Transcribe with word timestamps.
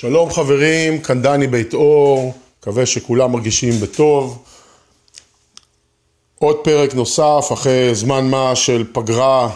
שלום 0.00 0.30
חברים, 0.30 0.98
כאן 0.98 1.22
דני 1.22 1.46
בית 1.46 1.74
אור, 1.74 2.32
מקווה 2.60 2.86
שכולם 2.86 3.32
מרגישים 3.32 3.80
בטוב. 3.80 4.38
עוד 6.38 6.56
פרק 6.56 6.94
נוסף 6.94 7.48
אחרי 7.52 7.94
זמן 7.94 8.30
מה 8.30 8.56
של 8.56 8.84
פגרה 8.92 9.50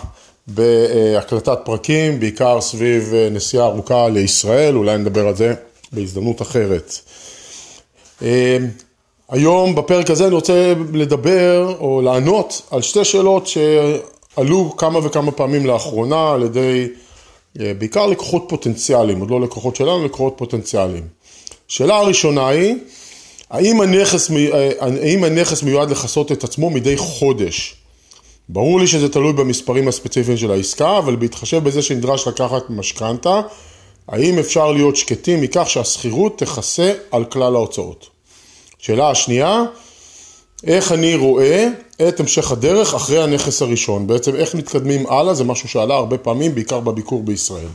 בהקלטת 0.47 1.59
פרקים, 1.65 2.21
בעיקר 2.21 2.61
סביב 2.61 3.15
נסיעה 3.31 3.67
ארוכה 3.67 4.09
לישראל, 4.09 4.77
אולי 4.77 4.99
נדבר 4.99 5.29
על 5.29 5.37
זה 5.37 5.55
בהזדמנות 5.93 6.43
אחרת. 6.43 6.93
היום 9.29 9.75
בפרק 9.75 10.11
הזה 10.11 10.27
אני 10.27 10.35
רוצה 10.35 10.75
לדבר 10.93 11.77
או 11.81 12.03
לענות 12.03 12.63
על 12.71 12.83
שתי 12.83 13.05
שאלות 13.05 13.47
שעלו 13.47 14.77
כמה 14.77 14.99
וכמה 15.07 15.33
פעמים 15.33 15.67
לאחרונה 15.67 16.33
על 16.33 16.43
ידי 16.43 16.89
אה, 16.89 17.12
בעיקר 17.57 18.07
לקוחות 18.07 18.45
פוטנציאליים, 18.49 19.21
עוד 19.21 19.31
לא 19.31 19.41
לקוחות 19.41 19.77
שלנו, 19.77 20.05
לקוחות 20.05 20.35
פוטנציאליים. 20.37 21.03
שאלה 21.69 21.97
הראשונה 21.97 22.49
היא, 22.49 22.75
האם 23.51 23.81
הנכס, 23.81 24.31
אה, 24.31 24.71
האם 24.81 25.25
הנכס 25.25 25.63
מיועד 25.63 25.91
לכסות 25.91 26.33
את 26.33 26.45
עצמו 26.45 26.71
מדי 26.71 26.97
חודש? 26.97 27.75
ברור 28.49 28.81
לי 28.81 28.87
שזה 28.87 29.09
תלוי 29.09 29.33
במספרים 29.33 29.89
הספציפיים 29.89 30.37
של 30.37 30.51
העסקה, 30.51 30.99
אבל 30.99 31.17
בהתחשב 31.17 31.65
בזה 31.65 31.83
שנדרש 31.83 32.29
לקחת 32.29 32.63
משכנתה, 32.71 33.41
האם 34.09 34.39
אפשר 34.39 34.73
להיות 34.73 34.97
שקטים 34.97 35.41
מכך 35.41 35.71
שהשכירות 35.71 36.39
תכסה 36.39 36.93
על 37.11 37.25
כלל 37.25 37.55
ההוצאות? 37.55 38.07
שאלה 38.79 39.11
השנייה, 39.11 39.63
איך 40.65 40.93
אני 40.93 41.15
רואה 41.15 41.69
את 42.09 42.21
המשך 42.21 42.53
הדרך 42.53 42.95
אחרי 42.95 43.23
הנכס 43.23 43.63
הראשון. 43.63 44.07
בעצם 44.07 44.37
איך 44.37 44.55
מתקדמים 44.55 45.07
הלאה, 45.07 45.35
זה 45.35 45.45
משהו 45.45 45.69
שעלה 45.69 45.95
הרבה 45.95 46.19
פעמים, 46.19 46.55
בעיקר 46.55 46.81
בביקור 46.81 47.23
בישראל. 47.23 47.67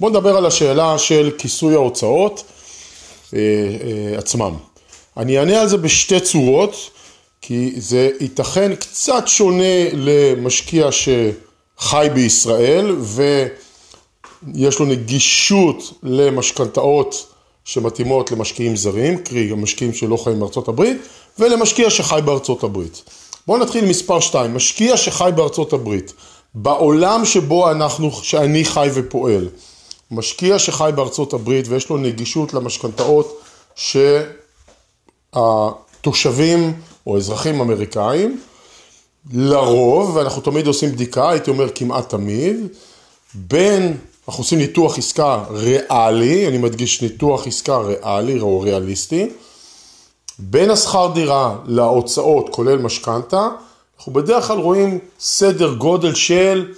בואו 0.00 0.10
נדבר 0.10 0.36
על 0.36 0.46
השאלה 0.46 0.98
של 0.98 1.30
כיסוי 1.38 1.74
ההוצאות 1.74 2.44
אה, 3.34 3.38
אה, 3.38 4.18
עצמם. 4.18 4.54
אני 5.16 5.38
אענה 5.38 5.60
על 5.60 5.68
זה 5.68 5.76
בשתי 5.76 6.20
צורות, 6.20 6.90
כי 7.42 7.72
זה 7.76 8.10
ייתכן 8.20 8.74
קצת 8.74 9.22
שונה 9.26 9.90
למשקיע 9.92 10.88
שחי 10.92 12.08
בישראל 12.14 12.96
ויש 14.54 14.78
לו 14.78 14.86
נגישות 14.86 15.92
למשכנתאות 16.02 17.26
שמתאימות 17.64 18.30
למשקיעים 18.30 18.76
זרים, 18.76 19.18
קרי 19.18 19.52
משקיעים 19.56 19.94
שלא 19.94 20.16
חיים 20.16 20.40
בארצות 20.40 20.68
הברית, 20.68 20.96
ולמשקיע 21.38 21.90
שחי 21.90 22.20
בארצות 22.24 22.64
הברית. 22.64 23.02
בואו 23.46 23.58
נתחיל 23.58 23.84
מספר 23.84 24.20
2, 24.20 24.54
משקיע 24.54 24.96
שחי 24.96 25.30
בארצות 25.34 25.72
הברית, 25.72 26.12
בעולם 26.54 27.24
שבו 27.24 27.70
אנחנו, 27.70 28.12
שאני 28.12 28.64
חי 28.64 28.88
ופועל, 28.94 29.48
משקיע 30.10 30.58
שחי 30.58 30.90
בארצות 30.94 31.32
הברית 31.32 31.68
ויש 31.68 31.88
לו 31.88 31.96
נגישות 31.96 32.54
למשכנתאות 32.54 33.40
שהתושבים 35.34 36.72
או 37.06 37.16
אזרחים 37.16 37.60
אמריקאים, 37.60 38.40
לרוב, 39.32 40.16
ואנחנו 40.16 40.42
תמיד 40.42 40.66
עושים 40.66 40.92
בדיקה, 40.92 41.30
הייתי 41.30 41.50
אומר 41.50 41.68
כמעט 41.74 42.08
תמיד, 42.08 42.56
בין, 43.34 43.96
אנחנו 44.28 44.42
עושים 44.42 44.58
ניתוח 44.58 44.98
עסקה 44.98 45.44
ריאלי, 45.50 46.48
אני 46.48 46.58
מדגיש 46.58 47.02
ניתוח 47.02 47.46
עסקה 47.46 47.78
ריאלי 47.78 48.40
או 48.40 48.60
ריאליסטי, 48.60 49.28
בין 50.40 50.70
השכר 50.70 51.10
דירה 51.14 51.56
להוצאות, 51.66 52.48
כולל 52.50 52.78
משכנתה, 52.78 53.48
אנחנו 53.98 54.12
בדרך 54.12 54.46
כלל 54.46 54.58
רואים 54.58 54.98
סדר 55.20 55.74
גודל 55.74 56.14
של, 56.14 56.72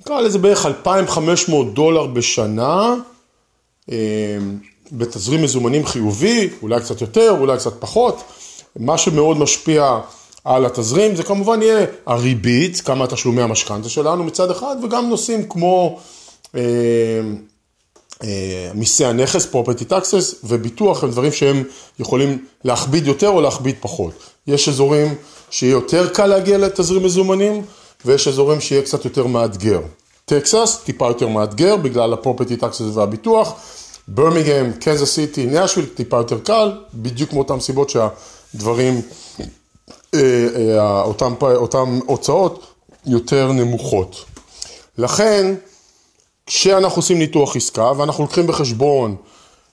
נקרא 0.00 0.20
לזה 0.20 0.38
בערך 0.38 0.66
2,500 0.66 1.74
דולר 1.74 2.06
בשנה, 2.06 2.94
אה, 3.92 3.96
בתזרים 4.92 5.42
מזומנים 5.42 5.86
חיובי, 5.86 6.48
אולי 6.62 6.80
קצת 6.80 7.00
יותר, 7.00 7.36
אולי 7.40 7.56
קצת 7.58 7.80
פחות. 7.80 8.22
מה 8.76 8.98
שמאוד 8.98 9.38
משפיע 9.38 10.00
על 10.44 10.66
התזרים 10.66 11.16
זה 11.16 11.22
כמובן 11.22 11.62
יהיה 11.62 11.86
הריבית, 12.06 12.80
כמה 12.80 13.06
תשלומי 13.06 13.42
המשכנתה 13.42 13.88
שלנו 13.88 14.24
מצד 14.24 14.50
אחד, 14.50 14.76
וגם 14.82 15.08
נושאים 15.08 15.48
כמו 15.48 16.00
אה, 16.54 16.60
מיסי 18.74 19.04
הנכס, 19.04 19.46
property 19.52 19.90
taxes 19.90 20.34
וביטוח 20.44 21.04
הם 21.04 21.10
דברים 21.10 21.32
שהם 21.32 21.64
יכולים 21.98 22.44
להכביד 22.64 23.06
יותר 23.06 23.28
או 23.28 23.40
להכביד 23.40 23.76
פחות. 23.80 24.12
יש 24.46 24.68
אזורים 24.68 25.14
שיהיה 25.50 25.72
יותר 25.72 26.08
קל 26.08 26.26
להגיע 26.26 26.58
לתזרים 26.58 27.04
מזומנים 27.04 27.62
ויש 28.04 28.28
אזורים 28.28 28.60
שיהיה 28.60 28.82
קצת 28.82 29.04
יותר 29.04 29.26
מאתגר. 29.26 29.80
טקסס, 30.24 30.78
טיפה 30.84 31.06
יותר 31.06 31.28
מאתגר 31.28 31.76
בגלל 31.76 32.12
ה-property 32.12 32.60
taxes 32.60 32.94
והביטוח, 32.94 33.54
ברמיגם, 34.08 34.72
קנזס 34.72 35.14
סיטי, 35.14 35.46
נשוויל, 35.46 35.86
טיפה 35.86 36.16
יותר 36.16 36.38
קל, 36.38 36.72
בדיוק 36.94 37.32
מאותן 37.32 37.60
סיבות 37.60 37.90
שהדברים, 37.90 39.02
אה, 40.14 40.20
אה, 40.56 41.02
אותן 41.02 41.98
הוצאות 42.06 42.66
יותר 43.06 43.52
נמוכות. 43.52 44.24
לכן, 44.98 45.54
כשאנחנו 46.46 46.98
עושים 46.98 47.18
ניתוח 47.18 47.56
עסקה 47.56 47.92
ואנחנו 47.96 48.24
לוקחים 48.24 48.46
בחשבון 48.46 49.16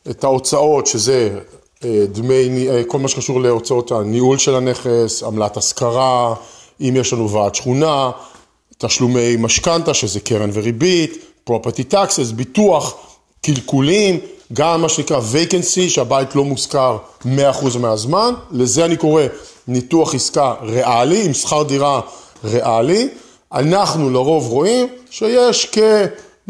את 0.09 0.24
ההוצאות, 0.24 0.88
שזה 0.88 1.40
אה, 1.84 2.06
דמי, 2.12 2.70
אה, 2.70 2.84
כל 2.88 3.00
מה 3.00 3.08
שקשור 3.08 3.42
להוצאות 3.42 3.92
הניהול 3.92 4.38
של 4.38 4.56
הנכס, 4.56 5.24
עמלת 5.24 5.58
השכרה, 5.58 6.34
אם 6.82 6.94
יש 6.96 7.14
לנו 7.14 7.30
ועד 7.30 7.56
שכונה, 7.56 8.12
תשלומי 8.78 9.36
משכנתה, 9.40 9.94
שזה 9.94 10.20
קרן 10.20 10.50
וריבית, 10.54 11.26
property 11.50 11.94
taxes, 11.94 12.34
ביטוח, 12.36 12.96
קלקולים, 13.42 14.20
גם 14.53 14.82
מה 14.82 14.90
שנקרא 14.90 15.20
vacancy, 15.20 15.90
שהבית 15.90 16.36
לא 16.36 16.44
מושכר 16.44 16.98
100% 17.24 17.28
מהזמן, 17.80 18.34
לזה 18.52 18.86
אני 18.86 18.98
קורא 18.98 19.24
ניתוח 19.68 20.16
עסקה 20.16 20.53
ריאלי, 20.62 21.26
עם 21.26 21.34
שכר 21.34 21.64
דירה 21.64 22.02
ריאלי. 22.44 23.09
אנחנו 23.53 24.09
לרוב 24.09 24.48
רואים 24.48 24.88
שיש 25.09 25.68
כ... 25.72 25.78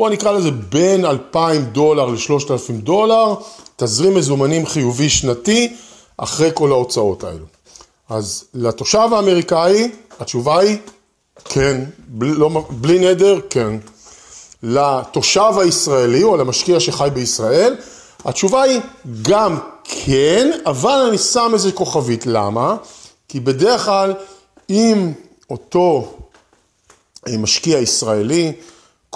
בואו 0.02 0.14
נקרא 0.14 0.32
לזה 0.32 0.52
בין 0.52 1.06
2,000 1.06 1.66
דולר 1.66 2.06
ל-3,000 2.06 2.72
דולר, 2.72 3.36
תזרים 3.76 4.16
מזומנים 4.16 4.66
חיובי 4.66 5.10
שנתי 5.10 5.76
אחרי 6.18 6.50
כל 6.54 6.72
ההוצאות 6.72 7.24
האלו. 7.24 7.46
אז 8.10 8.44
לתושב 8.54 9.10
האמריקאי 9.12 9.92
התשובה 10.20 10.60
היא 10.60 10.78
כן, 11.46 11.84
בלי, 12.08 12.32
לא, 12.34 12.66
בלי 12.70 13.00
נדר, 13.00 13.40
כן. 13.50 13.78
לתושב 14.64 15.52
הישראלי 15.58 16.24
או 16.24 16.38
למשקיע 16.38 16.80
שחי 16.80 17.10
בישראל, 17.14 17.76
התשובה 18.26 18.62
היא 18.62 18.80
גם 19.22 19.58
כן, 19.84 20.52
אבל 20.66 21.06
אני 21.10 21.18
שם 21.18 21.52
איזה 21.54 21.72
כוכבית. 21.72 22.26
למה? 22.26 22.76
כי 23.28 23.40
בדרך 23.40 23.86
כלל 23.86 24.14
אם 24.70 25.12
אותו 25.50 26.18
משקיע 27.30 27.80
ישראלי 27.80 28.54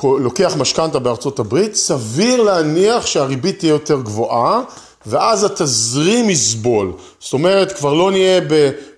לוקח 0.04 0.56
משכנתה 0.58 1.00
בארצות 1.00 1.40
הברית, 1.40 1.76
סביר 1.76 2.44
להניח 2.44 3.06
שהריבית 3.06 3.60
תהיה 3.60 3.70
יותר 3.70 4.02
גבוהה, 4.02 4.62
ואז 5.06 5.44
התזרים 5.44 6.30
יסבול. 6.30 6.92
זאת 7.20 7.34
אומרת, 7.34 7.72
כבר 7.72 7.94
לא 7.94 8.12
נהיה 8.12 8.42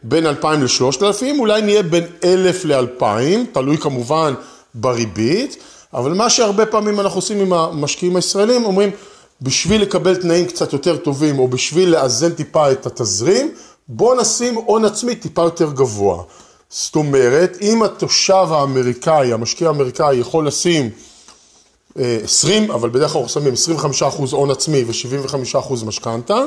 בין 0.03 0.25
2,000 0.25 0.63
ל-3,000, 0.63 1.39
אולי 1.39 1.61
נהיה 1.61 1.83
בין 1.83 2.03
1,000 2.23 2.65
ל-2,000, 2.65 3.53
תלוי 3.53 3.77
כמובן 3.77 4.33
בריבית, 4.73 5.57
אבל 5.93 6.13
מה 6.13 6.29
שהרבה 6.29 6.65
פעמים 6.65 6.99
אנחנו 6.99 7.17
עושים 7.17 7.39
עם 7.39 7.53
המשקיעים 7.53 8.15
הישראלים, 8.15 8.65
אומרים, 8.65 8.91
בשביל 9.41 9.81
לקבל 9.81 10.15
תנאים 10.15 10.45
קצת 10.45 10.73
יותר 10.73 10.97
טובים, 10.97 11.39
או 11.39 11.47
בשביל 11.47 11.89
לאזן 11.89 12.31
טיפה 12.31 12.71
את 12.71 12.85
התזרים, 12.85 13.51
בוא 13.87 14.15
נשים 14.15 14.55
הון 14.55 14.85
עצמי 14.85 15.15
טיפה 15.15 15.41
יותר 15.41 15.71
גבוה. 15.71 16.23
זאת 16.69 16.95
אומרת, 16.95 17.57
אם 17.61 17.83
התושב 17.83 18.47
האמריקאי, 18.49 19.33
המשקיע 19.33 19.67
האמריקאי 19.67 20.15
יכול 20.15 20.47
לשים 20.47 20.89
20, 21.95 22.71
אה, 22.71 22.75
אבל 22.75 22.89
בדרך 22.89 23.11
כלל 23.11 23.21
אנחנו 23.21 23.41
שמים 23.41 23.53
25% 23.93 24.31
הון 24.31 24.51
עצמי 24.51 24.83
ו-75% 24.83 25.85
משכנתה, 25.85 26.39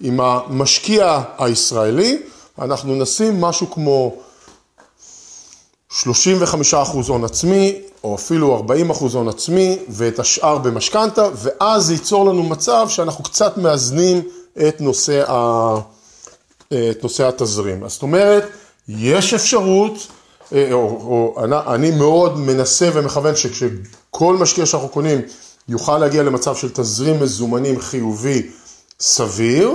עם 0.00 0.20
המשקיע 0.20 1.22
הישראלי 1.38 2.18
אנחנו 2.58 2.94
נשים 2.94 3.40
משהו 3.40 3.70
כמו 3.70 4.16
35% 5.92 6.04
הון 7.08 7.24
עצמי, 7.24 7.80
או 8.04 8.14
אפילו 8.14 8.64
40% 8.90 9.14
הון 9.14 9.28
עצמי, 9.28 9.78
ואת 9.88 10.18
השאר 10.18 10.58
במשכנתה, 10.58 11.28
ואז 11.34 11.86
זה 11.86 11.92
ייצור 11.92 12.24
לנו 12.26 12.42
מצב 12.42 12.86
שאנחנו 12.88 13.24
קצת 13.24 13.56
מאזנים 13.56 14.22
את 14.68 14.80
נושא, 14.80 15.30
ה... 15.30 15.74
את 16.68 17.02
נושא 17.02 17.28
התזרים. 17.28 17.84
אז 17.84 17.92
זאת 17.92 18.02
אומרת, 18.02 18.44
יש 18.88 19.34
אפשרות, 19.34 20.06
אה, 20.52 20.72
או, 20.72 20.78
או 20.80 21.44
אני 21.74 21.90
מאוד 21.90 22.38
מנסה 22.38 22.90
ומכוון 22.92 23.36
שכשכל 23.36 24.36
משקיע 24.36 24.66
שאנחנו 24.66 24.88
קונים 24.88 25.20
יוכל 25.68 25.98
להגיע 25.98 26.22
למצב 26.22 26.54
של 26.54 26.70
תזרים 26.70 27.20
מזומנים 27.22 27.80
חיובי 27.80 28.50
סביר, 29.00 29.72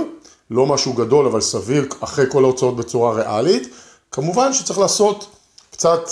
לא 0.50 0.66
משהו 0.66 0.92
גדול 0.92 1.26
אבל 1.26 1.40
סביר 1.40 1.88
אחרי 2.00 2.24
כל 2.28 2.44
ההוצאות 2.44 2.76
בצורה 2.76 3.12
ריאלית, 3.12 3.68
כמובן 4.12 4.52
שצריך 4.52 4.78
לעשות 4.78 5.26
קצת 5.70 6.10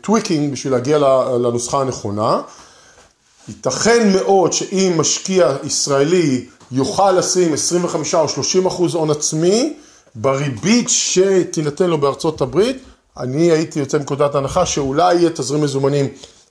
tweaking 0.00 0.40
אה, 0.40 0.46
אה, 0.46 0.52
בשביל 0.52 0.72
להגיע 0.72 0.98
לנוסחה 1.38 1.80
הנכונה. 1.80 2.40
ייתכן 3.48 4.12
מאוד 4.12 4.52
שאם 4.52 4.92
משקיע 4.96 5.56
ישראלי 5.64 6.46
יוכל 6.72 7.12
לשים 7.12 7.52
25 7.52 8.14
או 8.14 8.28
30 8.28 8.66
אחוז 8.66 8.94
הון 8.94 9.10
עצמי, 9.10 9.76
בריבית 10.18 10.88
שתינתן 10.88 11.90
לו 11.90 11.98
בארצות 11.98 12.40
הברית, 12.40 12.76
אני 13.16 13.50
הייתי 13.50 13.78
יוצא 13.78 13.98
מנקודת 13.98 14.34
הנחה 14.34 14.66
שאולי 14.66 15.14
יהיה 15.14 15.30
תזרים 15.30 15.62
מזומנים 15.62 16.08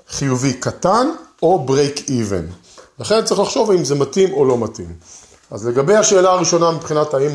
חיובי 0.10 0.54
קטן 0.54 1.08
או 1.44 1.66
break 1.68 2.00
even. 2.00 2.72
לכן 3.00 3.26
צריך 3.26 3.40
לחשוב 3.40 3.72
אם 3.72 3.86
זה 3.86 3.96
מתאים 3.96 4.34
או 4.34 4.46
לא 4.46 4.58
מתאים. 4.58 4.94
אז 5.52 5.68
לגבי 5.68 5.96
השאלה 5.96 6.32
הראשונה 6.32 6.72
מבחינת 6.72 7.14
האם 7.14 7.32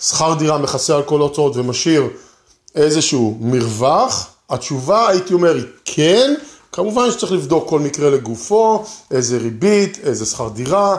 השכר 0.00 0.34
דירה 0.34 0.58
מכסה 0.58 0.96
על 0.96 1.02
כל 1.02 1.20
ההוצאות 1.20 1.56
ומשאיר 1.56 2.08
איזשהו 2.74 3.38
מרווח, 3.40 4.30
התשובה 4.50 5.08
הייתי 5.08 5.34
אומר 5.34 5.54
היא 5.54 5.64
כן, 5.84 6.34
כמובן 6.72 7.10
שצריך 7.10 7.32
לבדוק 7.32 7.68
כל 7.68 7.80
מקרה 7.80 8.10
לגופו, 8.10 8.84
איזה 9.10 9.38
ריבית, 9.38 9.98
איזה 10.02 10.26
שכר 10.26 10.48
דירה, 10.48 10.96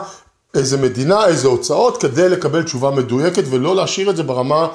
איזה 0.54 0.76
מדינה, 0.76 1.26
איזה 1.26 1.48
הוצאות, 1.48 2.00
כדי 2.00 2.28
לקבל 2.28 2.62
תשובה 2.62 2.90
מדויקת 2.90 3.44
ולא 3.50 3.76
להשאיר 3.76 4.10
את 4.10 4.16
זה 4.16 4.22
ברמה 4.22 4.68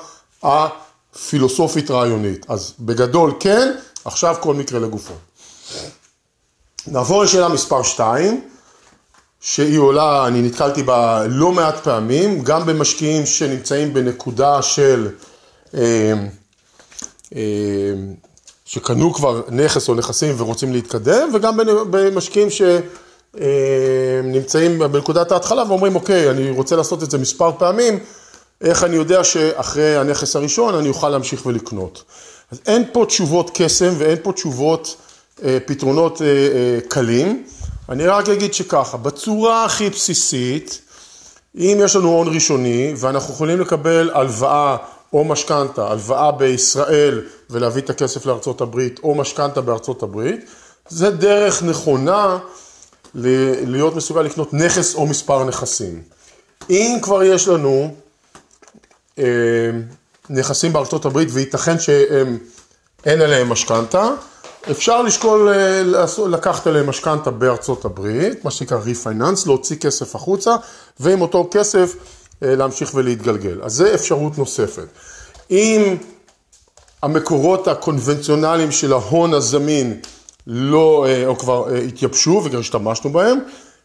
הפילוסופית 0.43 1.91
רעיונית. 1.91 2.45
אז 2.49 2.73
בגדול 2.79 3.33
כן, 3.39 3.71
עכשיו 4.05 4.35
כל 4.39 4.53
מקרה 4.53 4.79
לגופו. 4.79 5.13
נעבור 6.87 7.23
לשאלה 7.23 7.49
מספר 7.49 7.83
2, 7.83 8.41
שהיא 9.41 9.79
עולה, 9.79 10.27
אני 10.27 10.41
נתקלתי 10.41 10.83
בה 10.83 11.23
לא 11.27 11.51
מעט 11.51 11.83
פעמים, 11.83 12.43
גם 12.43 12.65
במשקיעים 12.65 13.25
שנמצאים 13.25 13.93
בנקודה 13.93 14.61
של, 14.61 15.09
אה, 15.73 16.13
אה, 17.35 17.93
שקנו 18.65 19.13
כבר 19.13 19.41
נכס 19.49 19.89
או 19.89 19.95
נכסים 19.95 20.35
ורוצים 20.37 20.73
להתקדם, 20.73 21.29
וגם 21.33 21.57
במשקיעים 21.89 22.47
שנמצאים 23.35 24.79
בנקודת 24.79 25.31
ההתחלה 25.31 25.63
ואומרים, 25.67 25.95
אוקיי, 25.95 26.29
אני 26.29 26.49
רוצה 26.49 26.75
לעשות 26.75 27.03
את 27.03 27.11
זה 27.11 27.17
מספר 27.17 27.51
פעמים, 27.57 27.99
איך 28.61 28.83
אני 28.83 28.95
יודע 28.95 29.23
שאחרי 29.23 29.97
הנכס 29.97 30.35
הראשון 30.35 30.75
אני 30.75 30.89
אוכל 30.89 31.09
להמשיך 31.09 31.45
ולקנות. 31.45 32.03
אז 32.51 32.59
אין 32.65 32.83
פה 32.91 33.05
תשובות 33.07 33.51
קסם 33.53 33.93
ואין 33.97 34.17
פה 34.23 34.31
תשובות, 34.31 34.95
אה, 35.43 35.57
פתרונות 35.65 36.21
קלים. 36.87 37.43
אני 37.89 38.07
רק 38.07 38.29
אגיד 38.29 38.53
שככה, 38.53 38.97
בצורה 38.97 39.65
הכי 39.65 39.89
בסיסית, 39.89 40.81
אם 41.55 41.77
יש 41.83 41.95
לנו 41.95 42.07
הון 42.07 42.27
ראשוני 42.35 42.93
ואנחנו 42.97 43.33
יכולים 43.33 43.59
לקבל 43.59 44.09
הלוואה 44.13 44.77
או 45.13 45.23
משכנתה, 45.23 45.87
הלוואה 45.87 46.31
בישראל 46.31 47.21
ולהביא 47.49 47.81
את 47.81 47.89
הכסף 47.89 48.25
לארצות 48.25 48.61
הברית 48.61 48.99
או 49.03 49.15
משכנתה 49.15 49.61
בארצות 49.61 50.03
הברית, 50.03 50.45
זה 50.89 51.09
דרך 51.09 51.63
נכונה 51.63 52.37
להיות 53.15 53.95
מסוגל 53.95 54.21
לקנות 54.21 54.53
נכס 54.53 54.95
או 54.95 55.05
מספר 55.05 55.43
נכסים. 55.43 56.01
אם 56.69 56.97
כבר 57.01 57.23
יש 57.23 57.47
לנו 57.47 57.93
אה, 59.19 59.23
נכסים 60.29 60.73
בארצות 60.73 61.05
הברית 61.05 61.29
וייתכן 61.31 61.79
שאין 61.79 63.21
עליהם 63.21 63.49
משכנתה, 63.49 64.09
אפשר 64.71 65.01
לשקול 65.01 65.49
אה, 65.49 65.83
לקחת 66.27 66.67
עליהם 66.67 66.89
משכנתה 66.89 67.31
בארצות 67.31 67.85
הברית, 67.85 68.45
מה 68.45 68.51
שנקרא 68.51 68.77
ריפייננס, 68.77 69.47
להוציא 69.47 69.75
כסף 69.75 70.15
החוצה, 70.15 70.55
ועם 70.99 71.21
אותו 71.21 71.47
כסף 71.51 71.95
אה, 72.43 72.55
להמשיך 72.55 72.91
ולהתגלגל. 72.93 73.59
אז 73.63 73.73
זה 73.73 73.93
אפשרות 73.93 74.37
נוספת. 74.37 74.87
אם 75.51 75.97
המקורות 77.03 77.67
הקונבנציונליים 77.67 78.71
של 78.71 78.93
ההון 78.93 79.33
הזמין 79.33 79.99
לא, 80.51 81.05
אה, 81.07 81.27
או 81.27 81.37
כבר 81.37 81.67
התייבשו 81.87 82.41
וגם 82.43 82.59
השתמשנו 82.59 83.09
בהם, 83.09 83.39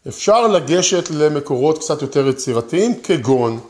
אפשר 0.09 0.47
לגשת 0.47 1.11
למקורות 1.11 1.79
קצת 1.79 2.03
יותר 2.03 2.29
יצירתיים, 2.29 2.95
כגון 3.03 3.61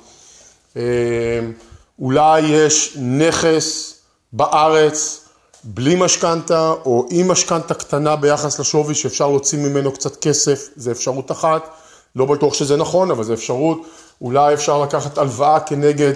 אולי 1.98 2.40
יש 2.40 2.96
נכס 3.00 3.94
בארץ 4.32 5.24
בלי 5.64 5.94
משכנתה 5.94 6.74
או 6.84 7.06
עם 7.10 7.28
משכנתה 7.28 7.74
קטנה 7.74 8.16
ביחס 8.16 8.60
לשווי 8.60 8.94
שאפשר 8.94 9.28
להוציא 9.28 9.58
ממנו 9.58 9.92
קצת 9.92 10.16
כסף, 10.16 10.68
זה 10.76 10.90
אפשרות 10.90 11.30
אחת, 11.30 11.68
לא 12.16 12.24
בטוח 12.24 12.54
שזה 12.54 12.76
נכון, 12.76 13.10
אבל 13.10 13.24
זה 13.24 13.34
אפשרות, 13.34 13.78
אולי 14.20 14.54
אפשר 14.54 14.82
לקחת 14.82 15.18
הלוואה 15.18 15.60
כנגד 15.60 16.12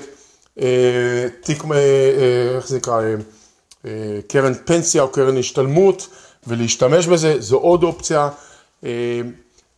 אה, 0.60 1.26
תיק, 1.42 1.64
אה, 1.64 1.70
אה, 1.76 2.56
איך 2.56 2.68
זה 2.68 2.76
נקרא, 2.76 3.00
אה, 3.02 3.14
אה, 3.86 4.18
קרן 4.28 4.52
פנסיה 4.64 5.02
או 5.02 5.08
קרן 5.08 5.36
השתלמות 5.38 6.08
ולהשתמש 6.48 7.06
בזה, 7.06 7.40
זו 7.40 7.56
עוד 7.56 7.82
אופציה. 7.82 8.28
אה, 8.84 9.20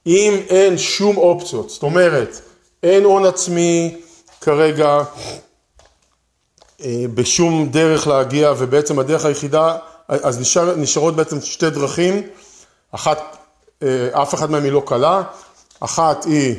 אם 0.07 0.35
אין 0.49 0.79
שום 0.79 1.17
אופציות, 1.17 1.71
זאת 1.71 1.83
אומרת, 1.83 2.41
אין 2.83 3.05
הון 3.05 3.27
עצמי 3.27 3.97
כרגע, 4.41 5.03
אה, 6.85 7.05
בשום 7.15 7.69
דרך 7.69 8.07
להגיע, 8.07 8.53
ובעצם 8.59 8.99
הדרך 8.99 9.25
היחידה, 9.25 9.77
אז 10.09 10.41
נשאר, 10.41 10.77
נשארות 10.77 11.17
בעצם 11.17 11.41
שתי 11.41 11.71
דרכים, 11.71 12.23
אחת, 12.91 13.37
אה, 13.83 14.23
אף 14.23 14.35
אחת 14.35 14.51
מהן 14.51 14.65
היא 14.65 14.73
לא 14.73 14.83
קלה, 14.87 15.23
אחת 15.81 16.25
היא 16.25 16.55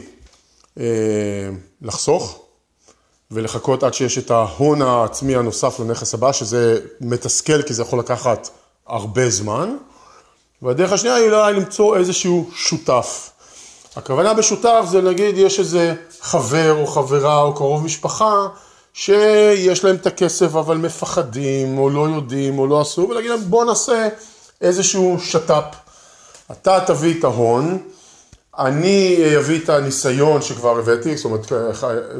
לחסוך 1.81 2.41
ולחכות 3.31 3.83
עד 3.83 3.93
שיש 3.93 4.17
את 4.17 4.31
ההון 4.31 4.81
העצמי 4.81 5.35
הנוסף 5.35 5.79
לנכס 5.79 6.13
הבא, 6.13 6.31
שזה 6.31 6.79
מתסכל 7.01 7.61
כי 7.61 7.73
זה 7.73 7.81
יכול 7.81 7.99
לקחת 7.99 8.49
הרבה 8.87 9.29
זמן, 9.29 9.77
והדרך 10.61 10.91
השנייה 10.91 11.15
היא 11.15 11.25
אולי 11.25 11.53
למצוא 11.53 11.97
איזשהו 11.97 12.49
שותף. 12.55 13.29
הכוונה 13.95 14.33
בשותף 14.33 14.85
זה 14.91 15.01
נגיד 15.01 15.37
יש 15.37 15.59
איזה 15.59 15.93
חבר 16.21 16.75
או 16.81 16.87
חברה 16.87 17.41
או 17.41 17.53
קרוב 17.53 17.83
משפחה 17.83 18.47
שיש 18.93 19.83
להם 19.83 19.95
את 19.95 20.07
הכסף 20.07 20.55
אבל 20.55 20.77
מפחדים 20.77 21.77
או 21.77 21.89
לא 21.89 22.07
יודעים 22.15 22.59
או 22.59 22.67
לא 22.67 22.81
עשו, 22.81 23.07
ולהגיד 23.09 23.29
להם 23.29 23.41
בוא 23.41 23.65
נעשה 23.65 24.07
איזשהו 24.61 25.17
שת"פ. 25.19 25.63
אתה 26.51 26.79
תביא 26.85 27.19
את 27.19 27.23
ההון, 27.23 27.77
אני 28.59 29.17
אביא 29.37 29.59
את 29.63 29.69
הניסיון 29.69 30.41
שכבר 30.41 30.79
הבאתי, 30.79 31.17
זאת 31.17 31.25
אומרת, 31.25 31.51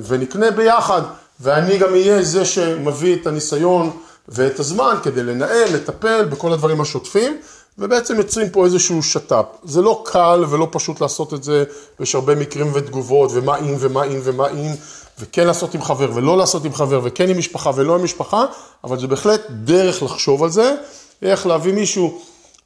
ונקנה 0.08 0.52
ביחד, 0.52 1.02
ואני 1.40 1.78
גם 1.78 1.94
אהיה 1.94 2.24
זה 2.24 2.46
שמביא 2.46 3.16
את 3.16 3.28
הניסיון 3.28 3.92
ואת 4.28 4.60
הזמן 4.60 4.96
כדי 5.04 5.24
לנהל, 5.24 5.74
לטפל 5.74 6.26
בכל 6.26 6.54
הדברים 6.54 6.82
השוטפים, 6.82 7.38
ובעצם 7.78 8.18
יוצרים 8.18 8.50
פה 8.50 8.66
איזשהו 8.66 9.04
שת"פ. 9.04 9.46
זה 9.64 9.82
לא 9.82 10.04
קל 10.06 10.46
ולא 10.50 10.68
פשוט 10.72 11.02
לעשות 11.02 11.34
את 11.34 11.44
זה, 11.44 11.64
יש 12.00 12.16
הרבה 12.16 12.36
מקרים 12.36 12.72
ותגובות, 12.74 13.32
ומה 13.34 13.58
אם 13.58 13.76
ומה 13.80 14.04
אם 14.04 14.20
ומה 14.24 14.50
אם, 14.50 14.72
וכן 15.20 15.48
לעשות 15.48 15.76
עם 15.76 15.82
חבר 15.82 16.12
ולא 16.14 16.38
לעשות 16.38 16.66
עם 16.66 16.74
חבר, 16.74 17.00
וכן 17.04 17.30
עם 17.30 17.38
משפחה 17.38 17.72
ולא 17.76 17.96
עם 17.96 18.04
משפחה, 18.04 18.46
אבל 18.84 19.00
זה 19.00 19.08
בהחלט 19.08 19.42
דרך 19.50 20.04
לחשוב 20.04 20.44
על 20.44 20.50
זה, 20.50 20.76
איך 21.22 21.48
להביא 21.48 21.74
מישהו 21.74 22.22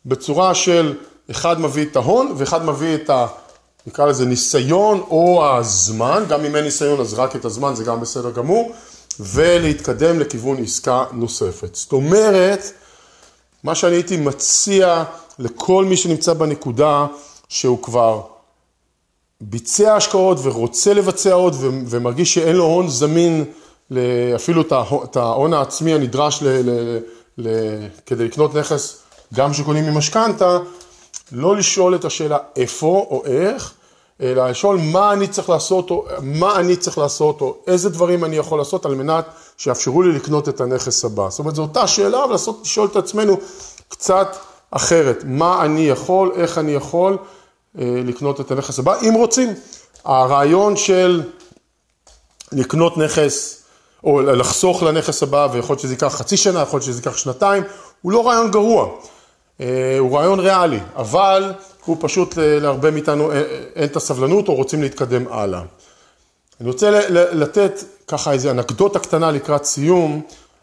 בצורה 0.06 0.56
של 0.56 0.94
אחד 1.32 1.62
מביא 1.62 1.86
את 1.86 1.96
ההון 1.96 2.34
ואחד 2.38 2.66
מביא 2.66 2.96
את 2.96 3.10
ה... 3.10 3.28
נקרא 3.88 4.06
לזה 4.06 4.26
ניסיון 4.26 5.04
או 5.10 5.46
הזמן, 5.50 6.24
גם 6.30 6.46
אם 6.46 6.56
אין 6.56 6.64
ניסיון 6.64 7.00
אז 7.00 7.14
רק 7.14 7.36
את 7.36 7.46
הזמן, 7.46 7.76
זה 7.76 7.84
גם 7.84 8.02
בסדר 8.02 8.32
גמור, 8.32 8.72
ולהתקדם 9.20 10.20
לכיוון 10.20 10.64
עסקה 10.64 11.04
נוספת. 11.12 11.76
זאת 11.76 11.92
אומרת, 11.92 12.72
מה 13.66 13.76
שאני 13.76 13.96
הייתי 13.96 14.18
מציע 14.18 15.04
לכל 15.40 15.86
מי 15.86 15.98
שנמצא 15.98 16.34
בנקודה 16.34 17.06
שהוא 17.50 17.84
כבר 17.84 18.22
ביצע 19.42 19.96
השקעות 19.96 20.38
ורוצה 20.44 20.94
לבצע 20.94 21.34
עוד 21.34 21.56
ומרגיש 21.60 22.34
שאין 22.34 22.56
לו 22.56 22.64
הון 22.64 22.88
זמין, 22.88 23.46
אפילו 24.36 24.62
את 25.04 25.18
ההון 25.18 25.54
העצמי 25.54 25.94
הנדרש 25.94 26.44
ל, 26.44 26.48
ל, 26.48 27.00
ל, 27.38 27.50
כדי 28.06 28.26
לקנות 28.26 28.56
נכס, 28.56 29.00
גם 29.34 29.54
שקונים 29.54 29.84
ממשכנתה, 29.94 30.58
לא 31.32 31.58
לשאול 31.58 31.96
את 31.96 32.06
השאלה 32.06 32.38
איפה 32.56 33.08
או 33.10 33.24
איך, 33.26 33.74
אלא 34.22 34.50
לשאול 34.50 34.78
מה 34.78 35.14
אני 35.14 35.28
צריך 35.28 35.50
לעשות, 35.50 35.92
או 35.92 36.06
מה 36.22 36.56
אני 36.56 36.76
צריך 36.76 36.98
לעשות, 36.98 37.42
או 37.42 37.58
איזה 37.68 37.90
דברים 37.90 38.26
אני 38.26 38.36
יכול 38.36 38.60
לעשות 38.60 38.86
על 38.86 38.96
מנת 38.96 39.26
שיאפשרו 39.58 40.02
לי 40.02 40.12
לקנות 40.12 40.50
את 40.50 40.62
הנכס 40.62 41.06
הבא. 41.06 41.30
זאת 41.30 41.40
אומרת, 41.40 41.56
זו 41.56 41.62
אותה 41.62 41.88
שאלה, 41.88 42.24
אבל 42.24 42.32
לעשות, 42.32 42.60
לשאול 42.62 42.88
את 42.92 42.96
עצמנו 42.96 43.38
קצת 43.90 44.36
אחרת, 44.72 45.24
מה 45.26 45.66
אני 45.66 45.88
יכול, 45.88 46.32
איך 46.36 46.58
אני 46.58 46.72
יכול, 46.72 47.18
אה, 47.80 48.02
לקנות 48.06 48.42
את 48.42 48.52
הנכס 48.52 48.80
הבא, 48.80 48.96
אם 49.02 49.14
רוצים. 49.14 49.54
הרעיון 50.06 50.78
של 50.78 51.24
לקנות 52.52 52.98
נכס, 52.98 53.64
או 54.04 54.22
לחסוך 54.22 54.84
לנכס 54.84 55.24
הבא, 55.24 55.48
ויכול 55.52 55.74
להיות 55.74 55.80
שזה 55.80 55.94
ייקח 55.94 56.16
חצי 56.16 56.38
שנה, 56.38 56.62
יכול 56.62 56.78
להיות 56.78 56.86
שזה 56.86 57.00
ייקח 57.00 57.18
שנתיים, 57.18 57.64
הוא 58.02 58.12
לא 58.12 58.28
רעיון 58.28 58.52
גרוע, 58.52 58.84
אה, 58.86 58.92
הוא 60.00 60.18
רעיון 60.18 60.40
ריאלי, 60.40 60.80
אבל 60.96 61.54
הוא 61.86 61.98
פשוט 62.00 62.38
להרבה 62.38 62.92
מאיתנו 62.92 63.32
אה, 63.32 63.42
אין 63.76 63.86
את 63.86 63.96
הסבלנות 63.96 64.48
או 64.48 64.56
רוצים 64.56 64.82
להתקדם 64.82 65.28
הלאה. 65.30 65.62
אני 66.62 66.70
רוצה 66.70 67.10
לתת 67.10 67.84
ככה 68.08 68.32
איזה 68.32 68.52
אנקדוטה 68.52 69.00
קטנה 69.00 69.32
לקראת 69.32 69.66
סיום, 69.66 70.22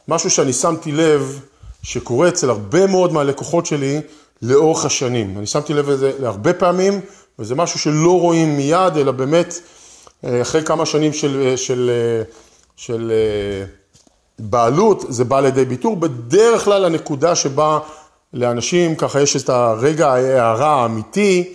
משהו 0.08 0.30
שאני 0.30 0.52
שמתי 0.52 0.92
לב 0.92 1.40
שקורה 1.82 2.28
אצל 2.28 2.50
הרבה 2.50 2.87
מאוד 2.87 3.12
מהלקוחות 3.12 3.66
שלי, 3.66 4.00
לאורך 4.42 4.84
השנים. 4.84 5.38
אני 5.38 5.46
שמתי 5.46 5.75
לב 5.75 5.90
לזה 5.90 6.12
להרבה 6.20 6.52
פעמים, 6.52 7.00
וזה 7.38 7.54
משהו 7.54 7.78
שלא 7.78 8.20
רואים 8.20 8.56
מיד, 8.56 8.96
אלא 8.96 9.12
באמת 9.12 9.54
אחרי 10.25 10.64
כמה 10.64 10.87
שנים 10.87 11.12
של, 11.12 11.52
של, 11.56 11.90
של 12.76 13.12
בעלות, 14.38 15.04
זה 15.08 15.25
בא 15.25 15.40
לידי 15.40 15.64
ביטור. 15.64 15.96
בדרך 15.96 16.64
כלל 16.64 16.84
הנקודה 16.84 17.37
שבה 17.37 17.78
לאנשים 18.35 18.97
ככה 18.97 19.21
יש 19.21 19.37
את 19.37 19.49
הרגע 19.49 20.09
ההערה 20.09 20.83
האמיתי, 20.83 21.55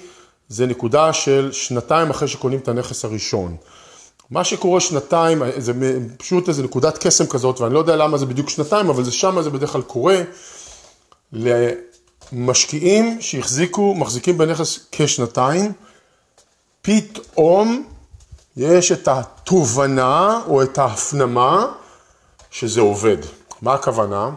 זה 0.50 0.66
נקודה 0.66 1.14
של 1.14 1.50
שנתיים 1.52 2.10
אחרי 2.10 2.28
שקונים 2.28 2.60
את 2.60 2.68
הנכס 2.68 3.06
הראשון. 3.06 3.56
מה 4.32 4.44
שקורה 4.44 4.80
שנתיים, 4.80 5.42
זה 5.58 5.74
פשוט 6.18 6.50
איזה 6.50 6.64
נקודת 6.64 6.98
קסם 6.98 7.26
כזאת, 7.26 7.60
ואני 7.60 7.74
לא 7.74 7.80
יודע 7.80 7.96
למה 7.96 8.18
זה 8.18 8.26
בדיוק 8.26 8.50
שנתיים, 8.50 8.90
אבל 8.90 9.04
זה 9.04 9.12
שם 9.12 9.42
זה 9.42 9.50
בדרך 9.50 9.72
כלל 9.72 9.82
קורה 9.82 10.18
למשקיעים 11.34 13.22
שהחזיקו, 13.22 13.96
מחזיקים 13.96 14.38
בנכס 14.38 14.80
כשנתיים, 14.92 15.72
פתאום 16.82 17.88
יש 18.58 18.92
את 18.92 19.08
התובנה 19.08 20.42
או 20.48 20.64
את 20.64 20.78
ההפנמה 20.78 21.68
שזה 22.52 22.82
עובד. 22.82 23.18
מה 23.62 23.74
הכוונה? 23.74 24.32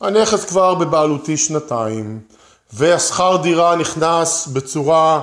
הנכס 0.00 0.44
כבר 0.44 0.74
בבעלותי 0.74 1.36
שנתיים, 1.36 2.20
והשכר 2.72 3.36
דירה 3.42 3.76
נכנס 3.76 4.46
בצורה 4.46 5.20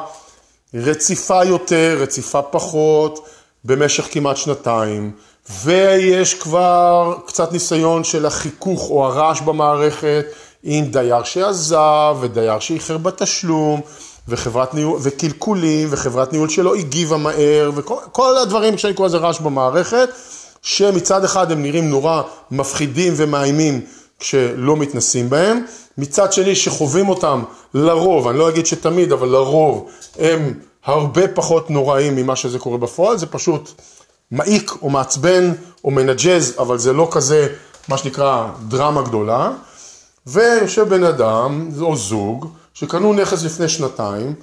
רציפה 0.74 1.44
יותר, 1.44 1.98
רציפה 2.02 2.42
פחות, 2.42 3.26
במשך 3.66 4.08
כמעט 4.12 4.38
שנתיים, 4.38 5.12
ויש 5.64 6.34
כבר 6.34 7.16
קצת 7.26 7.52
ניסיון 7.52 8.04
של 8.04 8.26
החיכוך 8.26 8.90
או 8.90 9.06
הרעש 9.06 9.42
במערכת 9.42 10.26
עם 10.64 10.86
דייר 10.86 11.24
שעזב 11.24 12.18
ודייר 12.20 12.60
שאיחר 12.60 12.98
בתשלום 12.98 13.82
וחברת 14.28 14.74
ניהול, 14.74 15.00
וקלקולים 15.04 15.88
וחברת 15.92 16.32
ניהול 16.34 16.50
שלא 16.50 16.76
הגיבה 16.76 17.18
מהר 17.18 17.72
וכל 17.76 18.38
הדברים 18.38 18.78
שאני 18.78 18.94
קורא 18.94 19.08
לזה 19.08 19.18
רעש 19.18 19.40
במערכת, 19.40 20.10
שמצד 20.62 21.24
אחד 21.24 21.52
הם 21.52 21.62
נראים 21.64 21.90
נורא 21.90 22.22
מפחידים 22.52 23.14
ומאיימים 23.18 23.82
כשלא 24.20 24.78
מתנסים 24.78 25.30
בהם, 25.30 25.66
מצד 25.98 26.34
שני 26.34 26.56
שחווים 26.56 27.10
אותם 27.10 27.44
לרוב, 27.74 28.28
אני 28.28 28.38
לא 28.38 28.50
אגיד 28.50 28.66
שתמיד, 28.66 29.12
אבל 29.12 29.28
לרוב 29.28 29.90
הם 30.20 30.54
הרבה 30.86 31.28
פחות 31.28 31.70
נוראים 31.70 32.16
ממה 32.16 32.36
שזה 32.36 32.60
קורה 32.60 32.78
בפועל, 32.78 33.18
זה 33.18 33.26
פשוט 33.26 33.72
מעיק 34.32 34.72
או 34.82 34.90
מעצבן 34.90 35.52
או 35.84 35.92
מנג'ז, 35.92 36.54
אבל 36.60 36.78
זה 36.78 36.94
לא 36.94 37.08
כזה, 37.12 37.48
מה 37.88 37.98
שנקרא, 37.98 38.48
דרמה 38.68 39.02
גדולה. 39.02 39.52
ויושב 40.28 40.90
בן 40.90 41.04
אדם, 41.04 41.70
או 41.82 41.96
זוג, 41.96 42.48
שקנו 42.74 43.14
נכס 43.14 43.44
לפני 43.44 43.70
שנתיים, 43.70 44.34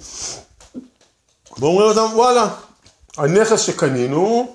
ואומרים 1.59 1.88
אותם, 1.88 2.17
וואלה, 2.17 2.49
הנכס 3.17 3.61
שקנינו, 3.61 4.49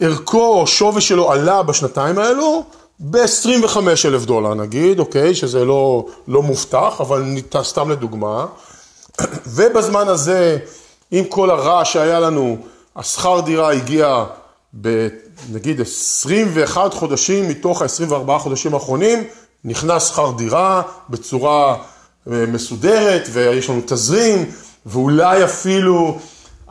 ערכו 0.00 0.60
או 0.60 0.66
שווי 0.66 1.00
שלו 1.00 1.32
עלה 1.32 1.62
בשנתיים 1.62 2.18
האלו 2.18 2.64
ב-25 3.10 3.78
אלף 4.04 4.24
דולר 4.24 4.54
נגיד, 4.54 4.98
אוקיי, 4.98 5.34
שזה 5.34 5.64
לא, 5.64 6.06
לא 6.28 6.42
מובטח, 6.42 7.00
אבל 7.00 7.24
סתם 7.62 7.90
לדוגמה, 7.90 8.46
ובזמן 9.54 10.08
הזה 10.08 10.58
עם 11.10 11.24
כל 11.24 11.50
הרעש 11.50 11.92
שהיה 11.92 12.20
לנו, 12.20 12.56
השכר 12.96 13.40
דירה 13.40 13.72
הגיע 13.72 14.24
בנגיד 14.72 15.80
21 15.80 16.94
חודשים 16.94 17.48
מתוך 17.48 17.82
ה-24 17.82 18.38
חודשים 18.38 18.74
האחרונים, 18.74 19.24
נכנס 19.64 20.08
שכר 20.08 20.32
דירה 20.36 20.82
בצורה 21.10 21.76
אה, 22.32 22.44
מסודרת 22.48 23.28
ויש 23.32 23.70
לנו 23.70 23.80
תזרים 23.86 24.44
ואולי 24.86 25.44
אפילו 25.44 26.18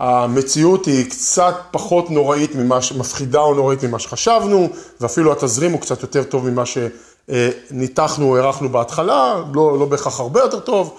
המציאות 0.01 0.85
היא 0.85 1.09
קצת 1.09 1.55
פחות 1.71 2.11
נוראית 2.11 2.55
ממה, 2.55 2.79
מפחידה 2.97 3.39
או 3.39 3.53
נוראית 3.53 3.83
ממה 3.83 3.99
שחשבנו 3.99 4.69
ואפילו 5.01 5.31
התזרים 5.31 5.71
הוא 5.71 5.81
קצת 5.81 6.01
יותר 6.01 6.23
טוב 6.23 6.49
ממה 6.49 6.63
שניתחנו 6.65 8.25
או 8.29 8.37
הערכנו 8.37 8.69
בהתחלה, 8.69 9.43
לא, 9.53 9.79
לא 9.79 9.85
בהכרח 9.85 10.19
הרבה 10.19 10.39
יותר 10.39 10.59
טוב 10.59 10.97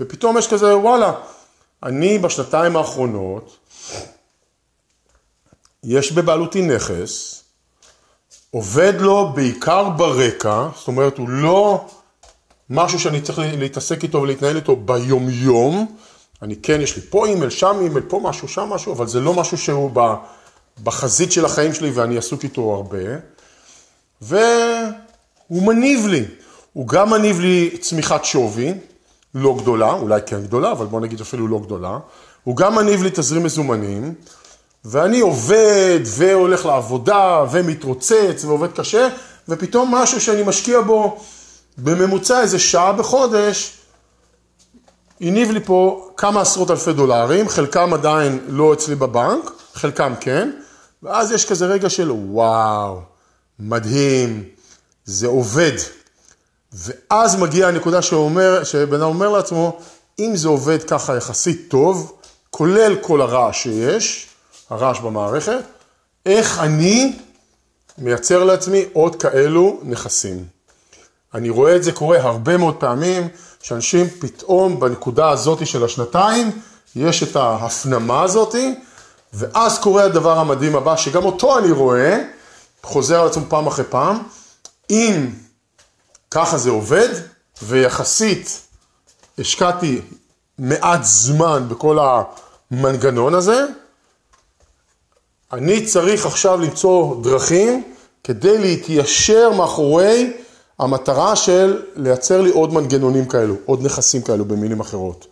ופתאום 0.00 0.38
יש 0.38 0.48
כזה 0.48 0.76
וואלה 0.76 1.12
אני 1.82 2.18
בשנתיים 2.18 2.76
האחרונות, 2.76 3.56
יש 5.84 6.12
בבעלותי 6.12 6.62
נכס, 6.62 7.42
עובד 8.50 8.92
לו 9.00 9.32
בעיקר 9.34 9.88
ברקע, 9.88 10.68
זאת 10.78 10.88
אומרת 10.88 11.18
הוא 11.18 11.28
לא 11.28 11.84
משהו 12.70 13.00
שאני 13.00 13.20
צריך 13.20 13.38
להתעסק 13.38 14.02
איתו 14.02 14.22
ולהתנהל 14.22 14.56
איתו 14.56 14.76
ביומיום, 14.76 15.96
אני 16.42 16.56
כן, 16.56 16.80
יש 16.80 16.96
לי 16.96 17.02
פה 17.10 17.26
אימייל, 17.26 17.50
שם 17.50 17.76
אימייל, 17.80 18.04
פה 18.08 18.20
משהו, 18.22 18.48
שם 18.48 18.62
משהו, 18.62 18.92
אבל 18.92 19.06
זה 19.06 19.20
לא 19.20 19.34
משהו 19.34 19.58
שהוא 19.58 19.90
בחזית 20.82 21.32
של 21.32 21.44
החיים 21.44 21.74
שלי 21.74 21.90
ואני 21.90 22.18
עסוק 22.18 22.44
איתו 22.44 22.74
הרבה, 22.74 22.98
והוא 24.22 24.42
מניב 25.50 26.06
לי, 26.06 26.24
הוא 26.72 26.88
גם 26.88 27.10
מניב 27.10 27.40
לי 27.40 27.78
צמיחת 27.80 28.24
שווי, 28.24 28.74
לא 29.34 29.56
גדולה, 29.58 29.92
אולי 29.92 30.20
כן 30.26 30.42
גדולה, 30.42 30.72
אבל 30.72 30.86
בוא 30.86 31.00
נגיד 31.00 31.20
אפילו 31.20 31.48
לא 31.48 31.58
גדולה. 31.58 31.98
הוא 32.44 32.56
גם 32.56 32.74
מניב 32.74 33.02
לי 33.02 33.10
תזרים 33.14 33.42
מזומנים, 33.42 34.14
ואני 34.84 35.20
עובד 35.20 36.00
והולך 36.04 36.66
לעבודה 36.66 37.44
ומתרוצץ 37.50 38.44
ועובד 38.44 38.72
קשה, 38.72 39.08
ופתאום 39.48 39.94
משהו 39.94 40.20
שאני 40.20 40.42
משקיע 40.42 40.80
בו 40.80 41.20
בממוצע 41.78 42.40
איזה 42.40 42.58
שעה 42.58 42.92
בחודש, 42.92 43.78
הניב 45.20 45.50
לי 45.50 45.60
פה 45.60 46.10
כמה 46.16 46.40
עשרות 46.40 46.70
אלפי 46.70 46.92
דולרים, 46.92 47.48
חלקם 47.48 47.94
עדיין 47.94 48.38
לא 48.48 48.72
אצלי 48.72 48.94
בבנק, 48.94 49.50
חלקם 49.74 50.14
כן, 50.20 50.50
ואז 51.02 51.32
יש 51.32 51.44
כזה 51.44 51.66
רגע 51.66 51.90
של 51.90 52.10
וואו, 52.10 53.00
מדהים, 53.58 54.44
זה 55.04 55.26
עובד. 55.26 55.72
ואז 56.72 57.36
מגיעה 57.36 57.68
הנקודה 57.68 58.02
שאומר, 58.02 58.64
שבן 58.64 58.96
אדם 58.96 59.08
אומר 59.08 59.28
לעצמו, 59.28 59.78
אם 60.18 60.36
זה 60.36 60.48
עובד 60.48 60.82
ככה 60.82 61.16
יחסית 61.16 61.66
טוב, 61.68 62.12
כולל 62.50 62.96
כל 63.00 63.20
הרעש 63.20 63.62
שיש, 63.62 64.28
הרעש 64.70 65.00
במערכת, 65.00 65.62
איך 66.26 66.58
אני 66.60 67.18
מייצר 67.98 68.44
לעצמי 68.44 68.84
עוד 68.92 69.16
כאלו 69.16 69.80
נכסים. 69.82 70.44
אני 71.34 71.50
רואה 71.50 71.76
את 71.76 71.82
זה 71.82 71.92
קורה 71.92 72.20
הרבה 72.20 72.56
מאוד 72.56 72.76
פעמים, 72.76 73.28
שאנשים 73.64 74.08
פתאום 74.10 74.80
בנקודה 74.80 75.30
הזאת 75.30 75.66
של 75.66 75.84
השנתיים, 75.84 76.50
יש 76.96 77.22
את 77.22 77.36
ההפנמה 77.36 78.22
הזאת, 78.22 78.54
ואז 79.32 79.78
קורה 79.78 80.04
הדבר 80.04 80.38
המדהים 80.38 80.76
הבא, 80.76 80.96
שגם 80.96 81.24
אותו 81.24 81.58
אני 81.58 81.70
רואה, 81.70 82.18
חוזר 82.82 83.20
על 83.20 83.26
עצמו 83.26 83.44
פעם 83.48 83.66
אחרי 83.66 83.84
פעם, 83.84 84.22
אם 84.90 85.26
ככה 86.30 86.58
זה 86.58 86.70
עובד, 86.70 87.08
ויחסית 87.62 88.60
השקעתי 89.38 90.00
מעט 90.58 91.00
זמן 91.02 91.68
בכל 91.68 91.98
המנגנון 92.70 93.34
הזה. 93.34 93.64
אני 95.52 95.86
צריך 95.86 96.26
עכשיו 96.26 96.60
למצוא 96.60 97.22
דרכים 97.22 97.82
כדי 98.24 98.58
להתיישר 98.58 99.50
מאחורי 99.52 100.32
המטרה 100.78 101.36
של 101.36 101.82
לייצר 101.96 102.40
לי 102.40 102.50
עוד 102.50 102.72
מנגנונים 102.72 103.26
כאלו, 103.26 103.54
עוד 103.66 103.82
נכסים 103.82 104.22
כאלו 104.22 104.44
במילים 104.44 104.80
אחרות. 104.80 105.26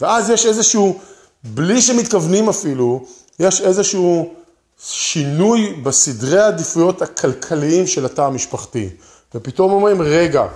ואז 0.00 0.30
יש 0.30 0.46
איזשהו, 0.46 0.98
בלי 1.44 1.82
שמתכוונים 1.82 2.48
אפילו, 2.48 3.04
יש 3.40 3.60
איזשהו 3.60 4.34
שינוי 4.78 5.74
בסדרי 5.82 6.40
העדיפויות 6.40 7.02
הכלכליים 7.02 7.86
של 7.86 8.04
התא 8.04 8.22
המשפחתי. 8.22 8.88
ופתאום 9.34 9.72
אומרים, 9.72 10.02
רגע, 10.02 10.46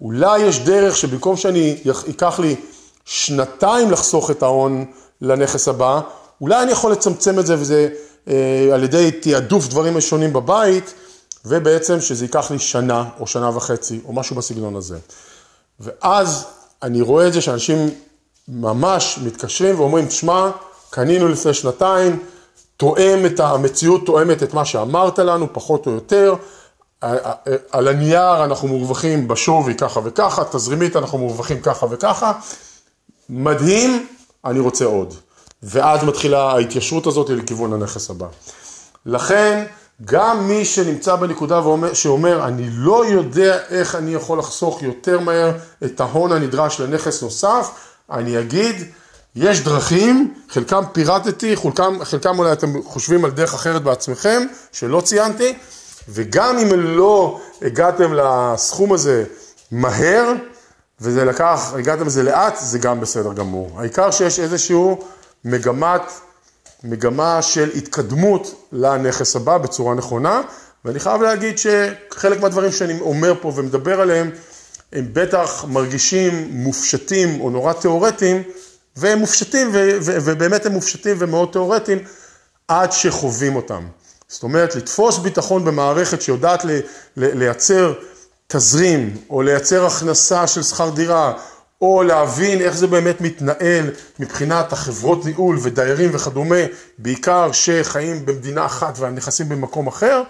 אולי 0.00 0.38
יש 0.38 0.60
דרך 0.60 0.96
שבמקום 0.96 1.36
שאני, 1.36 1.76
ייקח 2.06 2.38
לי 2.38 2.56
שנתיים 3.04 3.90
לחסוך 3.90 4.30
את 4.30 4.42
ההון 4.42 4.84
לנכס 5.20 5.68
הבא, 5.68 6.00
אולי 6.40 6.62
אני 6.62 6.72
יכול 6.72 6.92
לצמצם 6.92 7.38
את 7.38 7.46
זה 7.46 7.54
וזה 7.58 7.88
אה, 8.28 8.68
על 8.74 8.84
ידי 8.84 9.10
תעדוף 9.10 9.68
דברים 9.68 10.00
שונים 10.00 10.32
בבית, 10.32 10.94
ובעצם 11.44 12.00
שזה 12.00 12.24
ייקח 12.24 12.50
לי 12.50 12.58
שנה 12.58 13.04
או 13.20 13.26
שנה 13.26 13.56
וחצי 13.56 14.00
או 14.04 14.12
משהו 14.12 14.36
בסגנון 14.36 14.76
הזה. 14.76 14.98
ואז 15.80 16.46
אני 16.82 17.00
רואה 17.00 17.28
את 17.28 17.32
זה 17.32 17.40
שאנשים 17.40 17.90
ממש 18.48 19.18
מתקשרים 19.24 19.80
ואומרים, 19.80 20.06
תשמע, 20.06 20.50
קנינו 20.90 21.28
לפני 21.28 21.54
שנתיים, 21.54 22.18
תואם 22.76 23.26
את 23.26 23.40
המציאות, 23.40 24.06
תואמת 24.06 24.42
את 24.42 24.54
מה 24.54 24.64
שאמרת 24.64 25.18
לנו, 25.18 25.52
פחות 25.52 25.86
או 25.86 25.92
יותר, 25.92 26.34
על 27.70 27.88
הנייר 27.88 28.44
אנחנו 28.44 28.68
מורווחים 28.68 29.28
בשווי 29.28 29.74
ככה 29.74 30.00
וככה, 30.04 30.44
תזרימית 30.44 30.96
אנחנו 30.96 31.18
מורווחים 31.18 31.60
ככה 31.60 31.86
וככה, 31.90 32.32
מדהים, 33.28 34.06
אני 34.44 34.60
רוצה 34.60 34.84
עוד. 34.84 35.14
ואז 35.62 36.04
מתחילה 36.04 36.52
ההתיישרות 36.52 37.06
הזאת 37.06 37.30
לכיוון 37.30 37.72
הנכס 37.72 38.10
הבא. 38.10 38.26
לכן, 39.06 39.64
גם 40.04 40.48
מי 40.48 40.64
שנמצא 40.64 41.16
בנקודה 41.16 41.66
ואומר, 41.66 41.94
שאומר, 41.94 42.46
אני 42.46 42.68
לא 42.70 43.06
יודע 43.06 43.58
איך 43.70 43.94
אני 43.94 44.14
יכול 44.14 44.38
לחסוך 44.38 44.82
יותר 44.82 45.20
מהר 45.20 45.52
את 45.84 46.00
ההון 46.00 46.32
הנדרש 46.32 46.80
לנכס 46.80 47.22
נוסף, 47.22 47.70
אני 48.10 48.38
אגיד, 48.38 48.76
יש 49.36 49.60
דרכים, 49.60 50.34
חלקם 50.48 50.82
פירטתי, 50.92 51.56
חלקם, 51.56 52.04
חלקם 52.04 52.38
אולי 52.38 52.52
אתם 52.52 52.82
חושבים 52.82 53.24
על 53.24 53.30
דרך 53.30 53.54
אחרת 53.54 53.82
בעצמכם, 53.82 54.42
שלא 54.72 55.00
ציינתי, 55.00 55.54
וגם 56.08 56.58
אם 56.58 56.80
לא 56.80 57.40
הגעתם 57.62 58.14
לסכום 58.14 58.92
הזה 58.92 59.24
מהר, 59.70 60.32
וזה 61.00 61.24
לקח, 61.24 61.72
הגעתם 61.78 62.06
לזה 62.06 62.22
לאט, 62.22 62.56
זה 62.60 62.78
גם 62.78 63.00
בסדר 63.00 63.32
גמור. 63.32 63.80
העיקר 63.80 64.10
שיש 64.10 64.40
איזשהו 64.40 64.98
מגמת, 65.44 66.02
מגמה 66.84 67.42
של 67.42 67.70
התקדמות 67.74 68.68
לנכס 68.72 69.36
הבא 69.36 69.58
בצורה 69.58 69.94
נכונה, 69.94 70.42
ואני 70.84 71.00
חייב 71.00 71.22
להגיד 71.22 71.58
שחלק 71.58 72.40
מהדברים 72.40 72.72
שאני 72.72 73.00
אומר 73.00 73.34
פה 73.40 73.52
ומדבר 73.56 74.00
עליהם, 74.00 74.30
הם 74.92 75.08
בטח 75.12 75.64
מרגישים 75.68 76.48
מופשטים 76.50 77.40
או 77.40 77.50
נורא 77.50 77.72
תיאורטיים, 77.72 78.42
והם 78.96 79.18
מופשטים, 79.18 79.68
ו- 79.72 79.98
ו- 80.02 80.18
ובאמת 80.24 80.66
הם 80.66 80.72
מופשטים 80.72 81.16
ומאוד 81.18 81.48
תיאורטיים, 81.52 81.98
עד 82.68 82.92
שחווים 82.92 83.56
אותם. 83.56 83.86
זאת 84.28 84.42
אומרת, 84.42 84.76
לתפוס 84.76 85.18
ביטחון 85.18 85.64
במערכת 85.64 86.22
שיודעת 86.22 86.64
ל- 86.64 86.70
ל- 87.16 87.38
לייצר 87.38 87.92
תזרים, 88.46 89.16
או 89.30 89.42
לייצר 89.42 89.86
הכנסה 89.86 90.46
של 90.46 90.62
שכר 90.62 90.90
דירה, 90.90 91.32
או 91.80 92.02
להבין 92.02 92.60
איך 92.60 92.76
זה 92.76 92.86
באמת 92.86 93.20
מתנהל 93.20 93.90
מבחינת 94.18 94.72
החברות 94.72 95.24
ניהול 95.24 95.58
ודיירים 95.62 96.10
וכדומה, 96.12 96.64
בעיקר 96.98 97.52
שחיים 97.52 98.26
במדינה 98.26 98.66
אחת 98.66 98.98
והנכסים 98.98 99.48
במקום 99.48 99.86
אחר, 99.86 100.22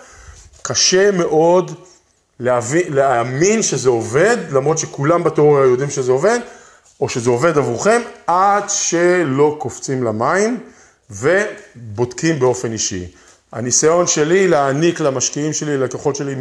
קשה 0.63 1.11
מאוד 1.11 1.75
להבין, 2.41 2.93
להאמין 2.93 3.63
שזה 3.63 3.89
עובד, 3.89 4.37
למרות 4.53 4.79
שכולם 4.79 5.25
בתיאוריה 5.25 5.65
יודעים 5.67 5.91
שזה 5.91 6.13
עובד, 6.13 6.39
או 7.01 7.09
שזה 7.09 7.31
עובד 7.31 7.59
עבורכם, 7.59 8.03
עד 8.27 8.65
שלא 8.69 9.57
קופצים 9.59 10.05
למים 10.05 10.61
ובודקים 11.11 12.39
באופן 12.39 12.73
אישי. 12.73 13.07
הניסיון 13.53 14.07
שלי 14.07 14.49
להעניק 14.49 15.01
למשקיעים 15.01 15.53
שלי, 15.53 15.77
ללקוחות 15.77 16.17
שלי, 16.17 16.35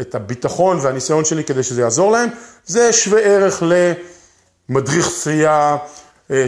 את 0.00 0.14
הביטחון 0.14 0.78
והניסיון 0.82 1.24
שלי 1.24 1.44
כדי 1.44 1.62
שזה 1.62 1.80
יעזור 1.80 2.12
להם, 2.12 2.28
זה 2.66 2.92
שווה 2.92 3.20
ערך 3.20 3.62
למדריך 4.68 5.10
שחייה 5.10 5.76
אה, 6.30 6.44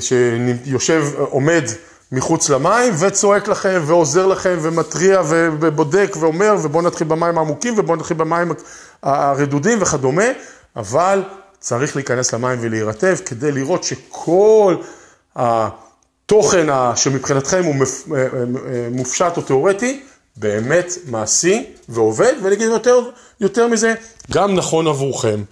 שיושב, 0.00 1.04
עומד 1.18 1.64
מחוץ 2.12 2.50
למים 2.50 2.94
וצועק 2.98 3.48
לכם 3.48 3.82
ועוזר 3.86 4.26
לכם 4.26 4.58
ומתריע 4.62 5.22
ובודק 5.60 6.16
ואומר 6.20 6.54
ובואו 6.62 6.82
נתחיל 6.82 7.06
במים 7.06 7.38
העמוקים 7.38 7.74
ובואו 7.76 7.96
נתחיל 7.96 8.16
במים 8.16 8.52
הרדודים 9.02 9.78
וכדומה, 9.82 10.24
אבל 10.76 11.22
צריך 11.60 11.96
להיכנס 11.96 12.34
למים 12.34 12.58
ולהירטב 12.62 13.16
כדי 13.26 13.52
לראות 13.52 13.84
שכל 13.84 14.76
התוכן 15.36 16.66
שמבחינתכם 16.96 17.64
הוא 17.64 17.74
אה, 17.74 18.22
אה, 18.22 18.26
מופשט 18.90 19.36
או 19.36 19.42
תיאורטי, 19.42 20.02
באמת 20.36 20.92
מעשי 21.06 21.66
ועובד, 21.88 22.32
ואני 22.42 22.54
אגיד 22.54 22.68
יותר, 22.68 23.00
יותר 23.40 23.68
מזה, 23.68 23.94
גם 24.32 24.54
נכון 24.54 24.86
עבורכם. 24.86 25.42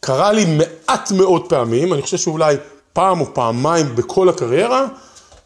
קרה 0.00 0.32
לי 0.32 0.44
מעט 0.44 1.12
מאוד 1.12 1.48
פעמים, 1.48 1.92
אני 1.92 2.02
חושב 2.02 2.16
שאולי 2.16 2.56
פעם 2.92 3.20
או 3.20 3.34
פעמיים 3.34 3.96
בכל 3.96 4.28
הקריירה, 4.28 4.86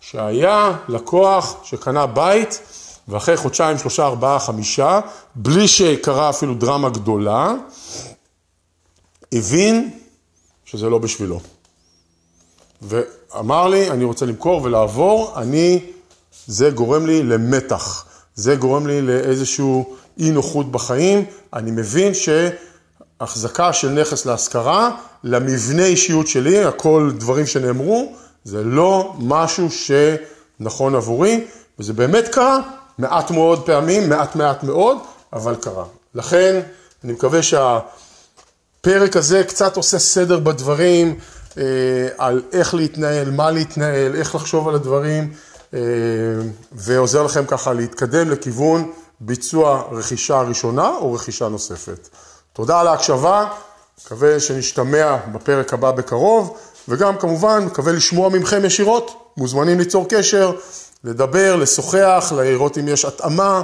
שהיה 0.01 0.79
לקוח 0.89 1.57
שקנה 1.65 2.07
בית, 2.07 2.61
ואחרי 3.09 3.37
חודשיים, 3.37 3.79
שלושה, 3.79 4.07
ארבעה, 4.07 4.39
חמישה, 4.39 5.01
בלי 5.35 5.69
שקרה 5.69 6.31
אפילו 6.31 6.55
דרמה 6.55 6.89
גדולה, 6.89 7.55
הבין 9.33 9.91
שזה 10.65 10.89
לא 10.89 10.99
בשבילו. 10.99 11.41
ואמר 12.83 13.69
לי, 13.69 13.91
אני 13.91 14.05
רוצה 14.05 14.27
למכור 14.27 14.63
ולעבור, 14.63 15.33
אני, 15.37 15.81
זה 16.47 16.71
גורם 16.71 17.07
לי 17.07 17.23
למתח, 17.23 18.05
זה 18.35 18.57
גורם 18.57 18.87
לי 18.87 19.03
לאיזשהו 19.03 19.97
אי 20.19 20.31
נוחות 20.31 20.73
בחיים, 20.73 21.25
אני 21.53 21.71
מבין 21.71 22.15
שהחזקה 23.27 23.73
של 23.73 23.89
נכס 23.89 24.27
להשכרה, 24.27 24.91
למבנה 25.25 25.85
אישיות 25.85 26.29
שלי, 26.29 26.65
הכל 26.65 27.11
דברים 27.17 27.47
שנאמרו, 27.47 28.13
זה 28.45 28.65
לא 28.65 29.15
משהו 29.19 29.69
שנכון 29.71 30.95
עבורי, 30.95 31.47
וזה 31.79 31.93
באמת 31.93 32.29
קרה, 32.29 32.61
מעט 32.99 33.31
מאוד 33.31 33.67
פעמים, 33.67 34.09
מעט 34.09 34.37
מעט 34.37 34.63
מאוד, 34.63 34.99
אבל 35.33 35.55
קרה. 35.55 35.85
לכן, 36.15 36.61
אני 37.05 37.13
מקווה 37.13 37.41
שהפרק 37.43 39.17
הזה 39.17 39.45
קצת 39.45 39.77
עושה 39.77 39.99
סדר 39.99 40.39
בדברים, 40.39 41.19
אה, 41.59 41.63
על 42.19 42.43
איך 42.53 42.75
להתנהל, 42.75 43.31
מה 43.31 43.51
להתנהל, 43.51 44.15
איך 44.15 44.35
לחשוב 44.35 44.69
על 44.69 44.75
הדברים, 44.75 45.33
אה, 45.75 45.81
ועוזר 46.73 47.23
לכם 47.23 47.45
ככה 47.47 47.73
להתקדם 47.73 48.31
לכיוון 48.31 48.93
ביצוע 49.21 49.83
רכישה 49.93 50.41
ראשונה 50.41 50.89
או 50.89 51.13
רכישה 51.13 51.49
נוספת. 51.49 52.09
תודה 52.55 52.81
על 52.81 52.87
ההקשבה, 52.87 53.47
מקווה 54.05 54.41
שנשתמע 54.41 55.17
בפרק 55.33 55.75
הבא 55.75 55.91
בקרוב. 55.91 56.59
וגם 56.89 57.19
כמובן 57.19 57.65
מקווה 57.65 57.93
לשמוע 57.93 58.29
מכם 58.29 58.65
ישירות, 58.65 59.33
מוזמנים 59.37 59.79
ליצור 59.79 60.07
קשר, 60.09 60.53
לדבר, 61.05 61.57
לשוחח, 61.57 62.33
לראות 62.37 62.79
אם 62.79 62.89
יש 62.89 63.05
התאמה, 63.05 63.63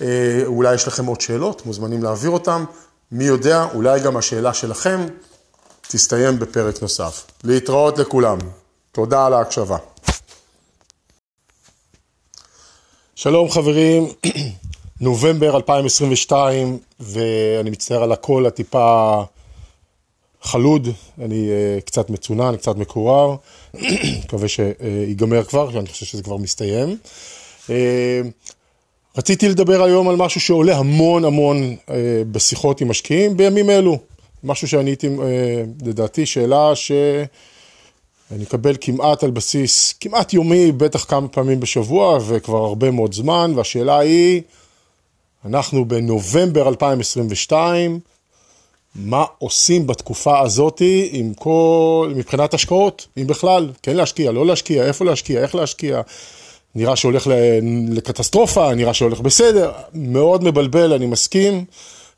אה, 0.00 0.06
אולי 0.46 0.74
יש 0.74 0.88
לכם 0.88 1.06
עוד 1.06 1.20
שאלות, 1.20 1.66
מוזמנים 1.66 2.02
להעביר 2.02 2.30
אותן, 2.30 2.64
מי 3.12 3.24
יודע, 3.24 3.66
אולי 3.74 4.00
גם 4.00 4.16
השאלה 4.16 4.54
שלכם 4.54 5.06
תסתיים 5.88 6.38
בפרק 6.38 6.82
נוסף. 6.82 7.26
להתראות 7.44 7.98
לכולם, 7.98 8.38
תודה 8.92 9.26
על 9.26 9.34
ההקשבה. 9.34 9.76
שלום 13.14 13.50
חברים, 13.50 14.08
נובמבר 15.00 15.56
2022, 15.56 16.78
ואני 17.00 17.70
מצטער 17.70 18.02
על 18.02 18.12
הכל 18.12 18.46
הטיפה 18.46 19.22
חלוד, 20.42 20.88
אני 21.20 21.48
uh, 21.48 21.80
קצת 21.84 22.10
מצונן, 22.10 22.56
קצת 22.56 22.76
מקורר, 22.76 23.36
מקווה 24.24 24.48
שיגמר 24.48 25.44
כבר, 25.44 25.78
אני 25.78 25.88
חושב 25.88 26.06
שזה 26.06 26.22
כבר 26.22 26.36
מסתיים. 26.36 26.96
Uh, 27.66 27.70
רציתי 29.18 29.48
לדבר 29.48 29.82
היום 29.82 30.08
על 30.08 30.16
משהו 30.16 30.40
שעולה 30.40 30.76
המון 30.76 31.24
המון 31.24 31.76
uh, 31.86 31.90
בשיחות 32.32 32.80
עם 32.80 32.88
משקיעים 32.88 33.36
בימים 33.36 33.70
אלו. 33.70 33.98
משהו 34.44 34.68
שאני 34.68 34.90
הייתי, 34.90 35.06
uh, 35.06 35.20
לדעתי, 35.86 36.26
שאלה 36.26 36.72
שאני 36.74 38.44
אקבל 38.44 38.76
כמעט 38.80 39.24
על 39.24 39.30
בסיס, 39.30 39.94
כמעט 40.00 40.32
יומי, 40.32 40.72
בטח 40.72 41.04
כמה 41.04 41.28
פעמים 41.28 41.60
בשבוע 41.60 42.18
וכבר 42.26 42.64
הרבה 42.64 42.90
מאוד 42.90 43.14
זמן, 43.14 43.52
והשאלה 43.56 43.98
היא, 43.98 44.42
אנחנו 45.44 45.84
בנובמבר 45.84 46.68
2022, 46.68 48.00
מה 48.94 49.24
עושים 49.38 49.86
בתקופה 49.86 50.40
הזאת 50.40 50.82
עם 51.10 51.34
כל, 51.34 52.12
מבחינת 52.16 52.54
השקעות, 52.54 53.06
אם 53.16 53.26
בכלל, 53.26 53.72
כן 53.82 53.96
להשקיע, 53.96 54.32
לא 54.32 54.46
להשקיע, 54.46 54.86
איפה 54.86 55.04
להשקיע, 55.04 55.42
איך 55.42 55.54
להשקיע, 55.54 56.00
נראה 56.74 56.96
שהולך 56.96 57.26
לקטסטרופה, 57.88 58.74
נראה 58.74 58.94
שהולך 58.94 59.20
בסדר, 59.20 59.72
מאוד 59.94 60.44
מבלבל, 60.44 60.92
אני 60.92 61.06
מסכים, 61.06 61.64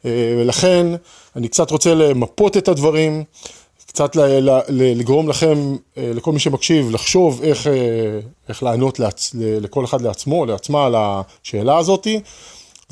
אה, 0.04 0.34
ולכן 0.38 0.86
אני 1.36 1.48
קצת 1.48 1.70
רוצה 1.70 1.94
למפות 1.94 2.56
את 2.56 2.68
הדברים, 2.68 3.24
קצת 3.86 4.16
לגרום 4.68 5.28
לכם, 5.28 5.76
אה, 5.96 6.10
לכל 6.14 6.32
מי 6.32 6.38
שמקשיב, 6.38 6.90
לחשוב 6.90 7.40
איך, 7.42 7.66
אה, 7.66 7.72
איך 8.48 8.62
לענות 8.62 9.00
לכל 9.34 9.84
אחד 9.84 10.00
לעצמו, 10.00 10.46
לעצמה, 10.46 10.86
על 10.86 10.94
השאלה 10.96 11.78
הזאת, 11.78 12.06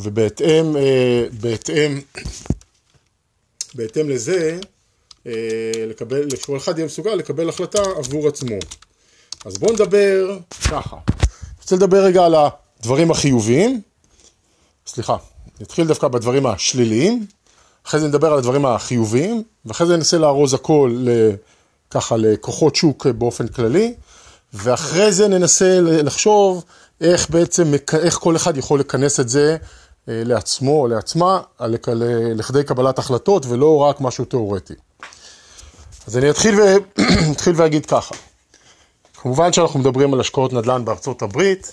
ובהתאם, 0.03 0.77
בהתאם 1.41 2.01
בהתאם 3.75 4.09
לזה, 4.09 4.59
אה, 5.27 5.33
לקבל, 5.89 6.31
שכל 6.37 6.57
אחד 6.57 6.79
יהיה 6.79 6.87
מסוגל 6.87 7.15
לקבל 7.15 7.49
החלטה 7.49 7.83
עבור 7.97 8.29
עצמו. 8.29 8.57
אז 9.45 9.59
בואו 9.59 9.73
נדבר 9.73 10.39
ככה. 10.71 10.97
אני 10.97 11.63
רוצה 11.63 11.77
לדבר 11.77 12.05
רגע 12.05 12.25
על 12.25 12.35
הדברים 12.35 13.11
החיוביים, 13.11 13.81
סליחה, 14.87 15.17
נתחיל 15.61 15.87
דווקא 15.87 16.09
בדברים 16.09 16.47
השליליים, 16.47 17.27
אחרי 17.87 18.01
זה 18.01 18.09
נדבר 18.09 18.33
על 18.33 18.39
הדברים 18.39 18.67
החיוביים, 18.67 19.43
ואחרי 19.65 19.87
זה 19.87 19.97
ננסה 19.97 20.19
לארוז 20.19 20.55
הכל 20.55 21.07
ככה 21.91 22.17
לכוחות 22.17 22.77
שוק 22.77 23.07
באופן 23.07 23.49
כללי, 23.49 23.95
ואחרי 24.55 25.13
זה 25.13 25.29
ננסה 25.29 25.81
לחשוב 25.81 26.65
איך 27.01 27.31
בעצם, 27.31 27.73
איך 27.99 28.15
כל 28.15 28.37
אחד 28.37 28.57
יכול 28.57 28.81
לכנס 28.81 29.21
את 29.21 29.29
זה 29.29 29.51
אה, 29.53 29.67
לעצמו 30.09 30.81
או 30.81 30.87
לעצמה, 30.89 31.41
לכדי 32.35 32.65
קבלת 32.65 32.99
החלטות 32.99 33.47
ולא 33.47 33.77
רק 33.77 34.01
משהו 34.01 34.25
תיאורטי. 34.25 34.75
אז 36.07 36.17
אני 36.17 36.31
אתחיל, 36.31 36.61
ו... 36.61 36.77
אתחיל 37.33 37.53
ואגיד 37.57 37.87
ככה, 37.87 38.15
כמובן 39.15 39.53
שאנחנו 39.53 39.81
מדברים 39.81 40.15
על 40.15 40.21
השקעות 40.21 40.53
נדל"ן 40.53 40.85
בארצות 40.85 41.23
הברית, 41.23 41.73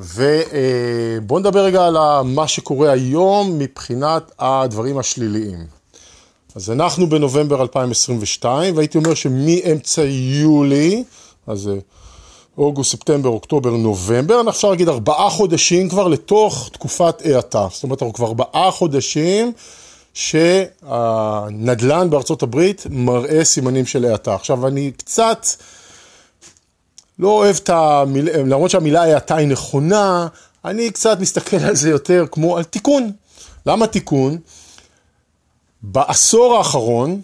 ובואו 0.00 1.38
אה, 1.38 1.40
נדבר 1.40 1.64
רגע 1.64 1.86
על 1.86 1.96
מה 2.24 2.48
שקורה 2.48 2.92
היום 2.92 3.58
מבחינת 3.58 4.32
הדברים 4.38 4.98
השליליים. 4.98 5.66
אז 6.54 6.70
אנחנו 6.70 7.08
בנובמבר 7.08 7.62
2022, 7.62 8.76
והייתי 8.76 8.98
אומר 8.98 9.14
שמאמצע 9.14 10.02
יולי 10.04 11.04
אז 11.46 11.68
אה, 11.68 11.74
אוגוסט, 12.58 12.90
ספטמבר, 12.90 13.28
אוקטובר, 13.28 13.70
נובמבר, 13.70 14.40
אפשר 14.48 14.70
להגיד 14.70 14.88
ארבעה 14.88 15.30
חודשים 15.30 15.88
כבר 15.88 16.08
לתוך 16.08 16.70
תקופת 16.72 17.22
האטה. 17.24 17.66
זאת 17.72 17.82
אומרת, 17.82 18.02
אנחנו 18.02 18.12
כבר 18.12 18.26
ארבעה 18.26 18.70
חודשים 18.70 19.52
שהנדל"ן 20.14 22.10
בארצות 22.10 22.42
הברית 22.42 22.86
מראה 22.90 23.44
סימנים 23.44 23.86
של 23.86 24.04
האטה. 24.04 24.34
עכשיו, 24.34 24.66
אני 24.66 24.92
קצת 24.96 25.46
לא 27.18 27.28
אוהב 27.28 27.56
את 27.56 27.68
המילה, 27.68 28.36
למרות 28.36 28.70
שהמילה 28.70 29.02
האטה 29.02 29.36
היא 29.36 29.48
נכונה, 29.48 30.26
אני 30.64 30.90
קצת 30.90 31.20
מסתכל 31.20 31.56
על 31.56 31.76
זה 31.76 31.90
יותר 31.90 32.24
כמו 32.30 32.56
על 32.56 32.64
תיקון. 32.64 33.12
למה 33.66 33.86
תיקון? 33.86 34.38
בעשור 35.82 36.56
האחרון, 36.56 37.20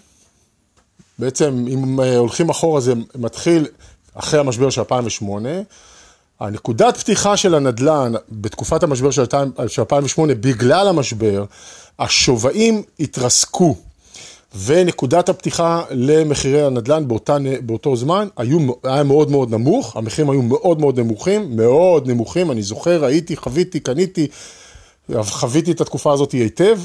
בעצם 1.18 1.66
אם 1.68 2.00
הולכים 2.00 2.50
אחורה 2.50 2.80
זה 2.80 2.92
מתחיל 3.14 3.66
אחרי 4.16 4.40
המשבר 4.40 4.70
של 4.70 4.80
2008, 4.80 5.48
הנקודת 6.40 6.96
פתיחה 6.96 7.36
של 7.36 7.54
הנדל"ן 7.54 8.12
בתקופת 8.30 8.82
המשבר 8.82 9.10
של 9.10 9.22
2008, 9.78 10.34
בגלל 10.34 10.88
המשבר, 10.88 11.44
השווים 11.98 12.82
התרסקו, 13.00 13.76
ונקודת 14.64 15.28
הפתיחה 15.28 15.82
למחירי 15.90 16.62
הנדל"ן 16.62 17.08
באותה, 17.08 17.36
באותו 17.60 17.96
זמן 17.96 18.28
היו, 18.36 18.58
היה 18.84 19.02
מאוד 19.02 19.30
מאוד 19.30 19.50
נמוך, 19.50 19.96
המחירים 19.96 20.30
היו 20.30 20.42
מאוד 20.42 20.80
מאוד 20.80 21.00
נמוכים, 21.00 21.56
מאוד 21.56 22.08
נמוכים, 22.08 22.50
אני 22.50 22.62
זוכר, 22.62 23.04
הייתי, 23.04 23.36
חוויתי, 23.36 23.80
קניתי, 23.80 24.26
חוויתי 25.22 25.72
את 25.72 25.80
התקופה 25.80 26.12
הזאת 26.12 26.32
היטב. 26.32 26.78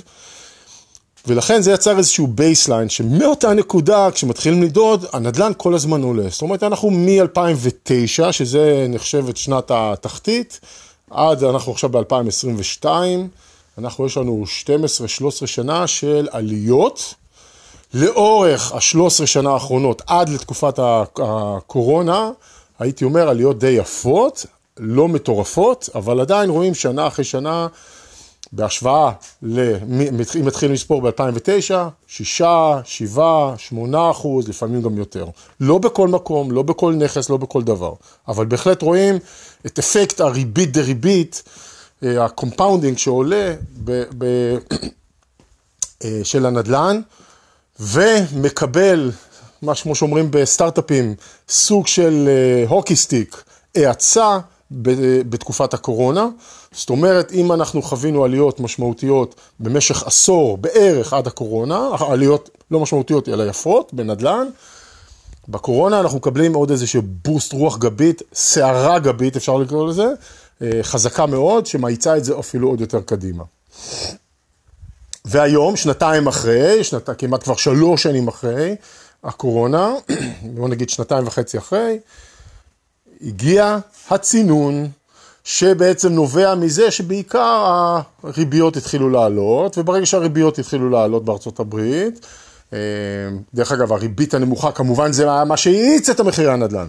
ולכן 1.27 1.61
זה 1.61 1.71
יצר 1.71 1.97
איזשהו 1.97 2.27
baseline, 2.27 2.89
שמאותה 2.89 3.53
נקודה, 3.53 4.11
כשמתחילים 4.11 4.63
למדוד, 4.63 5.05
הנדל"ן 5.13 5.51
כל 5.57 5.73
הזמן 5.73 6.03
עולה. 6.03 6.29
זאת 6.29 6.41
אומרת, 6.41 6.63
אנחנו 6.63 6.89
מ-2009, 6.91 8.31
שזה 8.31 8.85
נחשב 8.89 9.29
את 9.29 9.37
שנת 9.37 9.71
התחתית, 9.73 10.59
עד 11.09 11.43
אנחנו 11.43 11.71
עכשיו 11.71 11.89
ב-2022, 11.89 12.85
אנחנו, 13.77 14.05
יש 14.05 14.17
לנו 14.17 14.43
12-13 15.43 15.47
שנה 15.47 15.87
של 15.87 16.27
עליות. 16.31 17.13
לאורך 17.93 18.71
ה-13 18.71 19.25
שנה 19.25 19.51
האחרונות, 19.51 20.01
עד 20.07 20.29
לתקופת 20.29 20.79
הקורונה, 21.17 22.31
הייתי 22.79 23.05
אומר 23.05 23.29
עליות 23.29 23.59
די 23.59 23.69
יפות, 23.69 24.45
לא 24.77 25.07
מטורפות, 25.07 25.89
אבל 25.95 26.19
עדיין 26.19 26.49
רואים 26.49 26.73
שנה 26.73 27.07
אחרי 27.07 27.25
שנה 27.25 27.67
בהשוואה, 28.53 29.11
אם 29.43 30.17
מתחילים 30.45 30.73
לספור 30.73 31.01
ב-2009, 31.01 31.73
6, 32.07 32.41
7, 32.83 33.53
8 33.57 34.11
אחוז, 34.11 34.49
לפעמים 34.49 34.81
גם 34.81 34.97
יותר. 34.97 35.25
לא 35.59 35.77
בכל 35.77 36.07
מקום, 36.07 36.51
לא 36.51 36.61
בכל 36.61 36.93
נכס, 36.93 37.29
לא 37.29 37.37
בכל 37.37 37.63
דבר. 37.63 37.93
אבל 38.27 38.45
בהחלט 38.45 38.81
רואים 38.81 39.15
את 39.65 39.79
אפקט 39.79 40.21
הריבית 40.21 40.71
דריבית, 40.71 41.43
אה, 42.03 42.25
ה 42.25 42.31
compounding 42.31 42.97
שעולה 42.97 43.53
ב, 43.83 44.03
ב, 44.17 44.25
אה, 46.03 46.19
של 46.23 46.45
הנדל"ן, 46.45 47.01
ומקבל, 47.79 49.11
מה 49.61 49.75
כמו 49.75 49.95
שאומרים 49.95 50.27
בסטארט-אפים, 50.31 51.15
סוג 51.49 51.87
של 51.87 52.29
hockey 52.67 52.95
stick, 52.95 53.43
האצה. 53.75 54.39
בתקופת 55.29 55.73
הקורונה. 55.73 56.27
זאת 56.71 56.89
אומרת, 56.89 57.31
אם 57.31 57.51
אנחנו 57.51 57.81
חווינו 57.81 58.23
עליות 58.23 58.59
משמעותיות 58.59 59.35
במשך 59.59 60.03
עשור 60.03 60.57
בערך 60.57 61.13
עד 61.13 61.27
הקורונה, 61.27 61.89
עליות 61.99 62.49
לא 62.71 62.79
משמעותיות 62.79 63.29
אלא 63.29 63.43
יפות 63.43 63.93
בנדל"ן, 63.93 64.47
בקורונה 65.47 65.99
אנחנו 65.99 66.17
מקבלים 66.17 66.53
עוד 66.53 66.71
איזשהו 66.71 67.01
boost 67.05 67.53
רוח 67.53 67.77
גבית, 67.77 68.21
סערה 68.33 68.99
גבית 68.99 69.35
אפשר 69.35 69.57
לקרוא 69.57 69.89
לזה, 69.89 70.07
אה, 70.61 70.79
חזקה 70.81 71.25
מאוד, 71.25 71.65
שמאיצה 71.65 72.17
את 72.17 72.23
זה 72.23 72.39
אפילו 72.39 72.69
עוד 72.69 72.81
יותר 72.81 73.01
קדימה. 73.01 73.43
והיום, 75.25 75.75
שנתיים 75.75 76.27
אחרי, 76.27 76.83
שנת, 76.83 77.09
כמעט 77.17 77.43
כבר 77.43 77.55
שלוש 77.55 78.03
שנים 78.03 78.27
אחרי 78.27 78.75
הקורונה, 79.23 79.93
בוא 80.55 80.69
נגיד 80.69 80.89
שנתיים 80.89 81.27
וחצי 81.27 81.57
אחרי, 81.57 81.99
הגיע 83.23 83.77
הצינון, 84.09 84.89
שבעצם 85.43 86.09
נובע 86.13 86.55
מזה 86.55 86.91
שבעיקר 86.91 87.65
הריביות 88.23 88.77
התחילו 88.77 89.09
לעלות, 89.09 89.77
וברגע 89.77 90.05
שהריביות 90.05 90.59
התחילו 90.59 90.89
לעלות 90.89 91.25
בארצות 91.25 91.59
הברית, 91.59 92.25
אה, 92.73 92.79
דרך 93.53 93.71
אגב, 93.71 93.93
הריבית 93.93 94.33
הנמוכה 94.33 94.71
כמובן 94.71 95.11
זה 95.11 95.25
מה 95.43 95.57
שהאיץ 95.57 96.09
את 96.09 96.19
המחירי 96.19 96.51
הנדל"ן. 96.51 96.87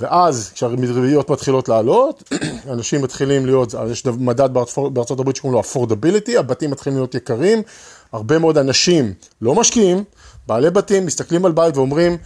ואז 0.00 0.50
כשהריביות 0.54 1.30
מתחילות 1.30 1.68
לעלות, 1.68 2.32
אנשים 2.72 3.02
מתחילים 3.02 3.46
להיות, 3.46 3.74
יש 3.90 4.06
מדד 4.06 4.48
בארצות 4.92 5.20
הברית 5.20 5.36
שקוראים 5.36 5.54
לו 5.54 5.62
affordability, 5.62 6.38
הבתים 6.38 6.70
מתחילים 6.70 6.98
להיות 6.98 7.14
יקרים, 7.14 7.62
הרבה 8.12 8.38
מאוד 8.38 8.58
אנשים 8.58 9.12
לא 9.42 9.54
משקיעים, 9.54 10.04
בעלי 10.46 10.70
בתים 10.70 11.06
מסתכלים 11.06 11.44
על 11.44 11.52
בית 11.52 11.76
ואומרים, 11.76 12.16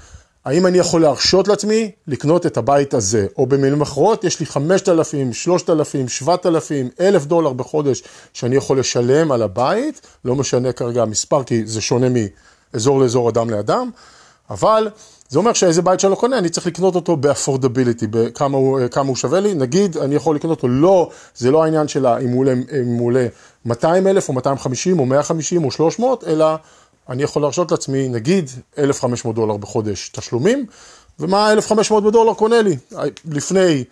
האם 0.44 0.66
אני 0.66 0.78
יכול 0.78 1.02
להרשות 1.02 1.48
לעצמי 1.48 1.90
לקנות 2.06 2.46
את 2.46 2.56
הבית 2.56 2.94
הזה? 2.94 3.26
או 3.38 3.46
במילים 3.46 3.80
אחרות, 3.80 4.24
יש 4.24 4.40
לי 4.40 4.46
5,000, 4.46 5.32
3,000, 5.32 6.08
7,000, 6.08 6.88
1,000 7.00 7.24
דולר 7.24 7.52
בחודש 7.52 8.02
שאני 8.32 8.56
יכול 8.56 8.78
לשלם 8.78 9.32
על 9.32 9.42
הבית, 9.42 10.00
לא 10.24 10.34
משנה 10.34 10.72
כרגע 10.72 11.02
המספר, 11.02 11.44
כי 11.44 11.66
זה 11.66 11.80
שונה 11.80 12.06
מאזור 12.74 13.00
לאזור, 13.00 13.28
אדם 13.28 13.50
לאדם, 13.50 13.90
אבל 14.50 14.88
זה 15.28 15.38
אומר 15.38 15.52
שאיזה 15.52 15.82
בית 15.82 16.00
שאני 16.00 16.10
לא 16.10 16.16
קונה, 16.16 16.38
אני 16.38 16.48
צריך 16.48 16.66
לקנות 16.66 16.94
אותו 16.94 17.16
באפורדביליטי, 17.16 18.06
בכמה 18.06 18.56
הוא, 18.56 18.80
הוא 19.06 19.16
שווה 19.16 19.40
לי. 19.40 19.54
נגיד, 19.54 19.96
אני 19.96 20.14
יכול 20.14 20.36
לקנות 20.36 20.56
אותו, 20.58 20.68
לא, 20.68 21.10
זה 21.36 21.50
לא 21.50 21.64
העניין 21.64 21.88
שלה 21.88 22.18
אם 22.18 22.28
הוא 22.28 23.06
עולה 23.06 23.26
200 23.64 24.06
אלף 24.06 24.28
או 24.28 24.34
250 24.34 24.98
או 24.98 25.06
150 25.06 25.64
או 25.64 25.70
300, 25.70 26.24
אלא 26.24 26.46
אני 27.08 27.22
יכול 27.22 27.42
להרשות 27.42 27.70
לעצמי, 27.70 28.08
נגיד, 28.08 28.50
1,500 28.78 29.36
דולר 29.36 29.56
בחודש 29.56 30.08
תשלומים, 30.08 30.66
ומה 31.18 31.52
1,500 31.52 32.12
דולר 32.12 32.34
קונה 32.34 32.62
לי? 32.62 32.76
לפני, 33.30 33.84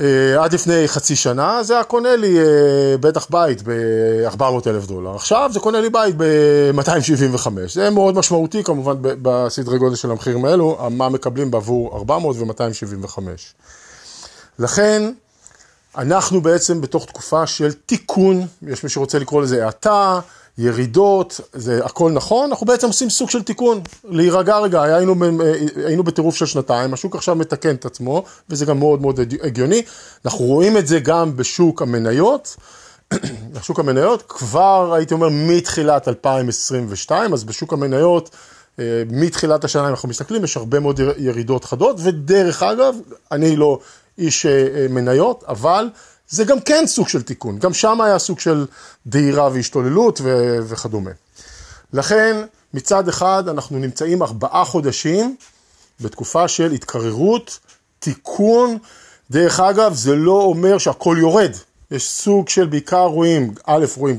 אה, 0.00 0.44
עד 0.44 0.52
לפני 0.52 0.88
חצי 0.88 1.16
שנה 1.16 1.62
זה 1.62 1.74
היה 1.74 1.84
קונה 1.84 2.16
לי 2.16 2.38
אה, 2.38 2.96
בטח 3.00 3.26
בית 3.30 3.62
ב-400 3.64 4.66
אלף 4.66 4.86
דולר. 4.86 5.14
עכשיו 5.14 5.50
זה 5.52 5.60
קונה 5.60 5.80
לי 5.80 5.90
בית 5.90 6.14
ב-275. 6.16 7.48
זה 7.66 7.90
מאוד 7.90 8.14
משמעותי 8.14 8.64
כמובן 8.64 8.94
בסדרי 9.00 9.78
גודל 9.78 9.96
של 9.96 10.10
המחירים 10.10 10.44
האלו, 10.44 10.78
מה 10.90 11.08
מקבלים 11.08 11.50
בעבור 11.50 11.96
400 11.96 12.36
ו-275. 12.38 13.18
לכן, 14.58 15.12
אנחנו 15.96 16.40
בעצם 16.40 16.80
בתוך 16.80 17.06
תקופה 17.06 17.46
של 17.46 17.72
תיקון, 17.72 18.46
יש 18.62 18.84
מי 18.84 18.90
שרוצה 18.90 19.18
לקרוא 19.18 19.42
לזה 19.42 19.66
האטה, 19.66 20.20
ירידות, 20.58 21.40
זה 21.52 21.84
הכל 21.84 22.12
נכון, 22.12 22.50
אנחנו 22.50 22.66
בעצם 22.66 22.86
עושים 22.86 23.10
סוג 23.10 23.30
של 23.30 23.42
תיקון, 23.42 23.80
להירגע 24.04 24.58
רגע, 24.58 24.82
היינו, 24.82 25.14
היינו 25.86 26.02
בטירוף 26.02 26.36
של 26.36 26.46
שנתיים, 26.46 26.94
השוק 26.94 27.16
עכשיו 27.16 27.34
מתקן 27.34 27.74
את 27.74 27.84
עצמו, 27.84 28.24
וזה 28.50 28.66
גם 28.66 28.78
מאוד 28.78 29.00
מאוד 29.00 29.20
הגיוני, 29.42 29.82
אנחנו 30.24 30.44
רואים 30.44 30.76
את 30.76 30.86
זה 30.86 31.00
גם 31.00 31.36
בשוק 31.36 31.82
המניות, 31.82 32.56
בשוק 33.52 33.78
המניות 33.78 34.22
כבר 34.28 34.94
הייתי 34.94 35.14
אומר 35.14 35.28
מתחילת 35.30 36.08
2022, 36.08 37.32
אז 37.32 37.44
בשוק 37.44 37.72
המניות 37.72 38.30
אה, 38.78 39.02
מתחילת 39.10 39.64
השנה, 39.64 39.88
אנחנו 39.88 40.08
מסתכלים, 40.08 40.44
יש 40.44 40.56
הרבה 40.56 40.80
מאוד 40.80 41.00
ירידות 41.18 41.64
חדות, 41.64 41.96
ודרך 42.02 42.62
אגב, 42.62 42.94
אני 43.32 43.56
לא 43.56 43.78
איש 44.18 44.46
אה, 44.46 44.86
מניות, 44.90 45.44
אבל 45.48 45.88
זה 46.28 46.44
גם 46.44 46.60
כן 46.60 46.84
סוג 46.86 47.08
של 47.08 47.22
תיקון, 47.22 47.58
גם 47.58 47.74
שם 47.74 48.00
היה 48.00 48.18
סוג 48.18 48.40
של 48.40 48.66
דהירה 49.06 49.48
והשתוללות 49.52 50.20
ו- 50.22 50.58
וכדומה. 50.62 51.10
לכן, 51.92 52.36
מצד 52.74 53.08
אחד 53.08 53.44
אנחנו 53.48 53.78
נמצאים 53.78 54.22
ארבעה 54.22 54.64
חודשים 54.64 55.36
בתקופה 56.00 56.48
של 56.48 56.72
התקררות, 56.72 57.58
תיקון. 57.98 58.78
דרך 59.30 59.60
אגב, 59.60 59.94
זה 59.94 60.16
לא 60.16 60.42
אומר 60.42 60.78
שהכל 60.78 61.16
יורד. 61.20 61.52
יש 61.90 62.10
סוג 62.10 62.48
של 62.48 62.66
בעיקר 62.66 63.04
רואים, 63.04 63.54
א', 63.66 63.84
רואים, 63.96 64.18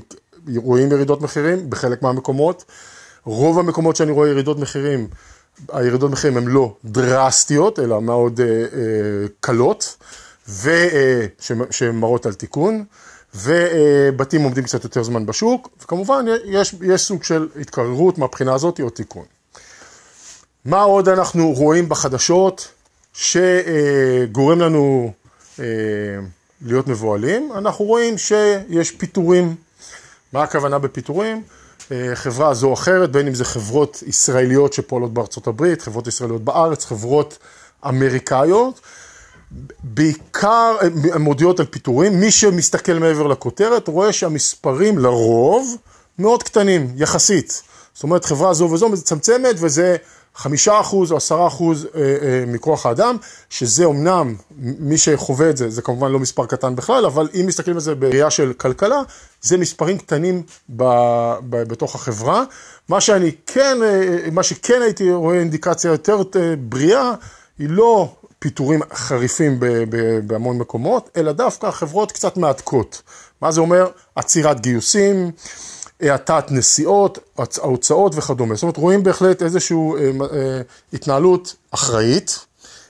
רואים 0.55 0.91
ירידות 0.91 1.21
מחירים 1.21 1.69
בחלק 1.69 2.01
מהמקומות. 2.01 2.65
רוב 3.23 3.59
המקומות 3.59 3.95
שאני 3.95 4.11
רואה 4.11 4.29
ירידות 4.29 4.59
מחירים, 4.59 5.07
הירידות 5.71 6.11
מחירים 6.11 6.37
הן 6.37 6.47
לא 6.47 6.75
דרסטיות, 6.85 7.79
אלא 7.79 8.01
מאוד 8.01 8.39
אה, 8.39 8.45
אה, 8.45 9.27
קלות. 9.39 9.97
שמראות 11.71 12.25
על 12.25 12.34
תיקון, 12.34 12.84
ובתים 13.36 14.41
עומדים 14.43 14.63
קצת 14.63 14.84
יותר 14.84 15.03
זמן 15.03 15.25
בשוק, 15.25 15.69
וכמובן 15.84 16.25
יש, 16.45 16.75
יש 16.81 17.01
סוג 17.01 17.23
של 17.23 17.47
התקררות 17.62 18.17
מהבחינה 18.17 18.53
הזאת 18.53 18.79
או 18.79 18.89
תיקון. 18.89 19.25
מה 20.65 20.81
עוד 20.81 21.10
אנחנו 21.10 21.53
רואים 21.53 21.89
בחדשות 21.89 22.67
שגורם 23.13 24.60
לנו 24.60 25.13
אה, 25.60 25.65
להיות 26.65 26.88
מבוהלים? 26.88 27.51
אנחנו 27.55 27.86
רואים 27.86 28.17
שיש 28.17 28.91
פיטורים. 28.91 29.55
מה 30.34 30.43
הכוונה 30.43 30.79
בפיטורים? 30.79 31.43
אה, 31.91 32.12
חברה 32.15 32.53
זו 32.53 32.67
או 32.67 32.73
אחרת, 32.73 33.12
בין 33.12 33.27
אם 33.27 33.34
זה 33.34 33.45
חברות 33.45 34.03
ישראליות 34.08 34.73
שפועלות 34.73 35.13
בארצות 35.13 35.47
הברית, 35.47 35.81
חברות 35.81 36.08
ישראליות 36.08 36.43
בארץ, 36.43 36.86
חברות 36.86 37.38
אמריקאיות, 37.86 38.79
בעיקר 39.83 40.75
הן 41.13 41.21
מודיעות 41.21 41.59
על 41.59 41.65
פיטורים, 41.65 42.19
מי 42.19 42.31
שמסתכל 42.31 42.93
מעבר 42.93 43.27
לכותרת 43.27 43.87
רואה 43.87 44.13
שהמספרים 44.13 44.97
לרוב 44.97 45.77
מאוד 46.19 46.43
קטנים, 46.43 46.93
יחסית. 46.95 47.61
זאת 47.93 48.03
אומרת 48.03 48.25
חברה 48.25 48.53
זו 48.53 48.69
וזו 48.71 48.89
מצמצמת 48.89 49.55
וזה 49.59 49.95
חמישה 50.35 50.79
אחוז 50.79 51.11
או 51.11 51.17
עשרה 51.17 51.47
אחוז 51.47 51.85
אה, 51.95 52.01
אה, 52.01 52.43
מכוח 52.47 52.85
האדם, 52.85 53.17
שזה 53.49 53.85
אמנם, 53.85 54.35
מי 54.59 54.97
שחווה 54.97 55.49
את 55.49 55.57
זה, 55.57 55.69
זה 55.69 55.81
כמובן 55.81 56.11
לא 56.11 56.19
מספר 56.19 56.45
קטן 56.45 56.75
בכלל, 56.75 57.05
אבל 57.05 57.29
אם 57.39 57.45
מסתכלים 57.47 57.75
על 57.75 57.81
זה 57.81 57.95
בראייה 57.95 58.29
של 58.29 58.53
כלכלה, 58.53 59.01
זה 59.41 59.57
מספרים 59.57 59.97
קטנים 59.97 60.43
ב, 60.69 60.83
ב, 61.49 61.63
בתוך 61.63 61.95
החברה. 61.95 62.43
מה 62.89 63.01
שאני 63.01 63.31
כן, 63.45 63.77
אה, 63.83 64.17
מה 64.31 64.43
שכן 64.43 64.81
הייתי 64.81 65.11
רואה 65.11 65.39
אינדיקציה 65.39 65.91
יותר 65.91 66.21
בריאה, 66.59 67.13
היא 67.59 67.69
לא 67.69 68.15
פיטורים 68.45 68.79
חריפים 68.93 69.60
בהמון 70.27 70.58
מקומות, 70.58 71.10
אלא 71.17 71.31
דווקא 71.31 71.71
חברות 71.71 72.12
קצת 72.12 72.38
מעתקות. 72.38 73.01
מה 73.41 73.51
זה 73.51 73.62
אומר? 73.62 73.88
עצירת 74.15 74.60
גיוסים. 74.60 75.31
האטת 76.01 76.45
נסיעות, 76.49 77.19
ההוצאות 77.38 78.15
וכדומה. 78.15 78.55
זאת 78.55 78.63
אומרת, 78.63 78.77
רואים 78.77 79.03
בהחלט 79.03 79.43
איזושהי 79.43 79.77
אה, 79.77 80.10
אה, 80.34 80.62
התנהלות 80.93 81.55
אחראית, 81.71 82.39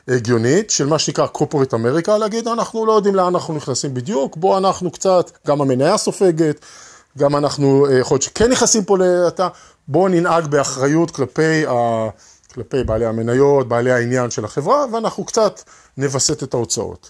הגיונית, 0.08 0.70
של 0.70 0.86
מה 0.86 1.00
שנקרא 1.00 1.28
corporate 1.38 1.74
אמריקה, 1.76 2.18
להגיד, 2.18 2.48
אנחנו 2.48 2.86
לא 2.86 2.91
יודעים 2.91 3.15
לאן 3.15 3.26
אנחנו 3.26 3.54
נכנסים 3.54 3.94
בדיוק, 3.94 4.38
בואו 4.38 4.58
אנחנו 4.58 4.91
קצת, 4.91 5.32
גם 5.48 5.62
המניה 5.62 5.98
סופגת, 5.98 6.60
גם 7.18 7.36
אנחנו, 7.36 7.86
אה, 7.86 8.00
יכול 8.00 8.15
להיות 8.15 8.22
שכן 8.22 8.52
נכנסים 8.52 8.84
פה 8.84 8.98
להאטה, 8.98 9.48
בואו 9.88 10.08
ננהג 10.08 10.48
באחריות 10.48 11.12
כלפי, 11.12 11.65
ה, 11.68 11.72
כלפי 12.56 12.84
בעלי 12.84 13.06
המניות, 13.06 13.68
בעלי 13.68 13.91
העניין 13.91 14.32
של 14.32 14.46
החברה, 14.46 14.86
ואנחנו 14.91 15.26
קצת 15.26 15.62
נווסת 15.98 16.44
את 16.44 16.54
ההוצאות. 16.54 17.10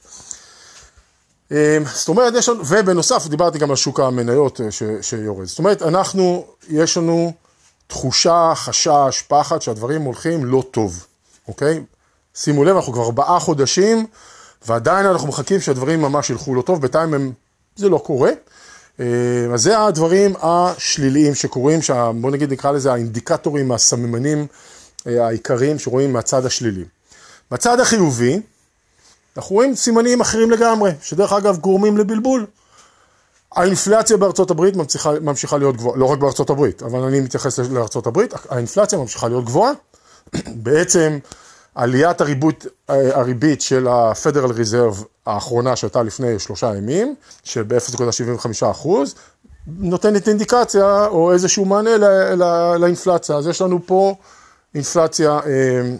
אמ, 1.51 1.58
זאת 1.93 2.08
אומרת, 2.08 2.34
יש 2.38 2.49
לנו, 2.49 2.63
ובנוסף, 2.67 3.27
דיברתי 3.27 3.58
גם 3.58 3.69
על 3.69 3.75
שוק 3.75 3.99
המניות 3.99 4.62
אה, 4.62 4.71
ש, 4.71 4.84
שיורד. 5.01 5.45
זאת 5.45 5.60
אומרת, 5.60 5.81
אנחנו, 5.81 6.45
יש 6.69 6.97
לנו 6.97 7.34
תחושה, 7.88 8.53
חשש, 8.55 9.23
פחד 9.27 9.62
שהדברים 9.62 10.01
הולכים 10.01 10.45
לא 10.45 10.63
טוב, 10.71 11.05
אוקיי? 11.47 11.84
שימו 12.36 12.63
לב, 12.63 12.75
אנחנו 12.75 12.93
כבר 12.93 13.03
ארבעה 13.03 13.39
חודשים, 13.39 14.05
ועדיין 14.67 15.05
אנחנו 15.05 15.27
מחכים 15.27 15.62
שהדברים 15.62 16.01
ממש 16.01 16.29
ילכו 16.29 16.55
לא 16.55 16.62
טוב, 16.62 16.81
בינתיים 16.81 17.13
הם, 17.13 17.31
זה 17.75 17.89
לא 17.89 17.97
קורה. 17.97 18.31
אמ, 18.99 19.05
אז 19.53 19.62
זה 19.62 19.79
הדברים 19.79 20.34
השליליים 20.41 21.36
שקורים, 21.36 21.81
שה, 21.81 22.12
בוא 22.21 22.31
נגיד 22.31 22.51
נקרא 22.51 22.71
לזה 22.71 22.93
האינדיקטורים, 22.93 23.71
הסממנים 23.71 24.47
העיקריים 25.05 25.79
שרואים 25.79 26.13
מהצד 26.13 26.45
השלילי. 26.45 26.83
בצד 27.51 27.79
החיובי, 27.79 28.41
אנחנו 29.37 29.55
רואים 29.55 29.75
סימנים 29.75 30.21
אחרים 30.21 30.51
לגמרי, 30.51 30.91
שדרך 31.01 31.33
אגב 31.33 31.57
גורמים 31.57 31.97
לבלבול. 31.97 32.45
האינפלציה 33.55 34.17
בארצות 34.17 34.51
הברית 34.51 34.75
ממשיכה, 34.75 35.11
ממשיכה 35.21 35.57
להיות 35.57 35.77
גבוהה, 35.77 35.97
לא 35.97 36.05
רק 36.05 36.19
בארצות 36.19 36.49
הברית, 36.49 36.83
אבל 36.83 36.99
אני 36.99 37.19
מתייחס 37.19 37.59
לארצות 37.59 38.07
הברית, 38.07 38.33
האינפלציה 38.49 38.99
ממשיכה 38.99 39.27
להיות 39.27 39.45
גבוהה. 39.45 39.71
בעצם 40.63 41.19
עליית 41.75 42.21
הריבית, 42.21 42.65
הריבית 42.89 43.61
של 43.61 43.87
ה-Federal 43.87 44.51
Reserve 44.51 45.03
האחרונה 45.25 45.75
שהייתה 45.75 46.03
לפני 46.03 46.39
שלושה 46.39 46.75
ימים, 46.75 47.15
של 47.43 47.63
ב-0.75 47.63 48.71
אחוז, 48.71 49.15
נותנת 49.67 50.27
אינדיקציה 50.27 51.05
או 51.07 51.33
איזשהו 51.33 51.65
מענה 51.65 51.97
לאינפלציה. 52.77 53.35
אז 53.35 53.47
יש 53.47 53.61
לנו 53.61 53.79
פה 53.85 54.15
אינפלציה 54.75 55.39
אה, 55.45 55.95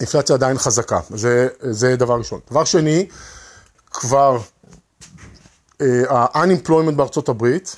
אינפלציה 0.00 0.36
עדיין 0.36 0.58
חזקה, 0.58 1.00
זה, 1.10 1.48
זה 1.60 1.96
דבר 1.96 2.18
ראשון. 2.18 2.40
דבר 2.50 2.64
שני, 2.64 3.06
כבר 3.90 4.38
אה, 5.80 6.02
ה-unemployment 6.10 6.94
בארצות 6.96 7.28
הברית 7.28 7.76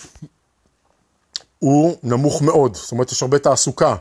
הוא 1.59 1.97
נמוך 2.03 2.43
מאוד, 2.43 2.77
זאת 2.77 2.93
אומרת 2.93 3.13
יש 3.13 3.23
הרבה 3.23 3.39
תעסוקה. 3.39 3.97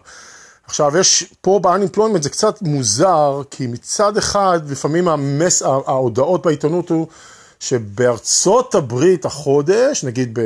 עכשיו 0.66 0.98
יש, 0.98 1.34
פה 1.42 1.60
ב-unemployment 1.64 2.22
זה 2.22 2.30
קצת 2.30 2.62
מוזר, 2.62 3.42
כי 3.52 3.68
מצד 3.68 4.18
אחד 4.18 4.60
לפעמים 4.70 5.08
המס, 5.08 5.62
ההודעות 5.62 6.46
בעיתונות 6.46 6.90
הוא 6.90 7.08
שבארצות 7.60 8.76
הברית 8.76 9.26
החודש, 9.26 10.04
נגיד 10.04 10.40
ב... 10.40 10.42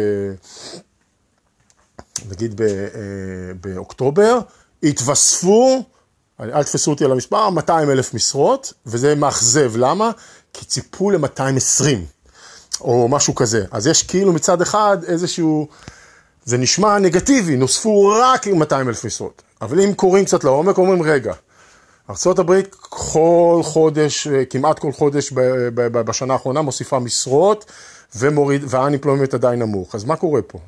נגיד 2.30 2.58
ב, 2.58 2.62
אה, 2.62 3.54
באוקטובר, 3.62 4.40
התווספו 4.84 5.84
אל 6.40 6.64
תפסו 6.64 6.92
אותי 6.92 7.06
על 7.06 7.12
המספר, 7.12 7.50
200 7.50 7.90
אלף 7.90 8.14
משרות, 8.14 8.74
וזה 8.86 9.16
מאכזב, 9.16 9.72
למה? 9.78 10.12
כי 10.54 10.66
ציפו 10.66 11.12
ל-220, 11.12 11.86
או 12.82 13.08
משהו 13.08 13.36
כזה. 13.36 13.66
אז 13.72 13.88
יש 13.88 14.04
כאילו 14.04 14.34
מצד 14.34 14.62
אחד 14.62 14.98
איזשהו, 15.08 15.68
זה 16.46 16.58
נשמע 16.58 17.00
נגטיבי, 17.00 17.56
נוספו 17.56 18.14
רק 18.22 18.48
200 18.48 18.90
אלף 18.90 19.06
משרות. 19.06 19.42
אבל 19.62 19.82
אם 19.82 19.94
קוראים 19.94 20.26
קצת 20.26 20.44
לעומק, 20.44 20.78
אומרים, 20.78 21.02
רגע, 21.02 21.34
ארה"ב 22.10 22.62
כל 22.80 23.62
חודש, 23.64 24.28
כמעט 24.50 24.80
כל 24.80 24.92
חודש 24.92 25.34
בשנה 25.92 26.34
האחרונה 26.34 26.62
מוסיפה 26.62 27.00
משרות 27.00 27.66
ומוריד, 28.16 28.64
והאניפלוימנט 28.68 29.34
עדיין 29.34 29.60
נמוך. 29.60 29.96
אז 29.96 30.04
מה 30.04 30.16
קורה 30.16 30.42
פה? 30.42 30.60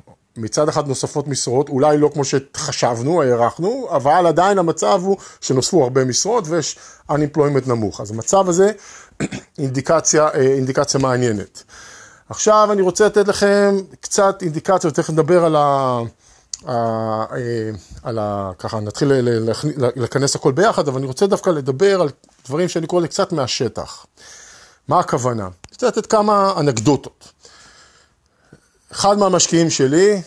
מצד 0.41 0.69
אחד 0.69 0.87
נוספות 0.87 1.27
משרות, 1.27 1.69
אולי 1.69 1.97
לא 1.97 2.09
כמו 2.13 2.23
שחשבנו, 2.25 3.21
הערכנו, 3.21 3.87
אבל 3.91 4.27
עדיין 4.27 4.57
המצב 4.57 5.01
הוא 5.03 5.17
שנוספו 5.41 5.83
הרבה 5.83 6.05
משרות 6.05 6.47
ויש 6.47 6.77
unemployment 7.11 7.67
נמוך. 7.67 8.01
אז 8.01 8.11
המצב 8.11 8.49
הזה 8.49 8.71
אינדיקציה, 9.57 10.27
אה, 10.27 10.41
אינדיקציה 10.41 10.99
מעניינת. 10.99 11.63
עכשיו 12.29 12.69
אני 12.71 12.81
רוצה 12.81 13.05
לתת 13.05 13.27
לכם 13.27 13.77
קצת 14.01 14.41
אינדיקציה, 14.41 14.89
ותכף 14.89 15.09
נדבר 15.09 15.45
על 15.45 15.55
ה... 15.55 15.99
אה, 16.67 17.25
על 18.03 18.19
ה... 18.19 18.51
ככה 18.59 18.79
נתחיל 18.79 19.11
לכנס 19.95 20.35
הכל 20.35 20.51
ביחד, 20.51 20.87
אבל 20.87 20.97
אני 20.97 21.07
רוצה 21.07 21.27
דווקא 21.27 21.49
לדבר 21.49 22.01
על 22.01 22.09
דברים 22.45 22.69
שאני 22.69 22.87
קורא 22.87 23.01
לי 23.01 23.07
קצת 23.07 23.31
מהשטח. 23.31 24.05
מה 24.87 24.99
הכוונה? 24.99 25.43
אני 25.43 25.51
רוצה 25.73 25.87
לתת 25.87 26.05
כמה 26.05 26.53
אנקדוטות. 26.59 27.31
אחד 28.91 29.17
מהמשקיעים 29.17 29.69
שלי 29.69 30.21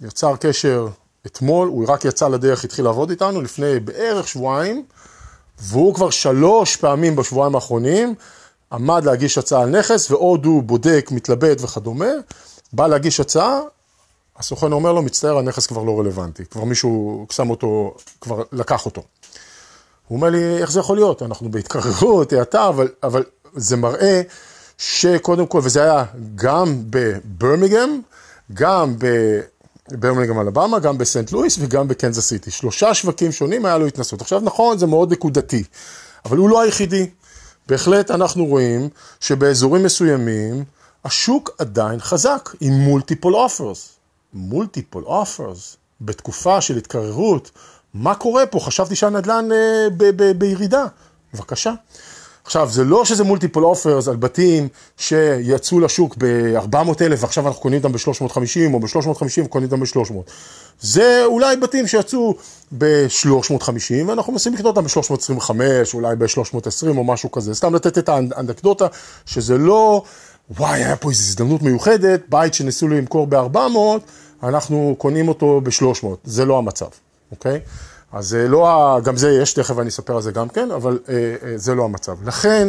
יצר 0.00 0.36
קשר 0.36 0.88
אתמול, 1.26 1.68
הוא 1.68 1.84
רק 1.88 2.04
יצא 2.04 2.28
לדרך, 2.28 2.64
התחיל 2.64 2.84
לעבוד 2.84 3.10
איתנו 3.10 3.42
לפני 3.42 3.80
בערך 3.80 4.28
שבועיים, 4.28 4.84
והוא 5.58 5.94
כבר 5.94 6.10
שלוש 6.10 6.76
פעמים 6.76 7.16
בשבועיים 7.16 7.54
האחרונים 7.54 8.14
עמד 8.72 9.04
להגיש 9.04 9.38
הצעה 9.38 9.62
על 9.62 9.78
נכס, 9.78 10.10
ועוד 10.10 10.44
הוא 10.44 10.62
בודק, 10.62 11.08
מתלבט 11.12 11.60
וכדומה, 11.60 12.10
בא 12.72 12.86
להגיש 12.86 13.20
הצעה, 13.20 13.60
הסוכן 14.36 14.72
אומר 14.72 14.92
לו, 14.92 15.02
מצטער, 15.02 15.38
הנכס 15.38 15.66
כבר 15.66 15.82
לא 15.82 16.00
רלוונטי, 16.00 16.44
כבר 16.44 16.64
מישהו 16.64 17.26
שם 17.30 17.50
אותו, 17.50 17.94
כבר 18.20 18.42
לקח 18.52 18.86
אותו. 18.86 19.02
הוא 20.08 20.16
אומר 20.16 20.30
לי, 20.30 20.58
איך 20.58 20.70
זה 20.70 20.80
יכול 20.80 20.96
להיות? 20.96 21.22
אנחנו 21.22 21.50
בהתקררות, 21.50 22.32
האטה, 22.32 22.68
אבל, 22.68 22.88
אבל 23.02 23.24
זה 23.54 23.76
מראה 23.76 24.22
שקודם 24.78 25.46
כל, 25.46 25.60
וזה 25.62 25.82
היה 25.82 26.04
גם 26.34 26.82
בברמיגם, 26.90 28.00
גם 28.52 28.94
בברמיגם 29.92 30.40
אלבמה, 30.40 30.78
גם 30.78 30.98
בסנט 30.98 31.32
לואיס 31.32 31.56
וגם 31.60 31.88
בקנזס 31.88 32.28
סיטי. 32.28 32.50
שלושה 32.50 32.94
שווקים 32.94 33.32
שונים 33.32 33.66
היה 33.66 33.78
לו 33.78 33.86
התנסות. 33.86 34.20
עכשיו 34.20 34.40
נכון, 34.40 34.78
זה 34.78 34.86
מאוד 34.86 35.12
נקודתי, 35.12 35.64
אבל 36.24 36.36
הוא 36.36 36.48
לא 36.48 36.60
היחידי. 36.60 37.10
בהחלט 37.68 38.10
אנחנו 38.10 38.44
רואים 38.44 38.88
שבאזורים 39.20 39.82
מסוימים 39.82 40.64
השוק 41.04 41.50
עדיין 41.58 42.00
חזק 42.00 42.50
עם 42.60 42.72
מולטיפול 42.72 43.34
אופרס. 43.34 43.88
מולטיפול 44.34 45.04
אופרס 45.04 45.76
בתקופה 46.00 46.60
של 46.60 46.76
התקררות, 46.76 47.50
מה 47.94 48.14
קורה 48.14 48.46
פה? 48.46 48.60
חשבתי 48.60 48.96
שהנדל"ן 48.96 49.48
אה, 49.52 49.88
בירידה. 50.38 50.86
בבקשה. 51.34 51.72
עכשיו, 52.46 52.68
זה 52.70 52.84
לא 52.84 53.04
שזה 53.04 53.24
מולטיפול 53.24 53.64
אופרס 53.64 54.08
על 54.08 54.16
בתים 54.16 54.68
שיצאו 54.96 55.80
לשוק 55.80 56.14
ב-400 56.18 56.76
אלף 57.00 57.22
ועכשיו 57.22 57.48
אנחנו 57.48 57.62
קונים 57.62 57.78
אותם 57.84 57.92
ב-350 57.92 58.74
או 58.74 58.80
ב-350 58.80 59.44
וקונים 59.44 59.68
אותם 59.72 59.80
ב-300. 59.80 60.12
זה 60.80 61.22
אולי 61.24 61.56
בתים 61.56 61.86
שיצאו 61.86 62.34
ב-350 62.78 64.06
ואנחנו 64.06 64.32
מנסים 64.32 64.54
לקנות 64.54 64.76
אותם 64.76 64.88
ב-325, 64.88 65.50
אולי 65.94 66.16
ב-320 66.16 66.88
או 66.88 67.04
משהו 67.04 67.30
כזה. 67.30 67.54
סתם 67.54 67.74
לתת 67.74 67.98
את 67.98 68.08
האנקדוטה 68.08 68.86
שזה 69.26 69.58
לא, 69.58 70.02
וואי, 70.50 70.84
היה 70.84 70.96
פה 70.96 71.10
איזו 71.10 71.22
הזדמנות 71.22 71.62
מיוחדת, 71.62 72.20
בית 72.28 72.54
שניסו 72.54 72.88
למכור 72.88 73.26
ב-400, 73.26 73.58
אנחנו 74.42 74.94
קונים 74.98 75.28
אותו 75.28 75.60
ב-300. 75.60 76.06
זה 76.24 76.44
לא 76.44 76.58
המצב, 76.58 76.88
אוקיי? 77.30 77.60
אז 78.16 78.28
זה 78.28 78.48
לא, 78.48 78.98
גם 79.04 79.16
זה 79.16 79.30
יש, 79.30 79.52
תכף 79.52 79.78
אני 79.78 79.88
אספר 79.88 80.16
על 80.16 80.22
זה 80.22 80.32
גם 80.32 80.48
כן, 80.48 80.70
אבל 80.70 80.98
אה, 81.08 81.14
אה, 81.14 81.52
זה 81.56 81.74
לא 81.74 81.84
המצב. 81.84 82.28
לכן, 82.28 82.68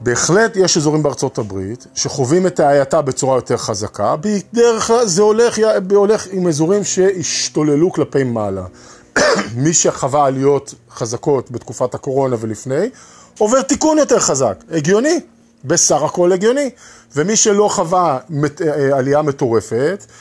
בהחלט 0.00 0.56
יש 0.56 0.76
אזורים 0.76 1.02
בארצות 1.02 1.38
הברית 1.38 1.86
שחווים 1.94 2.46
את 2.46 2.60
ההאטה 2.60 3.02
בצורה 3.02 3.36
יותר 3.36 3.56
חזקה, 3.56 4.16
בדרך 4.16 4.86
כלל 4.86 5.06
זה 5.06 5.22
הולך, 5.22 5.58
הולך 5.90 6.26
עם 6.30 6.48
אזורים 6.48 6.84
שהשתוללו 6.84 7.92
כלפי 7.92 8.24
מעלה. 8.24 8.64
מי 9.56 9.72
שחווה 9.72 10.26
עליות 10.26 10.74
חזקות 10.90 11.50
בתקופת 11.50 11.94
הקורונה 11.94 12.36
ולפני, 12.40 12.90
עובר 13.38 13.62
תיקון 13.62 13.98
יותר 13.98 14.18
חזק, 14.18 14.64
הגיוני, 14.70 15.20
בסך 15.64 16.02
הכל 16.02 16.32
הגיוני. 16.32 16.70
ומי 17.16 17.36
שלא 17.36 17.68
חווה 17.68 18.18
אה, 18.60 18.98
עלייה 18.98 19.22
מטורפת, 19.22 20.06
אה, 20.08 20.14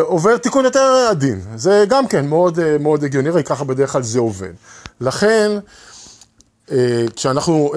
עובר 0.00 0.36
תיקון 0.36 0.64
יותר 0.64 1.06
עדין. 1.10 1.40
זה 1.56 1.84
גם 1.88 2.06
כן 2.06 2.26
מאוד, 2.26 2.58
אה, 2.58 2.78
מאוד 2.78 3.04
הגיוני, 3.04 3.28
הרי 3.28 3.44
ככה 3.44 3.64
בדרך 3.64 3.92
כלל 3.92 4.02
זה 4.02 4.18
עובד. 4.18 4.52
לכן, 5.00 5.50
כשאנחנו 7.16 7.72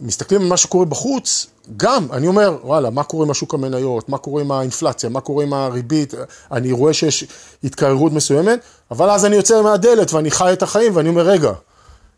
מסתכלים 0.00 0.40
על 0.40 0.46
מה 0.46 0.56
שקורה 0.56 0.84
בחוץ, 0.84 1.46
גם, 1.76 2.06
אני 2.12 2.26
אומר, 2.26 2.58
וואלה, 2.62 2.90
מה 2.90 3.04
קורה 3.04 3.24
עם 3.24 3.30
השוק 3.30 3.54
המניות, 3.54 4.08
מה 4.08 4.18
קורה 4.18 4.42
עם 4.42 4.52
האינפלציה, 4.52 5.08
מה 5.08 5.20
קורה 5.20 5.44
עם 5.44 5.52
הריבית, 5.52 6.14
אני 6.52 6.72
רואה 6.72 6.92
שיש 6.92 7.24
התקררות 7.64 8.12
מסוימת, 8.12 8.60
אבל 8.90 9.10
אז 9.10 9.24
אני 9.24 9.36
יוצא 9.36 9.62
מהדלת 9.62 10.12
ואני 10.12 10.30
חי 10.30 10.52
את 10.52 10.62
החיים 10.62 10.96
ואני 10.96 11.08
אומר, 11.08 11.22
רגע, 11.22 11.52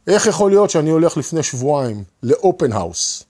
איך 0.06 0.26
יכול 0.26 0.50
להיות 0.50 0.70
שאני 0.70 0.90
הולך 0.90 1.16
לפני 1.16 1.42
שבועיים 1.42 2.04
ל 2.22 2.32
open 2.32 2.72
house, 2.72 3.24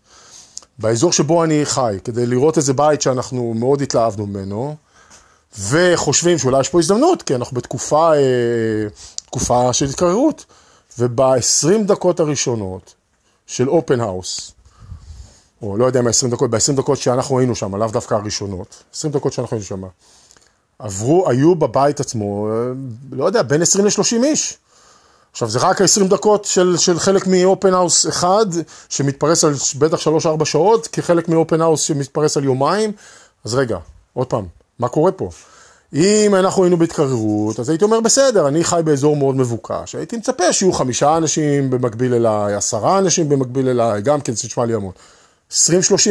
באזור 0.79 1.13
שבו 1.13 1.45
אני 1.45 1.61
חי, 1.65 1.99
כדי 2.05 2.27
לראות 2.27 2.57
איזה 2.57 2.73
בית 2.73 3.03
שאנחנו 3.03 3.55
מאוד 3.57 3.83
התלהבנו 3.83 4.27
ממנו, 4.27 4.77
וחושבים 5.59 6.39
שאולי 6.39 6.61
יש 6.61 6.69
פה 6.69 6.79
הזדמנות, 6.79 7.23
כי 7.23 7.35
אנחנו 7.35 7.57
בתקופה 7.57 8.15
אה, 8.15 8.21
תקופה 9.27 9.73
של 9.73 9.87
התקררות, 9.87 10.45
וב-20 10.99 11.87
דקות 11.87 12.21
הראשונות 12.21 12.95
של 13.47 13.69
open 13.69 14.01
house, 14.01 14.53
או 15.63 15.77
לא 15.77 15.85
יודע 15.85 16.03
מה 16.03 16.11
20 16.11 16.33
דקות, 16.33 16.51
ב-20 16.51 16.73
דקות 16.77 16.99
שאנחנו 16.99 17.39
היינו 17.39 17.55
שם, 17.55 17.75
לאו 17.75 17.89
דווקא 17.89 18.15
הראשונות, 18.15 18.83
20 18.95 19.13
דקות 19.13 19.33
שאנחנו 19.33 19.55
היינו 19.55 19.67
שם, 19.67 19.83
עברו, 20.79 21.31
היו 21.31 21.55
בבית 21.55 22.01
עצמו, 22.01 22.49
אה, 22.49 22.55
לא 23.13 23.25
יודע, 23.25 23.43
בין 23.43 23.63
20 23.63 23.87
ל-30 23.87 24.25
איש. 24.25 24.59
עכשיו, 25.33 25.49
זה 25.49 25.59
רק 25.59 25.81
ה-20 25.81 26.09
דקות 26.09 26.45
של, 26.45 26.77
של 26.77 26.99
חלק 26.99 27.27
מ 27.27 27.36
open 27.36 27.75
house 27.75 28.07
אחד, 28.07 28.47
שמתפרס 28.89 29.45
על 29.45 29.55
בטח 29.79 29.99
3-4 30.41 30.45
שעות, 30.45 30.87
כחלק 30.87 31.29
מ 31.29 31.35
open 31.35 31.61
house 31.61 31.81
שמתפרס 31.81 32.37
על 32.37 32.45
יומיים. 32.45 32.93
אז 33.45 33.55
רגע, 33.55 33.79
עוד 34.13 34.27
פעם, 34.27 34.47
מה 34.79 34.89
קורה 34.89 35.13
פה? 35.13 35.31
אם 35.95 36.35
אנחנו 36.35 36.65
היינו 36.65 36.77
בהתקררות, 36.77 37.61
אז 37.61 37.69
הייתי 37.69 37.85
אומר, 37.85 38.01
בסדר, 38.01 38.49
אני 38.49 38.65
חי 38.65 38.81
באזור 38.85 39.17
מאוד 39.17 39.37
מבוקש. 39.37 39.95
הייתי 39.95 40.17
מצפה 40.17 40.53
שיהיו 40.53 40.73
חמישה 40.73 41.17
אנשים 41.17 41.71
במקביל 41.71 42.15
אליי, 42.15 42.55
עשרה 42.55 42.99
אנשים 42.99 43.29
במקביל 43.29 43.69
אליי, 43.69 44.03
גם 44.03 44.21
כן, 44.21 44.33
זה 44.33 44.43
נשמע 44.47 44.65
לי 44.65 44.75
המון. 44.75 44.93
20-30 45.53 45.55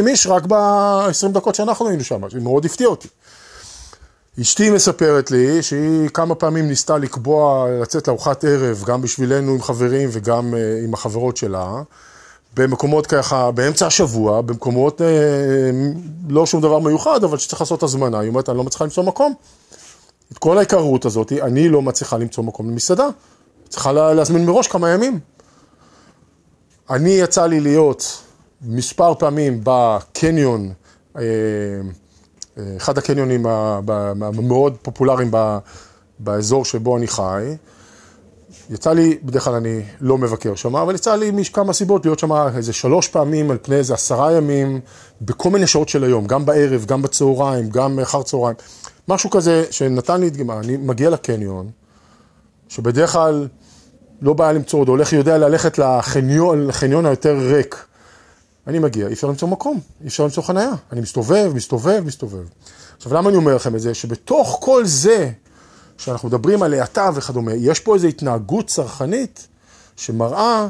איש 0.08 0.28
רק 0.28 0.44
ב-20 0.46 1.28
דקות 1.32 1.56
שאנחנו 1.56 1.88
היינו 1.88 2.04
שם, 2.04 2.22
זה 2.32 2.40
מאוד 2.40 2.66
הפתיע 2.66 2.88
אותי. 2.88 3.08
אשתי 4.42 4.70
מספרת 4.70 5.32
לי 5.32 5.64
שהיא 5.64 6.10
כמה 6.10 6.36
פעמים 6.36 6.68
ניסתה 6.68 6.98
לקבוע 6.98 7.68
לצאת 7.82 8.08
לארוחת 8.08 8.44
ערב, 8.44 8.84
גם 8.86 9.02
בשבילנו 9.02 9.52
עם 9.52 9.62
חברים 9.62 10.10
וגם 10.12 10.54
uh, 10.54 10.84
עם 10.86 10.94
החברות 10.94 11.38
שלה, 11.38 11.82
במקומות 12.56 13.08
ככה, 13.08 13.52
באמצע 13.52 13.88
השבוע, 13.88 14.42
במקומות 14.42 15.02
uh, 15.02 15.04
לא 16.30 16.46
שום 16.46 16.62
דבר 16.62 16.80
מיוחד, 16.80 17.24
אבל 17.24 17.38
שצריך 17.38 17.62
לעשות 17.62 17.84
הזמנה. 17.84 18.20
היא 18.20 18.30
אומרת, 18.30 18.50
אני 18.50 18.58
לא 18.58 18.64
מצליחה 18.64 18.84
למצוא 18.84 19.04
מקום. 19.04 19.34
את 20.32 20.38
כל 20.38 20.58
ההיכרות 20.58 21.06
הזאת, 21.06 21.32
אני 21.32 21.70
לא 21.70 21.82
מצליחה 21.82 22.18
למצוא 22.18 22.44
מקום 22.44 22.70
למסעדה. 22.70 23.08
צריכה 23.70 23.92
לה, 23.92 24.14
להזמין 24.14 24.46
מראש 24.46 24.68
כמה 24.68 24.90
ימים. 24.90 25.20
אני 26.90 27.10
יצא 27.10 27.46
לי 27.46 27.60
להיות 27.60 28.22
מספר 28.62 29.14
פעמים 29.16 29.62
בקניון, 29.64 30.72
uh, 31.16 31.20
אחד 32.78 32.98
הקניונים 32.98 33.46
המאוד 33.46 34.78
פופולריים 34.82 35.32
באזור 36.20 36.66
שבו 36.66 36.98
אני 36.98 37.08
חי. 37.08 37.56
יצא 38.70 38.94
לי, 38.94 39.18
בדרך 39.24 39.44
כלל 39.44 39.54
אני 39.54 39.82
לא 40.02 40.18
מבקר 40.18 40.56
שם, 40.56 40.76
אבל 40.76 40.96
יצא 40.96 41.16
לי 41.16 41.32
מכמה 41.32 41.74
סיבות 41.74 42.06
להיות 42.06 42.20
שם 42.20 42.32
איזה 42.56 42.74
שלוש 42.74 43.08
פעמים 43.08 43.52
על 43.52 43.58
פני 43.62 43.76
איזה 43.76 43.94
עשרה 43.94 44.32
ימים, 44.32 44.80
בכל 45.22 45.50
מיני 45.50 45.68
שעות 45.68 45.90
של 45.90 46.04
היום, 46.04 46.28
גם 46.28 46.46
בערב, 46.46 46.86
גם 46.86 47.02
בצהריים, 47.02 47.70
גם 47.70 48.00
אחר 48.00 48.24
צהריים. 48.24 48.56
משהו 49.08 49.30
כזה 49.30 49.66
שנתן 49.72 50.22
לי 50.22 50.30
דגימה, 50.30 50.60
אני 50.60 50.78
מגיע 50.78 51.10
לקניון, 51.10 51.70
שבדרך 52.68 53.12
כלל 53.12 53.48
לא 54.22 54.34
בעיה 54.34 54.54
למצוא 54.54 54.80
עוד, 54.80 54.88
הולך, 54.88 55.14
יודע 55.14 55.38
ללכת 55.38 55.78
לחניון, 55.78 56.68
לחניון 56.68 57.06
היותר 57.06 57.38
ריק. 57.38 57.86
אני 58.68 58.80
מגיע, 58.80 59.08
אי 59.08 59.14
אפשר 59.14 59.28
למצוא 59.28 59.48
מקום, 59.48 59.80
אי 60.02 60.08
אפשר 60.08 60.24
למצוא 60.24 60.44
חנייה. 60.44 60.72
אני 60.92 61.02
מסתובב, 61.02 61.52
מסתובב, 61.56 62.04
מסתובב. 62.06 62.44
עכשיו, 62.98 63.14
למה 63.14 63.30
אני 63.30 63.38
אומר 63.38 63.56
לכם 63.56 63.76
את 63.76 63.80
זה? 63.80 63.94
שבתוך 63.94 64.58
כל 64.62 64.86
זה, 64.86 65.32
שאנחנו 66.04 66.28
מדברים 66.28 66.64
על 66.64 66.74
האטה 66.74 67.10
וכדומה, 67.16 67.54
יש 67.54 67.80
פה 67.80 67.96
איזו 67.96 68.08
התנהגות 68.08 68.68
צרכנית 68.68 69.48
שמראה 69.96 70.68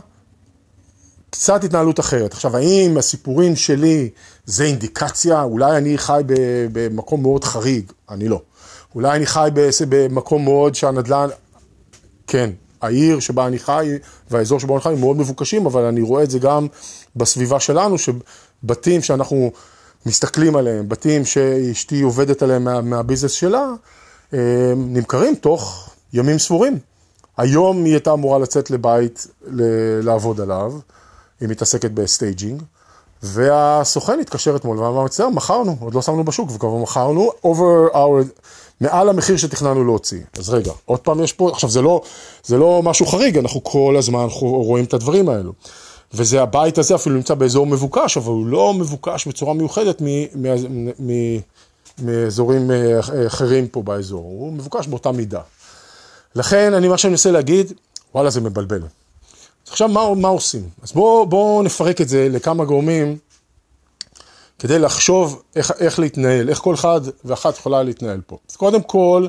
קצת 1.30 1.64
התנהלות 1.64 2.00
אחרת. 2.00 2.34
עכשיו, 2.34 2.58
האם 2.58 2.98
הסיפורים 2.98 3.56
שלי 3.56 4.10
זה 4.46 4.64
אינדיקציה? 4.64 5.44
אולי 5.44 5.78
אני 5.78 5.98
חי 5.98 6.22
במקום 6.72 7.22
מאוד 7.22 7.44
חריג? 7.44 7.92
אני 8.10 8.28
לא. 8.28 8.42
אולי 8.96 9.16
אני 9.16 9.26
חי 9.26 9.50
במקום 9.90 10.44
מאוד 10.44 10.76
שהנדל"ן... 10.76 11.28
כן, 12.28 12.50
העיר 12.82 13.20
שבה 13.20 13.48
אני 13.48 13.60
חי 13.60 13.90
והאזור 14.32 14.60
שבו 14.60 14.74
אני 14.74 14.82
חי 14.82 14.90
הם 14.90 15.00
מאוד 15.00 15.18
מבוקשים, 15.18 15.66
אבל 15.66 15.84
אני 15.84 16.02
רואה 16.02 16.24
את 16.24 16.30
זה 16.32 16.40
גם 16.40 16.68
בסביבה 17.16 17.60
שלנו, 17.60 17.96
שבתים 17.98 19.02
שאנחנו 19.02 19.52
מסתכלים 20.06 20.56
עליהם, 20.56 20.90
בתים 20.90 21.26
שאשתי 21.26 22.02
עובדת 22.02 22.42
עליהם 22.42 22.64
מה, 22.64 22.82
מה 22.82 22.92
business 22.92 23.32
שלה, 23.32 23.74
נמכרים 24.76 25.36
תוך 25.36 25.90
ימים 26.14 26.40
ספורים. 26.40 26.80
היום 27.38 27.84
היא 27.84 27.94
הייתה 27.94 28.14
אמורה 28.14 28.40
לצאת 28.40 28.72
לבית 28.72 29.28
לעבוד 30.02 30.42
עליו, 30.42 30.74
היא 31.42 31.50
מתעסקת 31.50 31.92
ב 31.92 32.00
staging, 32.00 32.64
והסוכן 33.24 34.20
התקשר 34.20 34.56
אתמול 34.56 34.80
ואמר, 34.80 35.04
מצטער, 35.04 35.30
מכרנו, 35.30 35.76
עוד 35.80 35.94
לא 35.94 36.02
שמנו 36.02 36.24
בשוק, 36.24 36.50
וכבר 36.54 36.78
מכרנו 36.78 37.32
over 37.46 37.94
our, 37.94 38.44
מעל 38.82 39.10
המחיר 39.10 39.38
שתכננו 39.38 39.84
להוציא. 39.84 40.22
אז 40.40 40.50
רגע, 40.50 40.72
עוד 40.86 41.00
פעם 41.00 41.24
יש 41.24 41.34
פה, 41.34 41.50
עכשיו 41.50 41.70
זה 41.70 41.82
לא, 41.82 42.02
זה 42.44 42.58
לא 42.58 42.82
משהו 42.84 43.06
חריג, 43.06 43.38
אנחנו 43.38 43.64
כל 43.64 43.96
הזמן 43.98 44.28
רואים 44.40 44.86
את 44.86 44.94
הדברים 44.94 45.30
האלו. 45.30 45.54
וזה 46.14 46.42
הבית 46.42 46.78
הזה 46.78 46.96
אפילו 46.96 47.16
נמצא 47.16 47.34
באזור 47.34 47.66
מבוקש, 47.66 48.18
אבל 48.18 48.32
הוא 48.32 48.46
לא 48.46 48.74
מבוקש 48.74 49.28
בצורה 49.28 49.54
מיוחדת 49.54 50.02
מאזורים 52.00 52.72
אה, 52.72 53.00
אחרים 53.28 53.68
פה 53.68 53.82
באזור, 53.82 54.24
הוא 54.24 54.54
מבוקש 54.54 54.88
באותה 54.88 55.12
מידה. 55.12 55.42
לכן, 56.36 56.74
אני, 56.74 56.88
מה 56.88 56.98
שאני 56.98 57.12
מנסה 57.12 57.32
להגיד, 57.32 57.74
וואלה, 58.16 58.30
זה 58.30 58.42
מבלבל. 58.42 58.82
אז 58.82 59.70
עכשיו, 59.70 59.88
מה, 59.88 60.16
מה 60.16 60.28
עושים? 60.28 60.70
אז 60.82 60.92
בואו 60.92 61.26
בוא 61.26 61.64
נפרק 61.64 62.02
את 62.02 62.10
זה 62.10 62.28
לכמה 62.32 62.66
גורמים, 62.66 63.18
כדי 64.60 64.80
לחשוב 64.80 65.42
איך, 65.56 65.72
איך 65.80 66.00
להתנהל, 66.00 66.50
איך 66.50 66.60
כל 66.60 66.74
אחד 66.74 67.02
ואחת 67.26 67.58
יכולה 67.58 67.84
להתנהל 67.84 68.22
פה. 68.28 68.38
אז 68.50 68.56
קודם 68.56 68.82
כל, 68.82 69.28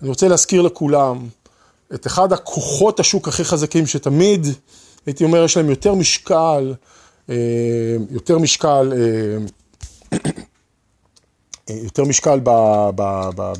אני 0.00 0.08
רוצה 0.08 0.28
להזכיר 0.28 0.62
לכולם 0.62 1.28
את 1.94 2.06
אחד 2.06 2.32
הכוחות 2.32 3.00
השוק 3.00 3.28
הכי 3.28 3.44
חזקים 3.44 3.86
שתמיד 3.86 4.46
הייתי 5.06 5.24
אומר, 5.24 5.44
יש 5.44 5.56
להם 5.56 5.70
יותר 5.70 5.94
משקל, 5.94 6.74
אה, 7.30 7.34
יותר 8.10 8.38
משקל, 8.38 8.92
אה, 8.96 9.44
יותר 11.82 12.04
משקל 12.04 12.40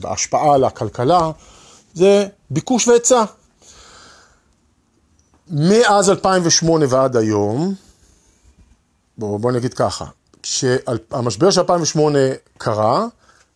בהשפעה 0.00 0.54
על 0.54 0.64
הכלכלה, 0.64 1.30
זה 1.94 2.26
ביקוש 2.50 2.88
והיצע. 2.88 3.24
מאז 5.48 6.10
2008 6.10 6.86
ועד 6.88 7.16
היום, 7.16 7.74
בואו 9.18 9.38
בוא 9.38 9.52
נגיד 9.52 9.74
ככה, 9.74 10.04
כשהמשבר 10.42 11.50
של 11.50 11.60
2008 11.60 12.18
קרה, 12.58 13.06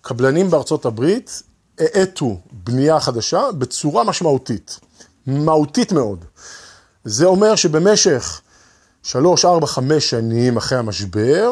קבלנים 0.01 0.51
בארצות 0.51 0.85
הברית 0.87 1.43
האטו 1.79 2.37
בנייה 2.53 3.01
חדשה 3.01 3.53
בצורה 3.59 4.05
משמעותית, 4.05 4.81
מהותית 5.27 5.93
מאוד. 5.93 6.25
זה 7.05 7.27
אומר 7.27 7.55
שבמשך 7.55 8.41
שלוש, 9.03 9.45
ארבע, 9.45 9.67
חמש 9.67 10.11
שנים 10.11 10.57
אחרי 10.57 10.79
המשבר, 10.79 11.51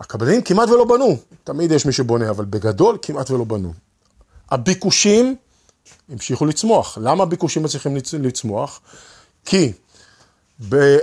הקבלנים 0.00 0.42
כמעט 0.42 0.68
ולא 0.68 0.84
בנו. 0.84 1.16
תמיד 1.44 1.70
יש 1.70 1.86
מי 1.86 1.92
שבונה, 1.92 2.30
אבל 2.30 2.44
בגדול 2.44 2.98
כמעט 3.02 3.30
ולא 3.30 3.44
בנו. 3.44 3.72
הביקושים 4.50 5.36
המשיכו 6.08 6.46
לצמוח. 6.46 6.98
למה 7.00 7.22
הביקושים 7.22 7.62
מצליחים 7.62 7.96
לצמוח? 8.20 8.80
כי 9.44 9.72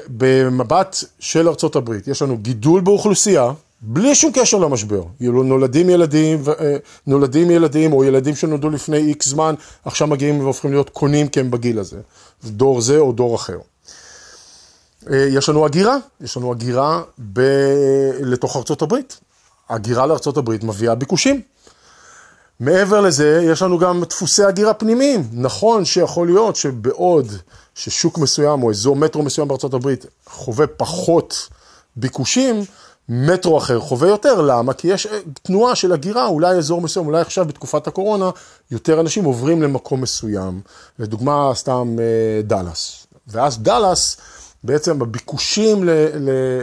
במבט 0.07 0.95
של 1.19 1.47
ארצות 1.47 1.75
הברית 1.75 2.07
יש 2.07 2.21
לנו 2.21 2.37
גידול 2.37 2.81
באוכלוסייה, 2.81 3.51
בלי 3.81 4.15
שום 4.15 4.31
קשר 4.33 4.57
למשבר. 4.57 5.03
נולדים 5.19 5.89
ילדים, 5.89 6.43
אה, 6.59 6.77
נולדים 7.07 7.51
ילדים 7.51 7.93
או 7.93 8.03
ילדים 8.03 8.35
שנולדו 8.35 8.69
לפני 8.69 8.97
איקס 8.97 9.27
זמן, 9.27 9.55
עכשיו 9.85 10.07
מגיעים 10.07 10.39
והופכים 10.39 10.71
להיות 10.71 10.89
קונים 10.89 11.27
כי 11.27 11.39
הם 11.39 11.51
בגיל 11.51 11.79
הזה. 11.79 11.97
דור 12.43 12.81
זה 12.81 12.97
או 12.97 13.11
דור 13.11 13.35
אחר. 13.35 13.57
אה, 15.09 15.27
יש 15.29 15.49
לנו 15.49 15.65
הגירה, 15.65 15.97
יש 16.21 16.37
לנו 16.37 16.51
הגירה 16.51 17.01
ב... 17.33 17.41
לתוך 18.19 18.55
ארצות 18.55 18.81
הברית. 18.81 19.19
הגירה 19.69 20.05
לארצות 20.05 20.37
הברית 20.37 20.63
מביאה 20.63 20.95
ביקושים. 20.95 21.41
מעבר 22.59 23.01
לזה, 23.01 23.41
יש 23.43 23.61
לנו 23.61 23.77
גם 23.77 24.03
דפוסי 24.09 24.43
הגירה 24.43 24.73
פנימיים. 24.73 25.27
נכון 25.33 25.85
שיכול 25.85 26.27
להיות 26.27 26.55
שבעוד 26.55 27.27
ששוק 27.75 28.17
מסוים 28.17 28.63
או 28.63 28.69
אזור 28.69 28.95
מטרו 28.95 29.23
מסוים 29.23 29.47
בארצות 29.47 29.73
הברית 29.73 30.05
חווה 30.25 30.67
פחות 30.67 31.49
ביקושים, 31.95 32.63
מטרו 33.09 33.57
אחר 33.57 33.79
חווה 33.79 34.07
יותר, 34.07 34.41
למה? 34.41 34.73
כי 34.73 34.87
יש 34.87 35.07
תנועה 35.43 35.75
של 35.75 35.91
הגירה, 35.91 36.27
אולי 36.27 36.57
אזור 36.57 36.81
מסוים, 36.81 37.05
אולי 37.05 37.21
עכשיו 37.21 37.45
בתקופת 37.45 37.87
הקורונה, 37.87 38.29
יותר 38.71 38.99
אנשים 38.99 39.23
עוברים 39.23 39.61
למקום 39.61 40.01
מסוים, 40.01 40.61
לדוגמה 40.99 41.51
סתם 41.55 41.95
אה, 41.99 42.41
דאלאס. 42.41 43.07
ואז 43.27 43.59
דאלאס, 43.59 44.17
בעצם 44.63 45.01
הביקושים 45.01 45.83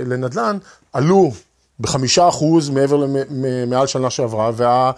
לנדל"ן 0.06 0.58
עלו 0.92 1.30
בחמישה 1.80 2.28
אחוז 2.28 2.70
מעבר, 2.70 3.06
מעל 3.66 3.86
שנה 3.86 4.10
שעברה, 4.10 4.50
וה... 4.54 4.92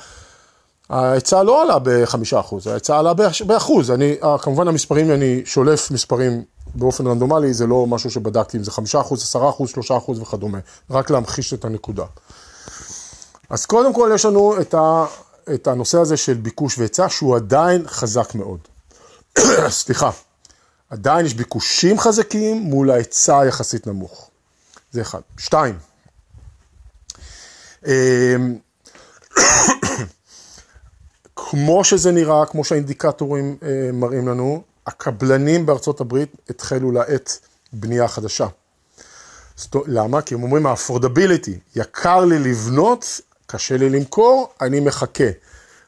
ההיצע 0.90 1.42
לא 1.42 1.62
עלה 1.62 1.78
בחמישה 1.82 2.40
אחוז, 2.40 2.66
ההיצע 2.66 2.98
עלה 2.98 3.12
באחוז. 3.46 3.90
אני, 3.90 4.16
כמובן 4.42 4.68
המספרים, 4.68 5.10
אני 5.10 5.42
שולף 5.44 5.90
מספרים 5.90 6.42
באופן 6.74 7.06
רנדומלי, 7.06 7.54
זה 7.54 7.66
לא 7.66 7.86
משהו 7.86 8.10
שבדקתי 8.10 8.56
אם 8.56 8.64
זה 8.64 8.70
חמישה 8.70 9.00
אחוז, 9.00 9.22
עשרה 9.22 9.48
אחוז, 9.50 9.70
שלושה 9.70 9.96
אחוז 9.96 10.20
וכדומה, 10.20 10.58
רק 10.90 11.10
להמחיש 11.10 11.54
את 11.54 11.64
הנקודה. 11.64 12.04
אז 13.50 13.66
קודם 13.66 13.94
כל 13.94 14.10
יש 14.14 14.24
לנו 14.24 14.60
את, 14.60 14.74
ה, 14.74 15.06
את 15.54 15.66
הנושא 15.66 15.98
הזה 15.98 16.16
של 16.16 16.34
ביקוש 16.34 16.78
והיצע, 16.78 17.08
שהוא 17.08 17.36
עדיין 17.36 17.82
חזק 17.86 18.34
מאוד. 18.34 18.58
סליחה, 19.68 20.10
עדיין 20.90 21.26
יש 21.26 21.34
ביקושים 21.34 21.98
חזקים 21.98 22.56
מול 22.56 22.90
ההיצע 22.90 23.40
היחסית 23.40 23.86
נמוך. 23.86 24.30
זה 24.92 25.00
אחד. 25.00 25.20
שתיים, 25.38 25.78
אמ, 27.86 28.56
כמו 31.36 31.84
שזה 31.84 32.12
נראה, 32.12 32.46
כמו 32.46 32.64
שהאינדיקטורים 32.64 33.56
אה, 33.62 33.92
מראים 33.92 34.28
לנו, 34.28 34.62
הקבלנים 34.86 35.66
בארצות 35.66 36.00
הברית 36.00 36.36
התחלו 36.50 36.92
להאט 36.92 37.30
בנייה 37.72 38.08
חדשה. 38.08 38.46
למה? 39.86 40.22
כי 40.22 40.34
הם 40.34 40.42
אומרים, 40.42 40.66
ה-affordability, 40.66 41.76
יקר 41.76 42.24
לי 42.24 42.38
לבנות, 42.38 43.20
קשה 43.46 43.76
לי 43.76 43.90
למכור, 43.90 44.52
אני 44.60 44.80
מחכה. 44.80 45.24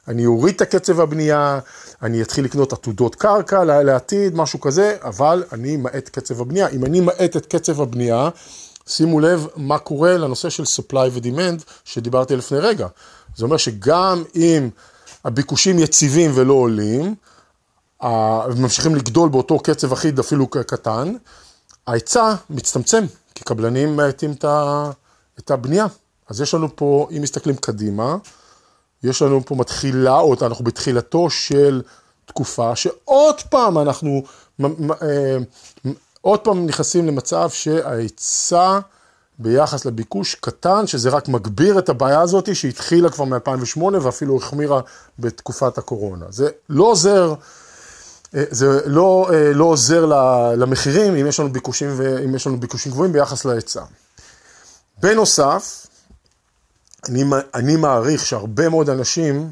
אני 0.07 0.25
אוריד 0.25 0.55
את 0.55 0.61
הקצב 0.61 0.99
הבנייה, 0.99 1.59
אני 2.01 2.21
אתחיל 2.21 2.45
לקנות 2.45 2.73
עתודות 2.73 3.15
קרקע 3.15 3.63
לעתיד, 3.63 4.35
משהו 4.35 4.59
כזה, 4.61 4.97
אבל 5.03 5.43
אני 5.51 5.77
מאט 5.77 6.09
קצב 6.09 6.41
הבנייה. 6.41 6.67
אם 6.67 6.85
אני 6.85 6.99
מאט 6.99 7.37
את 7.37 7.45
קצב 7.45 7.81
הבנייה, 7.81 8.29
שימו 8.87 9.19
לב 9.19 9.47
מה 9.55 9.77
קורה 9.77 10.17
לנושא 10.17 10.49
של 10.49 10.63
supply 10.63 11.09
ו-demand 11.11 11.63
שדיברתי 11.83 12.35
לפני 12.35 12.57
רגע. 12.57 12.87
זה 13.35 13.45
אומר 13.45 13.57
שגם 13.57 14.23
אם 14.35 14.69
הביקושים 15.25 15.79
יציבים 15.79 16.31
ולא 16.35 16.53
עולים, 16.53 17.15
ממשיכים 18.57 18.95
לגדול 18.95 19.29
באותו 19.29 19.59
קצב 19.59 19.93
אחיד 19.93 20.19
אפילו 20.19 20.47
קטן, 20.47 21.13
ההיצע 21.87 22.35
מצטמצם, 22.49 23.05
כי 23.35 23.43
קבלנים 23.43 23.95
מאטים 23.95 24.33
את 25.39 25.51
הבנייה. 25.51 25.85
אז 26.29 26.41
יש 26.41 26.53
לנו 26.53 26.75
פה, 26.75 27.07
אם 27.17 27.21
מסתכלים 27.21 27.55
קדימה, 27.55 28.15
יש 29.03 29.21
לנו 29.21 29.41
פה 29.45 29.55
מתחילה, 29.55 30.19
או 30.19 30.35
אנחנו 30.41 30.65
בתחילתו 30.65 31.29
של 31.29 31.81
תקופה, 32.25 32.75
שעוד 32.75 33.41
פעם 33.49 33.77
אנחנו, 33.77 34.23
אה, 34.63 35.37
עוד 36.21 36.39
פעם 36.39 36.65
נכנסים 36.65 37.07
למצב 37.07 37.49
שההיצע 37.49 38.79
ביחס 39.39 39.85
לביקוש 39.85 40.35
קטן, 40.35 40.87
שזה 40.87 41.09
רק 41.09 41.27
מגביר 41.27 41.79
את 41.79 41.89
הבעיה 41.89 42.21
הזאת 42.21 42.55
שהתחילה 42.55 43.09
כבר 43.09 43.25
מ-2008 43.25 43.83
ואפילו 44.01 44.37
החמירה 44.37 44.81
בתקופת 45.19 45.77
הקורונה. 45.77 46.25
זה 46.29 46.49
לא 46.69 46.83
עוזר, 46.83 47.33
אה, 48.35 48.43
זה 48.49 48.81
לא, 48.85 49.29
אה, 49.33 49.53
לא 49.53 49.65
עוזר 49.65 50.05
למחירים 50.57 51.15
אם 51.15 51.27
יש 51.27 51.39
לנו 51.39 51.53
ביקושים, 51.53 52.01
אם 52.25 52.35
יש 52.35 52.47
לנו 52.47 52.59
ביקושים 52.59 52.91
גבוהים 52.91 53.13
ביחס 53.13 53.45
להיצע. 53.45 53.83
בנוסף, 55.01 55.87
אני, 57.09 57.23
אני 57.53 57.75
מעריך 57.75 58.25
שהרבה 58.25 58.69
מאוד 58.69 58.89
אנשים 58.89 59.51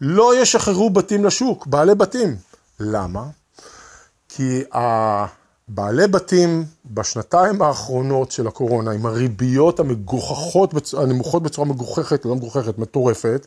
לא 0.00 0.42
ישחררו 0.42 0.90
בתים 0.90 1.24
לשוק, 1.24 1.66
בעלי 1.66 1.94
בתים. 1.94 2.36
למה? 2.80 3.24
כי 4.28 4.62
בעלי 5.68 6.06
בתים 6.06 6.64
בשנתיים 6.84 7.62
האחרונות 7.62 8.30
של 8.30 8.46
הקורונה, 8.46 8.90
עם 8.90 9.06
הריביות 9.06 9.80
המגוחכות, 9.80 10.74
הנמוכות 10.98 11.42
בצורה 11.42 11.68
מגוחכת, 11.68 12.24
לא 12.24 12.36
מגוחכת, 12.36 12.78
מטורפת, 12.78 13.46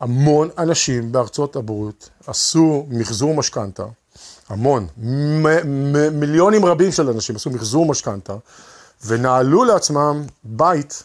המון 0.00 0.48
אנשים 0.58 1.12
בארצות 1.12 1.56
הברית 1.56 2.10
עשו 2.26 2.86
מחזור 2.88 3.34
משכנתה, 3.34 3.84
המון, 4.48 4.86
מיליונים 6.12 6.64
רבים 6.64 6.92
של 6.92 7.08
אנשים 7.08 7.36
עשו 7.36 7.50
מחזור 7.50 7.86
משכנתה, 7.86 8.36
ונעלו 9.06 9.64
לעצמם 9.64 10.22
בית 10.44 11.02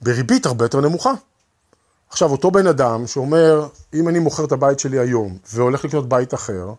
בריבית 0.00 0.46
הרבה 0.46 0.64
יותר 0.64 0.80
נמוכה. 0.80 1.12
עכשיו, 2.10 2.30
אותו 2.30 2.50
בן 2.50 2.66
אדם 2.66 3.06
שאומר, 3.06 3.68
אם 3.94 4.08
אני 4.08 4.18
מוכר 4.18 4.44
את 4.44 4.52
הבית 4.52 4.78
שלי 4.78 4.98
היום 4.98 5.38
והולך 5.52 5.84
לקנות 5.84 6.08
בית 6.08 6.34
אחר, 6.34 6.72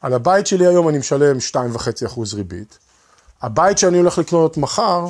על 0.00 0.14
הבית 0.14 0.46
שלי 0.46 0.66
היום 0.66 0.88
אני 0.88 0.98
משלם 0.98 1.36
2.5% 1.52 2.20
ריבית, 2.34 2.78
הבית 3.42 3.78
שאני 3.78 3.98
הולך 3.98 4.18
לקנות 4.18 4.56
מחר, 4.56 5.06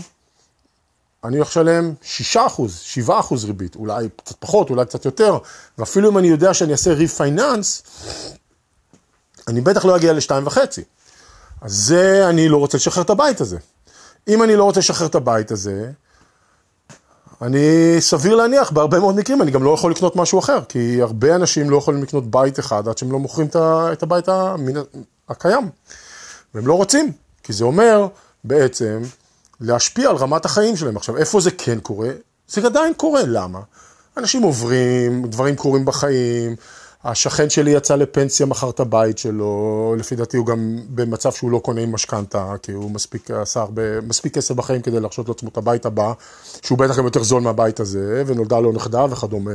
אני 1.24 1.36
הולך 1.36 1.48
לשלם 1.48 1.94
6%, 2.34 2.36
7% 3.08 3.10
ריבית, 3.46 3.76
אולי 3.76 4.08
קצת 4.16 4.36
פחות, 4.38 4.70
אולי 4.70 4.84
קצת 4.84 5.04
יותר, 5.04 5.38
ואפילו 5.78 6.10
אם 6.10 6.18
אני 6.18 6.28
יודע 6.28 6.54
שאני 6.54 6.72
אעשה 6.72 6.92
ריפייננס, 6.92 7.82
אני 9.48 9.60
בטח 9.60 9.84
לא 9.84 9.96
אגיע 9.96 10.12
ל-2.5. 10.12 10.58
אז 11.60 11.72
זה, 11.72 12.28
אני 12.28 12.48
לא 12.48 12.56
רוצה 12.56 12.76
לשחרר 12.76 13.02
את 13.02 13.10
הבית 13.10 13.40
הזה. 13.40 13.58
אם 14.28 14.42
אני 14.42 14.56
לא 14.56 14.64
רוצה 14.64 14.80
לשחרר 14.80 15.06
את 15.06 15.14
הבית 15.14 15.50
הזה, 15.50 15.92
אני 17.42 17.96
סביר 18.00 18.34
להניח, 18.34 18.70
בהרבה 18.70 18.98
מאוד 18.98 19.16
מקרים 19.16 19.42
אני 19.42 19.50
גם 19.50 19.62
לא 19.62 19.74
יכול 19.74 19.90
לקנות 19.90 20.16
משהו 20.16 20.38
אחר, 20.38 20.58
כי 20.68 21.02
הרבה 21.02 21.34
אנשים 21.34 21.70
לא 21.70 21.76
יכולים 21.76 22.02
לקנות 22.02 22.30
בית 22.30 22.58
אחד 22.58 22.88
עד 22.88 22.98
שהם 22.98 23.12
לא 23.12 23.18
מוכרים 23.18 23.48
את 23.56 24.02
הבית 24.02 24.28
הקיים. 25.28 25.70
והם 26.54 26.66
לא 26.66 26.74
רוצים, 26.74 27.12
כי 27.42 27.52
זה 27.52 27.64
אומר 27.64 28.06
בעצם 28.44 29.02
להשפיע 29.60 30.10
על 30.10 30.16
רמת 30.16 30.44
החיים 30.44 30.76
שלהם. 30.76 30.96
עכשיו, 30.96 31.16
איפה 31.16 31.40
זה 31.40 31.50
כן 31.50 31.80
קורה? 31.80 32.10
זה 32.48 32.66
עדיין 32.66 32.94
קורה, 32.94 33.22
למה? 33.26 33.60
אנשים 34.16 34.42
עוברים, 34.42 35.26
דברים 35.26 35.56
קורים 35.56 35.84
בחיים, 35.84 36.56
השכן 37.04 37.50
שלי 37.50 37.70
יצא 37.70 37.96
לפנסיה, 37.96 38.46
מכר 38.46 38.70
את 38.70 38.80
הבית 38.80 39.18
שלו, 39.18 39.94
לפי 39.98 40.16
דעתי 40.16 40.36
הוא 40.36 40.46
גם 40.46 40.78
במצב 40.88 41.32
שהוא 41.32 41.50
לא 41.50 41.58
קונה 41.58 41.80
עם 41.80 41.92
משכנתה, 41.92 42.54
כי 42.62 42.72
הוא 42.72 42.90
מספיק 42.90 43.30
עשה 43.30 43.60
הרבה, 43.60 44.00
מספיק 44.00 44.34
כסף 44.34 44.54
בחיים 44.54 44.82
כדי 44.82 45.00
להרשות 45.00 45.28
לעצמו 45.28 45.48
את 45.48 45.56
הבית 45.56 45.86
הבא, 45.86 46.12
שהוא 46.62 46.78
בטח 46.78 46.98
גם 46.98 47.04
יותר 47.04 47.22
זול 47.22 47.42
מהבית 47.42 47.80
הזה, 47.80 48.22
ונולדה 48.26 48.60
לו 48.60 48.72
נכדה 48.72 49.06
וכדומה, 49.10 49.50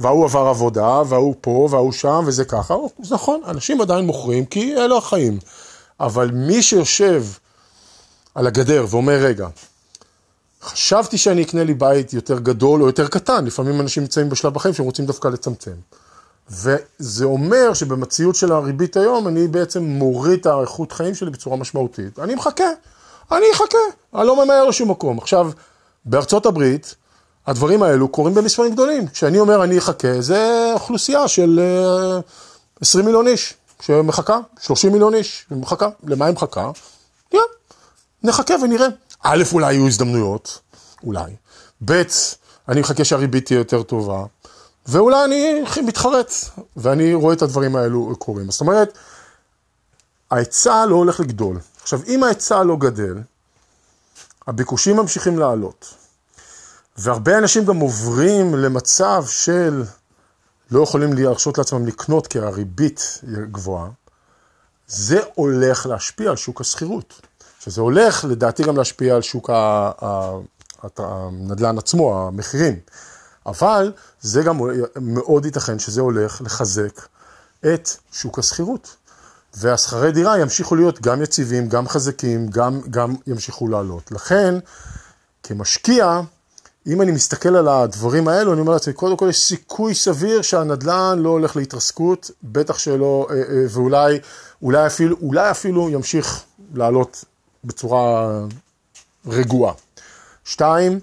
וההוא 0.00 0.24
עבר 0.24 0.46
עבודה, 0.46 1.02
וההוא 1.08 1.34
פה, 1.40 1.68
וההוא 1.70 1.92
שם, 1.92 2.24
וזה 2.26 2.44
ככה, 2.44 2.74
זה 3.02 3.14
נכון, 3.14 3.40
אנשים 3.46 3.80
עדיין 3.80 4.04
מוכרים, 4.04 4.44
כי 4.44 4.76
אלו 4.76 4.98
החיים. 4.98 5.38
אבל 6.00 6.30
מי 6.30 6.62
שיושב 6.62 7.24
על 8.34 8.46
הגדר 8.46 8.86
ואומר, 8.88 9.18
רגע, 9.22 9.48
חשבתי 10.62 11.18
שאני 11.18 11.42
אקנה 11.42 11.64
לי 11.64 11.74
בית 11.74 12.12
יותר 12.12 12.38
גדול 12.38 12.82
או 12.82 12.86
יותר 12.86 13.08
קטן, 13.08 13.44
לפעמים 13.44 13.80
אנשים 13.80 14.02
נמצאים 14.02 14.28
בשלב 14.28 14.54
בחיים 14.54 14.74
שהם 14.74 14.86
רוצים 14.86 15.06
דווקא 15.06 15.28
לצמצם. 15.28 15.74
וזה 16.50 17.24
אומר 17.24 17.74
שבמציאות 17.74 18.34
של 18.34 18.52
הריבית 18.52 18.96
היום, 18.96 19.28
אני 19.28 19.48
בעצם 19.48 19.82
מוריד 19.82 20.40
את 20.40 20.46
האיכות 20.46 20.92
חיים 20.92 21.14
שלי 21.14 21.30
בצורה 21.30 21.56
משמעותית. 21.56 22.18
אני 22.18 22.34
מחכה, 22.34 22.70
אני 23.32 23.46
אחכה, 23.52 23.78
אני 24.14 24.26
לא 24.26 24.44
ממהר 24.44 24.64
לשום 24.64 24.90
מקום. 24.90 25.18
עכשיו, 25.18 25.50
בארצות 26.04 26.46
הברית, 26.46 26.94
הדברים 27.46 27.82
האלו 27.82 28.08
קורים 28.08 28.34
במספרים 28.34 28.72
גדולים. 28.72 29.08
כשאני 29.08 29.38
אומר 29.38 29.64
אני 29.64 29.78
אחכה, 29.78 30.20
זה 30.20 30.70
אוכלוסייה 30.74 31.28
של 31.28 31.60
20 32.80 33.04
אה, 33.04 33.06
מיליון 33.06 33.26
איש 33.26 33.54
שמחכה, 33.82 34.38
30 34.60 34.92
מיליון 34.92 35.14
איש 35.14 35.46
שמחכה. 35.48 35.88
למה 36.04 36.26
היא 36.26 36.34
מחכה? 36.34 36.70
נראה, 37.32 37.44
נחכה 38.22 38.54
ונראה. 38.62 38.86
א', 39.22 39.42
אולי 39.52 39.72
יהיו 39.72 39.86
הזדמנויות, 39.86 40.58
אולי. 41.04 41.32
ב', 41.84 42.02
אני 42.68 42.80
מחכה 42.80 43.04
שהריבית 43.04 43.46
תהיה 43.46 43.58
יותר 43.58 43.82
טובה. 43.82 44.24
ואולי 44.88 45.24
אני 45.24 45.62
מתחרט, 45.86 46.32
ואני 46.76 47.14
רואה 47.14 47.34
את 47.34 47.42
הדברים 47.42 47.76
האלו 47.76 48.16
קורים. 48.18 48.50
זאת 48.50 48.60
אומרת, 48.60 48.98
ההיצע 50.30 50.86
לא 50.86 50.94
הולך 50.96 51.20
לגדול. 51.20 51.58
עכשיו, 51.82 52.00
אם 52.06 52.24
ההיצע 52.24 52.62
לא 52.62 52.76
גדל, 52.76 53.14
הביקושים 54.46 54.96
ממשיכים 54.96 55.38
לעלות. 55.38 55.94
והרבה 56.96 57.38
אנשים 57.38 57.64
גם 57.64 57.76
עוברים 57.76 58.54
למצב 58.54 59.24
של 59.26 59.84
לא 60.70 60.82
יכולים 60.82 61.12
להרשות 61.12 61.58
לעצמם 61.58 61.86
לקנות 61.86 62.26
כי 62.26 62.38
הריבית 62.38 63.20
גבוהה, 63.50 63.88
זה 64.86 65.20
הולך 65.34 65.86
להשפיע 65.86 66.30
על 66.30 66.36
שוק 66.36 66.60
השכירות. 66.60 67.20
שזה 67.60 67.80
הולך 67.80 68.24
לדעתי 68.24 68.62
גם 68.62 68.76
להשפיע 68.76 69.14
על 69.14 69.22
שוק 69.22 69.50
הנדל"ן 70.82 71.78
עצמו, 71.78 72.26
המחירים. 72.28 72.76
אבל 73.48 73.92
זה 74.20 74.42
גם 74.42 74.60
מאוד 75.00 75.44
ייתכן 75.44 75.78
שזה 75.78 76.00
הולך 76.00 76.42
לחזק 76.44 77.06
את 77.74 77.88
שוק 78.12 78.38
השכירות. 78.38 78.96
והשכרי 79.54 80.12
דירה 80.12 80.38
ימשיכו 80.38 80.74
להיות 80.74 81.00
גם 81.00 81.22
יציבים, 81.22 81.68
גם 81.68 81.88
חזקים, 81.88 82.48
גם, 82.48 82.80
גם 82.90 83.14
ימשיכו 83.26 83.68
לעלות. 83.68 84.12
לכן, 84.12 84.54
כמשקיע, 85.42 86.20
אם 86.86 87.02
אני 87.02 87.10
מסתכל 87.12 87.56
על 87.56 87.68
הדברים 87.68 88.28
האלו, 88.28 88.52
אני 88.52 88.60
אומר 88.60 88.72
לעצמי, 88.72 88.92
קודם 88.92 89.16
כל 89.16 89.26
יש 89.28 89.40
סיכוי 89.40 89.94
סביר 89.94 90.42
שהנדל"ן 90.42 91.18
לא 91.18 91.28
הולך 91.28 91.56
להתרסקות, 91.56 92.30
בטח 92.42 92.78
שלא, 92.78 93.26
אה, 93.30 93.36
אה, 93.36 93.42
ואולי 93.70 94.20
אולי 94.62 94.86
אפילו, 94.86 95.16
אולי 95.22 95.50
אפילו 95.50 95.90
ימשיך 95.90 96.42
לעלות 96.74 97.24
בצורה 97.64 98.28
רגועה. 99.26 99.72
שתיים, 100.44 101.00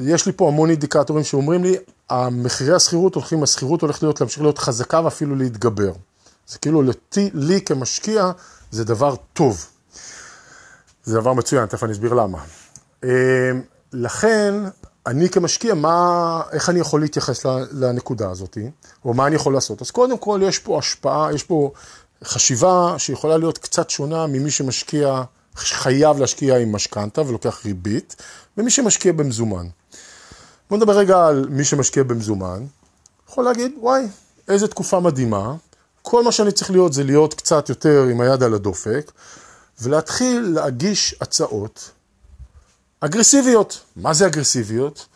יש 0.00 0.26
לי 0.26 0.32
פה 0.32 0.48
המון 0.48 0.70
אינדיקטורים 0.70 1.24
שאומרים 1.24 1.64
לי, 1.64 1.76
המחירי 2.10 2.74
השכירות 2.74 3.14
הולכים, 3.14 3.42
השכירות 3.42 3.82
הולכת 3.82 4.02
להיות, 4.02 4.20
להמשיך 4.20 4.42
להיות 4.42 4.58
חזקה 4.58 5.00
ואפילו 5.04 5.36
להתגבר. 5.36 5.92
זה 6.48 6.58
כאילו 6.58 6.82
לתי, 6.82 7.30
לי 7.34 7.60
כמשקיע 7.60 8.30
זה 8.70 8.84
דבר 8.84 9.14
טוב. 9.32 9.66
זה 11.04 11.14
דבר 11.20 11.32
מצוין, 11.32 11.66
תכף 11.66 11.84
אני 11.84 11.92
אסביר 11.92 12.14
למה. 12.14 12.38
אמ, 13.04 13.08
לכן, 13.92 14.54
אני 15.06 15.28
כמשקיע, 15.28 15.74
מה, 15.74 16.42
איך 16.52 16.70
אני 16.70 16.80
יכול 16.80 17.00
להתייחס 17.00 17.46
לנקודה 17.72 18.30
הזאת, 18.30 18.58
או 19.04 19.14
מה 19.14 19.26
אני 19.26 19.36
יכול 19.36 19.54
לעשות? 19.54 19.82
אז 19.82 19.90
קודם 19.90 20.18
כל, 20.18 20.40
יש 20.44 20.58
פה 20.58 20.78
השפעה, 20.78 21.34
יש 21.34 21.42
פה 21.42 21.70
חשיבה 22.24 22.94
שיכולה 22.98 23.36
להיות 23.38 23.58
קצת 23.58 23.90
שונה 23.90 24.26
ממי 24.26 24.50
שמשקיע, 24.50 25.22
חייב 25.56 26.18
להשקיע 26.18 26.58
עם 26.58 26.72
משכנתה 26.72 27.22
ולוקח 27.22 27.60
ריבית, 27.64 28.16
ומי 28.58 28.70
שמשקיע 28.70 29.12
במזומן. 29.12 29.66
בואו 30.70 30.80
נדבר 30.80 30.98
רגע 30.98 31.26
על 31.26 31.46
מי 31.50 31.64
שמשקיע 31.64 32.02
במזומן. 32.02 32.66
יכול 33.28 33.44
להגיד, 33.44 33.72
וואי, 33.78 34.02
איזה 34.48 34.68
תקופה 34.68 35.00
מדהימה, 35.00 35.54
כל 36.02 36.24
מה 36.24 36.32
שאני 36.32 36.52
צריך 36.52 36.70
להיות 36.70 36.92
זה 36.92 37.04
להיות 37.04 37.34
קצת 37.34 37.68
יותר 37.68 38.06
עם 38.10 38.20
היד 38.20 38.42
על 38.42 38.54
הדופק, 38.54 39.12
ולהתחיל 39.82 40.40
להגיש 40.54 41.14
הצעות 41.20 41.90
אגרסיביות. 43.00 43.80
מה 43.96 44.14
זה 44.14 44.26
אגרסיביות? 44.26 45.06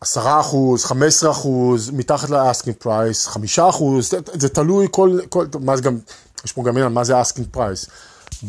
עשרה 0.00 0.40
אחוז, 0.40 0.84
חמש 0.84 1.14
עשרה 1.14 1.30
אחוז, 1.30 1.90
מתחת 1.90 2.30
ל 2.30 2.37
asking 2.37 2.76
price, 2.76 3.26
חמישה 3.26 3.68
אחוז, 3.68 4.10
זה, 4.10 4.18
זה 4.32 4.48
תלוי 4.48 4.86
כל, 4.90 5.18
כל, 5.28 5.46
מה 5.60 5.76
זה 5.76 5.82
גם, 5.82 5.98
יש 6.44 6.52
פה 6.52 6.62
גם 6.62 6.76
עניין, 6.76 6.92
מה 6.92 7.04
זה 7.04 7.20
asking 7.20 7.46
price. 7.50 7.86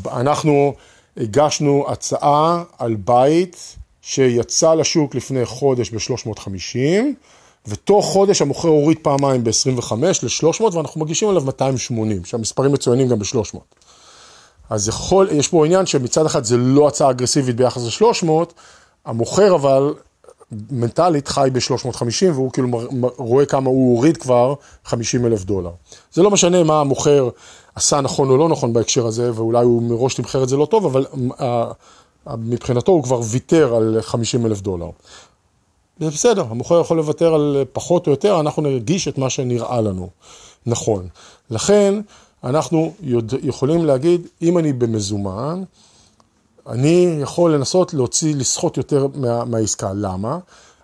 אנחנו 0.05 0.73
הגשנו 1.17 1.85
הצעה 1.89 2.63
על 2.77 2.95
בית 2.95 3.75
שיצא 4.01 4.73
לשוק 4.73 5.15
לפני 5.15 5.45
חודש 5.45 5.89
ב-350, 5.89 6.77
ותוך 7.67 8.05
חודש 8.05 8.41
המוכר 8.41 8.67
הוריד 8.67 8.97
פעמיים 9.01 9.43
ב-25 9.43 9.93
ל-300 10.23 10.75
ואנחנו 10.75 11.01
מגישים 11.01 11.29
עליו 11.29 11.43
280, 11.43 12.25
שהמספרים 12.25 12.71
מצוינים 12.71 13.07
גם 13.07 13.19
ב-300. 13.19 13.57
אז 14.69 14.87
יכול, 14.87 15.29
יש 15.31 15.47
פה 15.47 15.65
עניין 15.65 15.85
שמצד 15.85 16.25
אחד 16.25 16.43
זה 16.43 16.57
לא 16.57 16.87
הצעה 16.87 17.09
אגרסיבית 17.09 17.55
ביחס 17.55 18.01
ל-300, 18.01 18.29
המוכר 19.05 19.55
אבל 19.55 19.93
מנטלית 20.71 21.27
חי 21.27 21.49
ב-350 21.53 22.31
והוא 22.33 22.51
כאילו 22.51 22.81
רואה 23.17 23.45
כמה 23.45 23.69
הוא 23.69 23.95
הוריד 23.95 24.17
כבר 24.17 24.53
50 24.85 25.25
אלף 25.25 25.43
דולר. 25.43 25.71
זה 26.13 26.23
לא 26.23 26.31
משנה 26.31 26.63
מה 26.63 26.79
המוכר 26.79 27.29
עשה 27.75 28.01
נכון 28.01 28.29
או 28.29 28.37
לא 28.37 28.49
נכון 28.49 28.73
בהקשר 28.73 29.05
הזה, 29.05 29.31
ואולי 29.33 29.63
הוא 29.63 29.83
מראש 29.83 30.15
תמחר 30.15 30.43
את 30.43 30.49
זה 30.49 30.57
לא 30.57 30.65
טוב, 30.65 30.85
אבל 30.85 31.05
אה, 31.41 31.71
מבחינתו 32.27 32.91
הוא 32.91 33.03
כבר 33.03 33.21
ויתר 33.23 33.75
על 33.75 33.97
50 34.01 34.45
אלף 34.45 34.61
דולר. 34.61 34.89
זה 35.99 36.09
בסדר, 36.09 36.45
המוכר 36.49 36.81
יכול 36.81 36.97
לוותר 36.97 37.33
על 37.33 37.65
פחות 37.73 38.07
או 38.07 38.11
יותר, 38.11 38.39
אנחנו 38.39 38.61
נרגיש 38.61 39.07
את 39.07 39.17
מה 39.17 39.29
שנראה 39.29 39.81
לנו 39.81 40.09
נכון. 40.65 41.07
לכן, 41.49 42.01
אנחנו 42.43 42.93
יודע, 43.01 43.37
יכולים 43.43 43.85
להגיד, 43.85 44.27
אם 44.41 44.57
אני 44.57 44.73
במזומן, 44.73 45.63
אני 46.67 47.17
יכול 47.21 47.53
לנסות 47.53 47.93
להוציא, 47.93 48.35
לסחוט 48.35 48.77
יותר 48.77 49.07
מה, 49.15 49.45
מהעסקה. 49.45 49.91
למה? 49.93 50.39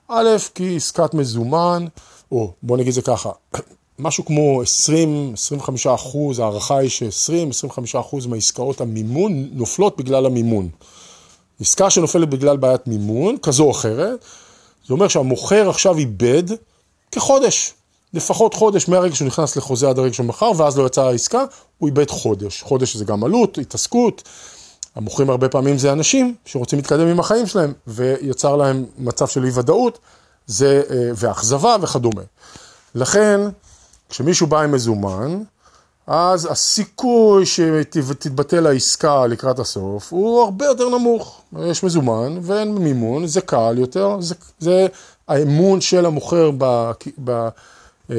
א', 0.07 0.27
כי 0.55 0.75
עסקת 0.75 1.13
מזומן, 1.13 1.85
או 2.31 2.51
בוא 2.63 2.77
נגיד 2.77 2.93
זה 2.93 3.01
ככה, 3.01 3.29
משהו 3.99 4.25
כמו 4.25 4.61
20-25 4.63 5.95
אחוז, 5.95 6.39
ההערכה 6.39 6.77
היא 6.77 6.89
ש-20-25 6.89 7.99
אחוז 7.99 8.25
מהעסקאות 8.25 8.81
המימון 8.81 9.49
נופלות 9.51 9.97
בגלל 9.97 10.25
המימון. 10.25 10.69
עסקה 11.61 11.89
שנופלת 11.89 12.29
בגלל 12.29 12.57
בעיית 12.57 12.87
מימון, 12.87 13.37
כזו 13.41 13.63
או 13.63 13.71
אחרת, 13.71 14.25
זה 14.87 14.93
אומר 14.93 15.07
שהמוכר 15.07 15.69
עכשיו 15.69 15.97
איבד 15.97 16.43
כחודש, 17.11 17.73
לפחות 18.13 18.53
חודש 18.53 18.89
מהרגע 18.89 19.15
שהוא 19.15 19.27
נכנס 19.27 19.55
לחוזה 19.55 19.89
עד 19.89 19.99
הרגע 19.99 20.13
שהוא 20.13 20.25
מכר, 20.25 20.51
ואז 20.57 20.77
לא 20.77 20.85
יצאה 20.85 21.07
העסקה, 21.07 21.43
הוא 21.77 21.89
איבד 21.89 22.09
חודש. 22.09 22.61
חודש 22.61 22.95
זה 22.95 23.05
גם 23.05 23.23
עלות, 23.23 23.57
התעסקות. 23.57 24.23
המוכרים 24.95 25.29
הרבה 25.29 25.49
פעמים 25.49 25.77
זה 25.77 25.91
אנשים 25.91 26.35
שרוצים 26.45 26.79
להתקדם 26.79 27.07
עם 27.07 27.19
החיים 27.19 27.47
שלהם, 27.47 27.73
ויצר 27.87 28.55
להם 28.55 28.85
מצב 28.97 29.27
של 29.27 29.45
אי 29.45 29.49
ודאות, 29.53 29.99
זה, 30.47 30.81
אה, 30.89 31.09
ואכזבה 31.15 31.75
וכדומה. 31.81 32.21
לכן, 32.95 33.41
כשמישהו 34.09 34.47
בא 34.47 34.61
עם 34.61 34.71
מזומן, 34.71 35.43
אז 36.07 36.47
הסיכוי 36.51 37.45
שתתבטל 37.45 38.67
העסקה 38.67 39.27
לקראת 39.27 39.59
הסוף 39.59 40.13
הוא 40.13 40.41
הרבה 40.41 40.65
יותר 40.65 40.89
נמוך. 40.89 41.41
יש 41.65 41.83
מזומן 41.83 42.37
ואין 42.41 42.75
מימון, 42.75 43.27
זה 43.27 43.41
קל 43.41 43.75
יותר, 43.77 44.17
זה, 44.19 44.35
זה 44.59 44.87
האמון 45.27 45.81
של 45.81 46.05
המוכר, 46.05 46.51
ב, 46.57 46.91
ב, 47.23 47.47
אה, 48.11 48.15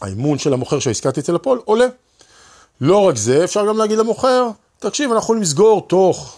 האמון 0.00 0.38
של 0.38 0.52
המוכר 0.52 0.78
שהעסקה 0.78 1.12
תצא 1.12 1.32
לפועל 1.32 1.58
עולה. 1.64 1.86
לא 2.80 3.08
רק 3.08 3.16
זה, 3.16 3.44
אפשר 3.44 3.66
גם 3.66 3.78
להגיד 3.78 3.98
למוכר, 3.98 4.48
תקשיב, 4.78 5.12
אנחנו 5.12 5.24
יכולים 5.24 5.42
לסגור 5.42 5.86
תוך 5.88 6.36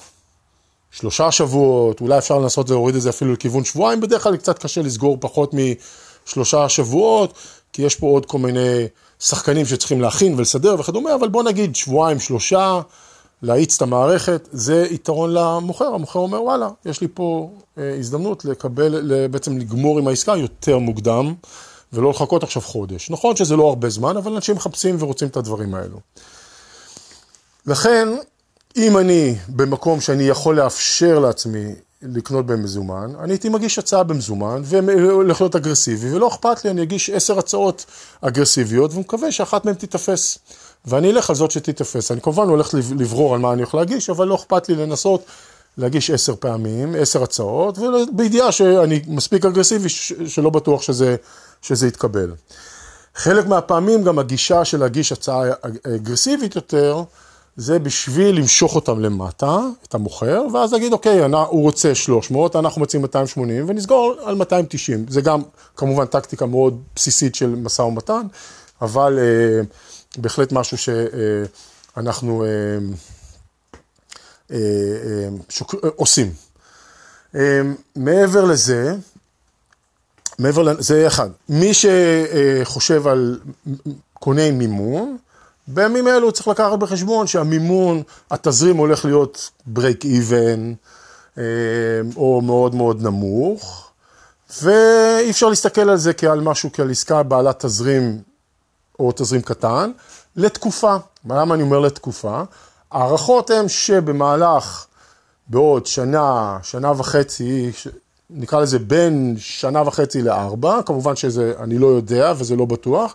שלושה 0.90 1.30
שבועות, 1.30 2.00
אולי 2.00 2.18
אפשר 2.18 2.38
לנסות 2.38 2.70
להוריד 2.70 2.94
את 2.94 3.02
זה 3.02 3.10
אפילו 3.10 3.32
לכיוון 3.32 3.64
שבועיים, 3.64 4.00
בדרך 4.00 4.22
כלל 4.22 4.36
קצת 4.36 4.58
קשה 4.58 4.82
לסגור 4.82 5.16
פחות 5.20 5.54
משלושה 5.54 6.68
שבועות, 6.68 7.34
כי 7.72 7.82
יש 7.82 7.96
פה 7.96 8.06
עוד 8.06 8.26
כל 8.26 8.38
מיני 8.38 8.86
שחקנים 9.22 9.66
שצריכים 9.66 10.00
להכין 10.00 10.34
ולסדר 10.38 10.76
וכדומה, 10.78 11.14
אבל 11.14 11.28
בוא 11.28 11.42
נגיד 11.42 11.76
שבועיים, 11.76 12.20
שלושה, 12.20 12.80
להאיץ 13.42 13.76
את 13.76 13.82
המערכת, 13.82 14.48
זה 14.52 14.86
יתרון 14.90 15.34
למוכר, 15.34 15.84
המוכר 15.84 16.18
אומר 16.18 16.42
וואלה, 16.42 16.68
יש 16.84 17.00
לי 17.00 17.08
פה 17.14 17.50
אה, 17.78 17.96
הזדמנות 17.98 18.44
לקבל, 18.44 19.28
בעצם 19.30 19.58
לגמור 19.58 19.98
עם 19.98 20.08
העסקה 20.08 20.36
יותר 20.36 20.78
מוקדם, 20.78 21.34
ולא 21.92 22.10
לחכות 22.10 22.42
עכשיו 22.42 22.62
חודש. 22.62 23.10
נכון 23.10 23.36
שזה 23.36 23.56
לא 23.56 23.68
הרבה 23.68 23.88
זמן, 23.88 24.16
אבל 24.16 24.34
אנשים 24.34 24.56
מחפשים 24.56 24.96
ורוצים 24.98 25.28
את 25.28 25.36
הדברים 25.36 25.74
האלו. 25.74 25.98
לכן, 27.66 28.08
אם 28.76 28.98
אני 28.98 29.34
במקום 29.48 30.00
שאני 30.00 30.22
יכול 30.24 30.56
לאפשר 30.56 31.18
לעצמי 31.18 31.74
לקנות 32.02 32.46
במזומן, 32.46 33.12
אני 33.20 33.32
הייתי 33.32 33.48
מגיש 33.48 33.78
הצעה 33.78 34.02
במזומן 34.02 34.62
והולך 34.64 35.40
להיות 35.40 35.56
אגרסיבי, 35.56 36.14
ולא 36.14 36.28
אכפת 36.28 36.64
לי, 36.64 36.70
אני 36.70 36.82
אגיש 36.82 37.10
עשר 37.10 37.38
הצעות 37.38 37.84
אגרסיביות 38.20 38.94
ומקווה 38.94 39.32
שאחת 39.32 39.64
מהן 39.64 39.74
תיתפס. 39.74 40.38
ואני 40.84 41.10
אלך 41.10 41.30
על 41.30 41.36
זאת 41.36 41.50
שתיתפס. 41.50 42.10
אני 42.10 42.20
כמובן 42.20 42.48
הולך 42.48 42.74
לברור 42.74 43.34
על 43.34 43.40
מה 43.40 43.52
אני 43.52 43.62
הולך 43.62 43.74
להגיש, 43.74 44.10
אבל 44.10 44.26
לא 44.26 44.34
אכפת 44.34 44.68
לי 44.68 44.74
לנסות 44.74 45.24
להגיש 45.78 46.10
עשר 46.10 46.34
פעמים, 46.40 46.94
עשר 46.98 47.22
הצעות, 47.22 47.78
ובידיעה 47.78 48.52
שאני 48.52 49.00
מספיק 49.06 49.44
אגרסיבי 49.44 49.88
שלא 49.88 50.50
בטוח 50.50 50.82
שזה, 50.82 51.16
שזה 51.62 51.86
יתקבל. 51.86 52.32
חלק 53.14 53.46
מהפעמים 53.46 54.02
גם 54.02 54.18
הגישה 54.18 54.64
של 54.64 54.80
להגיש 54.80 55.12
הצעה 55.12 55.42
אגרסיבית 55.96 56.56
יותר, 56.56 57.02
זה 57.56 57.78
בשביל 57.78 58.36
למשוך 58.38 58.74
אותם 58.74 59.00
למטה, 59.00 59.58
את 59.88 59.94
המוכר, 59.94 60.42
ואז 60.52 60.72
להגיד, 60.72 60.92
אוקיי, 60.92 61.24
הוא 61.24 61.62
רוצה 61.62 61.94
300, 61.94 62.56
אנחנו 62.56 62.80
מציעים 62.80 63.02
280, 63.02 63.68
ונסגור 63.68 64.14
על 64.24 64.34
290. 64.34 65.06
זה 65.08 65.20
גם 65.20 65.42
כמובן 65.76 66.06
טקטיקה 66.06 66.46
מאוד 66.46 66.82
בסיסית 66.96 67.34
של 67.34 67.54
משא 67.54 67.82
ומתן, 67.82 68.22
אבל 68.82 69.18
אה, 69.18 69.60
בהחלט 70.18 70.52
משהו 70.52 70.76
שאנחנו 70.78 72.44
אה, 72.44 72.48
אה, 74.50 74.56
אה, 74.56 75.28
שוק, 75.48 75.74
אה, 75.74 75.90
עושים. 75.96 76.32
אה, 77.34 77.60
מעבר 77.96 78.44
לזה, 78.44 78.94
מעבר 80.38 80.62
לזה, 80.62 80.82
זה 80.82 81.06
אחד. 81.06 81.30
מי 81.48 81.70
שחושב 81.74 83.06
על 83.06 83.40
קוני 84.14 84.50
מימון, 84.50 85.16
בימים 85.74 86.08
אלו 86.08 86.32
צריך 86.32 86.48
לקחת 86.48 86.78
בחשבון 86.78 87.26
שהמימון, 87.26 88.02
התזרים 88.30 88.76
הולך 88.76 89.04
להיות 89.04 89.50
break 89.76 90.04
even, 90.04 90.74
אה, 91.38 91.42
או 92.16 92.40
מאוד 92.40 92.74
מאוד 92.74 93.02
נמוך, 93.02 93.90
ואי 94.62 95.30
אפשר 95.30 95.48
להסתכל 95.48 95.90
על 95.90 95.96
זה 95.96 96.12
כעל 96.12 96.40
משהו, 96.40 96.70
כעל 96.72 96.90
עסקה 96.90 97.22
בעלת 97.22 97.64
תזרים 97.64 98.22
או 98.98 99.12
תזרים 99.16 99.42
קטן, 99.42 99.90
לתקופה. 100.36 100.96
למה 101.30 101.54
אני 101.54 101.62
אומר 101.62 101.78
לתקופה? 101.78 102.42
ההערכות 102.92 103.50
הן 103.50 103.68
שבמהלך, 103.68 104.86
בעוד 105.48 105.86
שנה, 105.86 106.58
שנה 106.62 106.92
וחצי, 106.96 107.70
נקרא 108.30 108.60
לזה 108.60 108.78
בין 108.78 109.36
שנה 109.38 109.82
וחצי 109.88 110.22
לארבע, 110.22 110.80
כמובן 110.86 111.16
שזה, 111.16 111.52
אני 111.58 111.78
לא 111.78 111.86
יודע 111.86 112.32
וזה 112.36 112.56
לא 112.56 112.64
בטוח, 112.64 113.14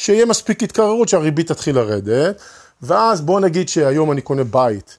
שיהיה 0.00 0.26
מספיק 0.26 0.62
התקררות 0.62 1.08
שהריבית 1.08 1.52
תתחיל 1.52 1.76
לרדת, 1.76 2.42
ואז 2.82 3.20
בוא 3.20 3.40
נגיד 3.40 3.68
שהיום 3.68 4.12
אני 4.12 4.20
קונה 4.20 4.44
בית 4.44 4.98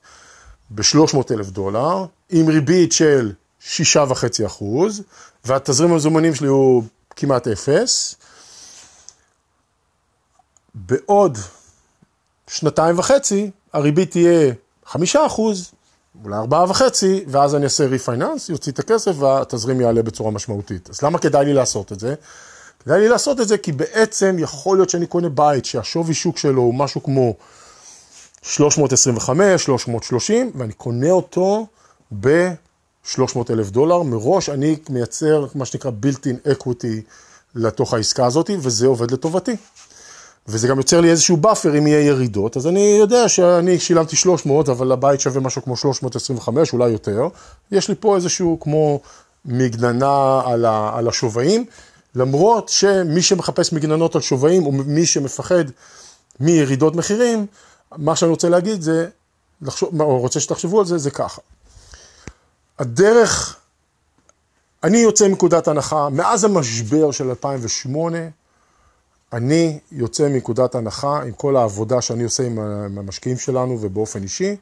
ב-300 0.69 1.17
אלף 1.31 1.49
דולר, 1.49 2.05
עם 2.29 2.47
ריבית 2.47 2.91
של 2.91 3.31
שישה 3.59 4.03
וחצי 4.09 4.45
אחוז, 4.45 5.03
והתזרים 5.45 5.91
המזומנים 5.91 6.35
שלי 6.35 6.47
הוא 6.47 6.83
כמעט 7.15 7.47
אפס. 7.47 8.15
בעוד 10.75 11.37
שנתיים 12.47 12.99
וחצי 12.99 13.51
הריבית 13.73 14.11
תהיה 14.11 14.53
חמישה 14.85 15.25
אחוז, 15.25 15.71
אולי 16.23 16.37
ארבעה 16.37 16.69
וחצי, 16.69 17.23
ואז 17.27 17.55
אני 17.55 17.63
אעשה 17.63 17.85
ריפייננס, 17.85 18.49
יוציא 18.49 18.71
את 18.71 18.79
הכסף 18.79 19.11
והתזרים 19.19 19.81
יעלה 19.81 20.03
בצורה 20.03 20.31
משמעותית. 20.31 20.89
אז 20.89 21.01
למה 21.01 21.19
כדאי 21.19 21.45
לי 21.45 21.53
לעשות 21.53 21.91
את 21.91 21.99
זה? 21.99 22.15
כדאי 22.83 22.99
לי 22.99 23.07
לעשות 23.07 23.41
את 23.41 23.47
זה 23.47 23.57
כי 23.57 23.71
בעצם 23.71 24.35
יכול 24.39 24.77
להיות 24.77 24.89
שאני 24.89 25.07
קונה 25.07 25.29
בית 25.29 25.65
שהשווי 25.65 26.13
שוק 26.13 26.37
שלו 26.37 26.61
הוא 26.61 26.73
משהו 26.73 27.03
כמו 27.03 27.35
325, 28.41 29.63
330, 29.63 30.51
ואני 30.55 30.73
קונה 30.73 31.11
אותו 31.11 31.67
ב-300 32.19 33.37
אלף 33.49 33.69
דולר. 33.69 34.03
מראש 34.03 34.49
אני 34.49 34.75
מייצר 34.89 35.45
מה 35.55 35.65
שנקרא 35.65 35.91
built-in 36.03 36.49
equity 36.49 37.01
לתוך 37.55 37.93
העסקה 37.93 38.25
הזאת, 38.25 38.49
וזה 38.59 38.87
עובד 38.87 39.11
לטובתי. 39.11 39.55
וזה 40.47 40.67
גם 40.67 40.77
יוצר 40.77 41.01
לי 41.01 41.11
איזשהו 41.11 41.37
buffer 41.37 41.77
אם 41.77 41.87
יהיה 41.87 42.05
ירידות, 42.07 42.57
אז 42.57 42.67
אני 42.67 42.97
יודע 42.99 43.29
שאני 43.29 43.79
שילמתי 43.79 44.15
300, 44.15 44.69
אבל 44.69 44.91
הבית 44.91 45.19
שווה 45.19 45.41
משהו 45.41 45.63
כמו 45.63 45.77
325, 45.77 46.73
אולי 46.73 46.89
יותר. 46.89 47.27
יש 47.71 47.89
לי 47.89 47.95
פה 47.99 48.15
איזשהו 48.15 48.57
כמו 48.59 48.99
מגננה 49.45 50.41
על, 50.45 50.65
ה, 50.65 50.91
על 50.93 51.07
השווים, 51.07 51.65
למרות 52.15 52.69
שמי 52.69 53.21
שמחפש 53.21 53.73
מגננות 53.73 54.15
על 54.15 54.21
שווים, 54.21 54.65
או 54.65 54.71
מי 54.71 55.05
שמפחד 55.05 55.63
מירידות 56.39 56.95
מחירים, 56.95 57.45
מה 57.97 58.15
שאני 58.15 58.31
רוצה 58.31 58.49
להגיד 58.49 58.81
זה, 58.81 59.07
לחשוב, 59.61 60.01
או 60.01 60.19
רוצה 60.19 60.39
שתחשבו 60.39 60.79
על 60.79 60.85
זה, 60.85 60.97
זה 60.97 61.11
ככה. 61.11 61.41
הדרך, 62.79 63.57
אני 64.83 64.97
יוצא 64.97 65.27
מנקודת 65.27 65.67
הנחה, 65.67 66.09
מאז 66.09 66.43
המשבר 66.43 67.11
של 67.11 67.29
2008, 67.29 68.17
אני 69.33 69.79
יוצא 69.91 70.27
מנקודת 70.27 70.75
הנחה 70.75 71.21
עם 71.21 71.31
כל 71.31 71.55
העבודה 71.55 72.01
שאני 72.01 72.23
עושה 72.23 72.43
עם 72.43 72.59
המשקיעים 72.97 73.37
שלנו 73.37 73.77
ובאופן 73.81 74.23
אישי, 74.23 74.55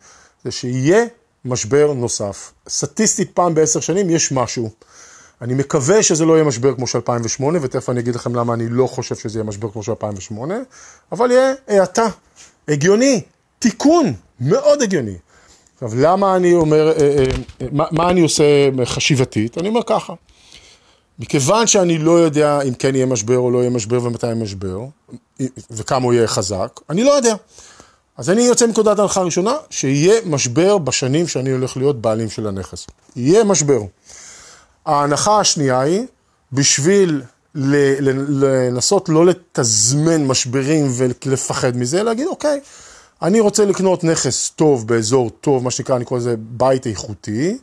זה 0.44 0.52
שיהיה 0.52 1.06
משבר 1.46 1.94
נוסף. 1.94 2.52
סטטיסטית 2.70 3.32
פעם 3.34 3.56
בעשר 3.56 3.80
שנים 3.80 4.10
יש 4.10 4.32
משהו. 4.32 4.70
אני 5.42 5.54
מקווה 5.54 6.04
שזה 6.04 6.26
לא 6.26 6.34
יהיה 6.34 6.44
משבר 6.44 6.76
כמו 6.76 6.88
של 6.88 6.98
2008, 6.98 7.60
ותכף 7.62 7.90
אני 7.90 8.00
אגיד 8.00 8.16
לכם 8.16 8.36
למה 8.36 8.54
אני 8.54 8.70
לא 8.70 8.88
חושב 8.88 9.16
שזה 9.16 9.40
יהיה 9.40 9.44
משבר 9.44 9.72
כמו 9.72 9.84
של 9.84 9.92
2008, 9.92 10.56
אבל 11.12 11.32
יהיה 11.32 11.54
האטה, 11.68 12.08
הגיוני, 12.68 13.22
תיקון, 13.60 14.14
מאוד 14.40 14.82
הגיוני. 14.82 15.16
עכשיו, 15.74 15.90
למה 15.96 16.36
אני 16.36 16.54
אומר, 16.54 16.88
אה, 16.88 17.02
אה, 17.02 17.26
אה, 17.62 17.68
מה, 17.72 17.86
מה 17.92 18.10
אני 18.10 18.22
עושה 18.22 18.44
חשיבתית? 18.86 19.58
אני 19.58 19.70
אומר 19.70 19.82
ככה. 19.86 20.14
מכיוון 21.20 21.68
שאני 21.68 21.98
לא 21.98 22.12
יודע 22.12 22.62
אם 22.62 22.74
כן 22.74 22.96
יהיה 22.96 23.06
משבר 23.06 23.38
או 23.38 23.52
לא 23.52 23.60
יהיה 23.60 23.70
משבר 23.70 24.04
ומתי 24.04 24.26
יהיה 24.26 24.36
משבר, 24.36 24.80
וכמה 25.72 26.06
הוא 26.06 26.14
יהיה 26.14 26.28
חזק, 26.28 26.80
אני 26.90 27.04
לא 27.04 27.12
יודע. 27.12 27.36
אז 28.18 28.30
אני 28.30 28.42
יוצא 28.42 28.66
מנקודת 28.66 29.00
ההנחה 29.00 29.22
הראשונה, 29.22 29.54
שיהיה 29.70 30.22
משבר 30.26 30.78
בשנים 30.78 31.28
שאני 31.28 31.52
הולך 31.52 31.78
להיות 31.78 32.02
בעלים 32.02 32.30
של 32.30 32.48
הנכס. 32.48 32.88
יהיה 33.16 33.44
משבר. 33.44 33.80
ההנחה 34.88 35.40
השנייה 35.40 35.80
היא, 35.80 36.06
בשביל 36.54 37.22
לנסות 37.56 39.10
לא 39.10 39.26
לתזמן 39.26 40.26
משברים 40.26 40.88
ולפחד 40.92 41.78
מזה, 41.78 42.04
להגיד, 42.04 42.28
אוקיי, 42.28 42.60
אני 43.22 43.40
רוצה 43.40 43.66
לקנות 43.66 44.04
נכס 44.04 44.50
טוב 44.50 44.88
באזור 44.88 45.30
טוב, 45.30 45.64
מה 45.64 45.72
שנקרא, 45.72 45.96
אני 45.96 46.06
קורא 46.06 46.20
לזה 46.20 46.36
בית 46.38 46.88
איכותי, 46.88 47.58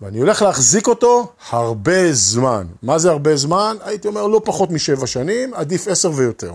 ואני 0.00 0.18
הולך 0.18 0.42
להחזיק 0.42 0.86
אותו 0.86 1.32
הרבה 1.50 2.12
זמן. 2.12 2.66
מה 2.82 2.98
זה 2.98 3.10
הרבה 3.10 3.36
זמן? 3.36 3.76
הייתי 3.84 4.08
אומר 4.08 4.26
לא 4.26 4.40
פחות 4.44 4.70
משבע 4.70 5.06
שנים, 5.06 5.54
עדיף 5.54 5.88
עשר 5.88 6.10
ויותר. 6.14 6.52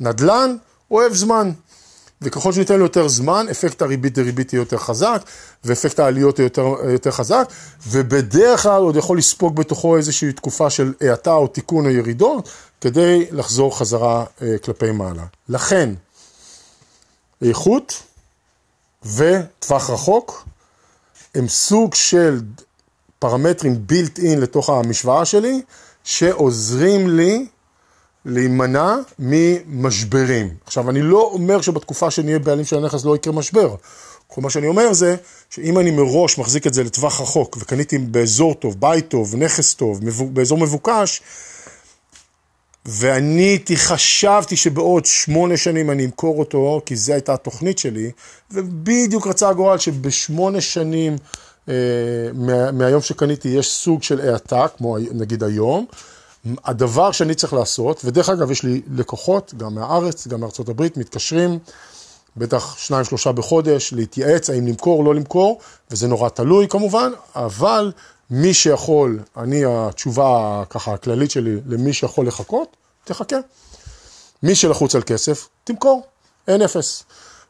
נדל"ן 0.00 0.56
אוהב 0.90 1.12
זמן. 1.12 1.50
וככל 2.22 2.52
שניתן 2.52 2.76
לו 2.76 2.84
יותר 2.84 3.08
זמן, 3.08 3.46
אפקט 3.50 3.82
הריבית 3.82 4.14
דריבית 4.14 4.52
יהיה 4.52 4.60
יותר 4.60 4.78
חזק, 4.78 5.22
ואפקט 5.64 5.98
העליות 5.98 6.38
יהיה 6.38 6.46
יותר, 6.46 6.66
יותר 6.92 7.10
חזק, 7.10 7.48
ובדרך 7.88 8.62
כלל 8.62 8.82
עוד 8.82 8.96
יכול 8.96 9.18
לספוג 9.18 9.56
בתוכו 9.56 9.96
איזושהי 9.96 10.32
תקופה 10.32 10.70
של 10.70 10.92
האטה 11.00 11.34
או 11.34 11.46
תיקון 11.46 11.86
או 11.86 11.90
ירידות, 11.90 12.48
כדי 12.80 13.26
לחזור 13.30 13.78
חזרה 13.78 14.24
אה, 14.42 14.58
כלפי 14.64 14.90
מעלה. 14.90 15.24
לכן, 15.48 15.94
איכות 17.42 18.02
וטווח 19.06 19.90
רחוק 19.90 20.44
הם 21.34 21.48
סוג 21.48 21.94
של 21.94 22.40
פרמטרים 23.18 23.84
built 23.88 24.18
in 24.18 24.38
לתוך 24.38 24.70
המשוואה 24.70 25.24
שלי, 25.24 25.62
שעוזרים 26.04 27.10
לי 27.10 27.46
להימנע 28.24 28.94
ממשברים. 29.18 30.48
עכשיו, 30.66 30.90
אני 30.90 31.02
לא 31.02 31.30
אומר 31.32 31.60
שבתקופה 31.60 32.10
שנהיה 32.10 32.38
בעלים 32.38 32.64
של 32.64 32.76
הנכס 32.76 33.04
לא 33.04 33.16
יקרה 33.16 33.32
משבר. 33.32 33.74
כל 34.26 34.40
מה 34.40 34.50
שאני 34.50 34.66
אומר 34.66 34.92
זה, 34.92 35.16
שאם 35.50 35.78
אני 35.78 35.90
מראש 35.90 36.38
מחזיק 36.38 36.66
את 36.66 36.74
זה 36.74 36.84
לטווח 36.84 37.20
רחוק, 37.20 37.56
וקניתי 37.60 37.98
באזור 37.98 38.54
טוב, 38.54 38.80
בית 38.80 39.08
טוב, 39.08 39.36
נכס 39.36 39.74
טוב, 39.74 40.00
באזור 40.32 40.58
מבוקש, 40.58 41.22
ואני 42.86 43.58
חשבתי 43.74 44.56
שבעוד 44.56 45.04
שמונה 45.04 45.56
שנים 45.56 45.90
אני 45.90 46.04
אמכור 46.04 46.38
אותו, 46.38 46.80
כי 46.86 46.96
זו 46.96 47.12
הייתה 47.12 47.34
התוכנית 47.34 47.78
שלי, 47.78 48.10
ובדיוק 48.50 49.26
רצה 49.26 49.48
הגורל 49.48 49.78
שבשמונה 49.78 50.60
שנים 50.60 51.16
אה, 51.68 51.74
מה, 52.34 52.72
מהיום 52.72 53.02
שקניתי 53.02 53.48
יש 53.48 53.70
סוג 53.70 54.02
של 54.02 54.20
האטה, 54.20 54.66
כמו 54.76 54.96
נגיד 54.98 55.42
היום. 55.42 55.86
הדבר 56.64 57.12
שאני 57.12 57.34
צריך 57.34 57.52
לעשות, 57.52 58.00
ודרך 58.04 58.28
אגב 58.28 58.50
יש 58.50 58.62
לי 58.62 58.82
לקוחות, 58.94 59.54
גם 59.56 59.74
מהארץ, 59.74 60.26
גם 60.26 60.40
מארצות 60.40 60.68
הברית, 60.68 60.96
מתקשרים, 60.96 61.58
בטח 62.36 62.78
שניים 62.78 63.04
שלושה 63.04 63.32
בחודש, 63.32 63.92
להתייעץ 63.92 64.50
האם 64.50 64.66
למכור 64.66 64.98
או 64.98 65.04
לא 65.04 65.14
למכור, 65.14 65.60
וזה 65.90 66.08
נורא 66.08 66.28
תלוי 66.28 66.68
כמובן, 66.68 67.12
אבל 67.36 67.92
מי 68.30 68.54
שיכול, 68.54 69.20
אני 69.36 69.62
התשובה 69.66 70.62
ככה 70.70 70.92
הכללית 70.94 71.30
שלי 71.30 71.56
למי 71.66 71.92
שיכול 71.92 72.26
לחכות, 72.26 72.76
תחכה. 73.04 73.36
מי 74.42 74.54
שלחוץ 74.54 74.94
על 74.94 75.02
כסף, 75.02 75.48
תמכור, 75.64 76.02
אין 76.48 76.62
אפס. 76.62 77.04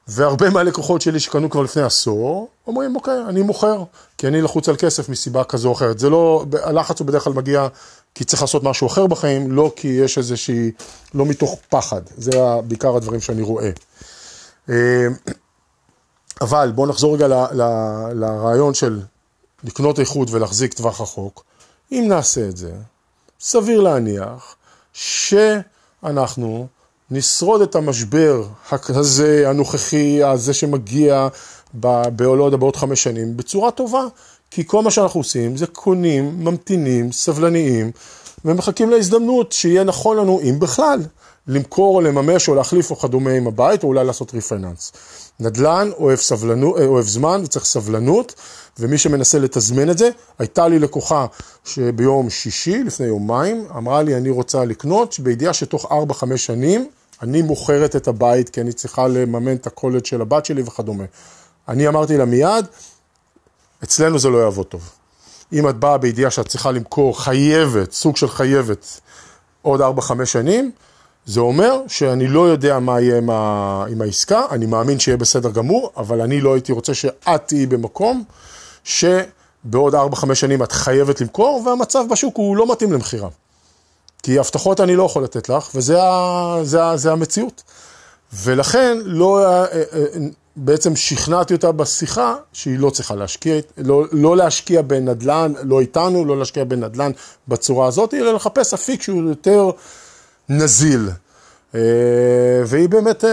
והרבה 0.08 0.50
מהלקוחות 0.50 1.00
שלי 1.00 1.20
שקנו 1.20 1.50
כבר 1.50 1.62
לפני 1.62 1.82
עשור, 1.82 2.48
אומרים, 2.66 2.96
אוקיי, 2.96 3.22
אני 3.28 3.42
מוכר, 3.42 3.82
כי 4.18 4.26
אני 4.26 4.42
לחוץ 4.42 4.68
על 4.68 4.76
כסף 4.76 5.08
מסיבה 5.08 5.44
כזו 5.44 5.68
או 5.68 5.74
אחרת. 5.74 5.98
זה 5.98 6.10
לא, 6.10 6.44
הלחץ 6.62 7.00
הוא 7.00 7.06
בדרך 7.06 7.24
כלל 7.24 7.32
מגיע 7.32 7.68
כי 8.14 8.24
צריך 8.24 8.42
לעשות 8.42 8.62
משהו 8.62 8.86
אחר 8.86 9.06
בחיים, 9.06 9.52
לא 9.52 9.72
כי 9.76 9.88
יש 9.88 10.18
איזושהי, 10.18 10.70
לא 11.14 11.26
מתוך 11.26 11.58
פחד. 11.68 12.02
זה 12.16 12.30
בעיקר 12.66 12.96
הדברים 12.96 13.20
שאני 13.20 13.42
רואה. 13.42 13.70
אה, 14.70 15.06
אבל 16.40 16.72
בואו 16.74 16.86
נחזור 16.86 17.14
רגע 17.14 17.28
ל, 17.28 17.32
ל, 17.32 17.62
לרעיון 18.14 18.74
של 18.74 19.00
לקנות 19.64 20.00
איכות 20.00 20.30
ולהחזיק 20.30 20.74
טווח 20.74 21.00
רחוק. 21.00 21.44
אם 21.92 22.04
נעשה 22.08 22.48
את 22.48 22.56
זה, 22.56 22.72
סביר 23.40 23.80
להניח 23.80 24.56
שאנחנו 24.92 26.66
נשרוד 27.10 27.62
את 27.62 27.74
המשבר 27.74 28.46
הזה, 28.72 29.44
הנוכחי, 29.48 30.24
הזה 30.24 30.54
שמגיע 30.54 31.28
בעולו 31.74 32.44
עוד 32.44 32.60
בעוד 32.60 32.76
חמש 32.76 33.02
שנים, 33.02 33.36
בצורה 33.36 33.70
טובה. 33.70 34.04
כי 34.54 34.66
כל 34.66 34.82
מה 34.82 34.90
שאנחנו 34.90 35.20
עושים 35.20 35.56
זה 35.56 35.66
קונים, 35.66 36.44
ממתינים, 36.44 37.12
סבלניים, 37.12 37.90
ומחכים 38.44 38.90
להזדמנות 38.90 39.52
שיהיה 39.52 39.84
נכון 39.84 40.16
לנו, 40.16 40.40
אם 40.42 40.60
בכלל, 40.60 41.00
למכור 41.46 41.96
או 41.96 42.00
לממש 42.00 42.48
או 42.48 42.54
להחליף 42.54 42.90
או 42.90 42.96
כדומה 42.96 43.30
עם 43.30 43.46
הבית, 43.46 43.82
או 43.82 43.88
אולי 43.88 44.04
לעשות 44.04 44.34
refinance. 44.34 44.92
נדל"ן 45.40 45.90
אוהב, 45.98 46.18
סבלנו, 46.18 46.78
אה, 46.78 46.86
אוהב 46.86 47.06
זמן 47.06 47.40
וצריך 47.44 47.64
סבלנות, 47.64 48.34
ומי 48.78 48.98
שמנסה 48.98 49.38
לתזמן 49.38 49.90
את 49.90 49.98
זה, 49.98 50.10
הייתה 50.38 50.68
לי 50.68 50.78
לקוחה 50.78 51.26
שביום 51.64 52.30
שישי, 52.30 52.84
לפני 52.84 53.06
יומיים, 53.06 53.66
אמרה 53.76 54.02
לי, 54.02 54.16
אני 54.16 54.30
רוצה 54.30 54.64
לקנות, 54.64 55.20
בידיעה 55.20 55.52
שתוך 55.52 55.92
4-5 55.92 56.36
שנים, 56.36 56.88
אני 57.22 57.42
מוכרת 57.42 57.96
את 57.96 58.08
הבית 58.08 58.48
כי 58.48 58.60
אני 58.60 58.72
צריכה 58.72 59.08
לממן 59.08 59.54
את 59.54 59.66
הקולג' 59.66 60.04
של 60.04 60.20
הבת 60.20 60.44
שלי 60.44 60.62
וכדומה. 60.62 61.04
אני 61.68 61.88
אמרתי 61.88 62.16
לה 62.16 62.24
מיד, 62.24 62.66
אצלנו 63.84 64.18
זה 64.18 64.28
לא 64.28 64.38
יעבוד 64.38 64.66
טוב. 64.66 64.90
אם 65.52 65.68
את 65.68 65.76
באה 65.76 65.98
בידיעה 65.98 66.30
שאת 66.30 66.48
צריכה 66.48 66.70
למכור 66.70 67.22
חייבת, 67.22 67.92
סוג 67.92 68.16
של 68.16 68.28
חייבת, 68.28 69.00
עוד 69.62 69.80
4-5 69.80 70.24
שנים, 70.24 70.70
זה 71.26 71.40
אומר 71.40 71.80
שאני 71.88 72.28
לא 72.28 72.48
יודע 72.48 72.78
מה 72.78 73.00
יהיה 73.00 73.18
עם, 73.18 73.30
ה... 73.30 73.84
עם 73.90 74.02
העסקה, 74.02 74.42
אני 74.50 74.66
מאמין 74.66 74.98
שיהיה 74.98 75.16
בסדר 75.16 75.50
גמור, 75.50 75.92
אבל 75.96 76.20
אני 76.20 76.40
לא 76.40 76.54
הייתי 76.54 76.72
רוצה 76.72 76.94
שאת 76.94 77.42
תהיי 77.46 77.66
במקום 77.66 78.24
ש... 78.84 79.04
בעוד 79.64 79.94
4-5 79.94 80.34
שנים 80.34 80.62
את 80.62 80.72
חייבת 80.72 81.20
למכור, 81.20 81.62
והמצב 81.66 82.04
בשוק 82.10 82.36
הוא 82.36 82.56
לא 82.56 82.72
מתאים 82.72 82.92
למכירה. 82.92 83.28
כי 84.22 84.38
הבטחות 84.38 84.80
אני 84.80 84.96
לא 84.96 85.02
יכול 85.02 85.24
לתת 85.24 85.48
לך, 85.48 85.70
וזה 85.74 86.02
ה, 86.02 86.56
זה 86.62 86.84
ה, 86.84 86.96
זה 86.96 87.12
המציאות. 87.12 87.62
ולכן 88.32 88.98
לא, 89.04 89.44
אה, 89.44 89.64
אה, 89.64 90.04
בעצם 90.56 90.96
שכנעתי 90.96 91.54
אותה 91.54 91.72
בשיחה 91.72 92.34
שהיא 92.52 92.78
לא 92.78 92.90
צריכה 92.90 93.14
להשקיע, 93.14 93.60
לא, 93.78 94.04
לא 94.12 94.36
להשקיע 94.36 94.82
בנדל"ן, 94.82 95.52
לא 95.62 95.80
איתנו, 95.80 96.24
לא 96.24 96.38
להשקיע 96.38 96.64
בנדל"ן 96.64 97.12
בצורה 97.48 97.86
הזאת, 97.86 98.14
אלא 98.14 98.32
לחפש 98.32 98.74
אפיק 98.74 99.02
שהוא 99.02 99.28
יותר 99.28 99.70
נזיל. 100.48 101.10
אה, 101.74 101.80
והיא 102.66 102.88
באמת 102.88 103.24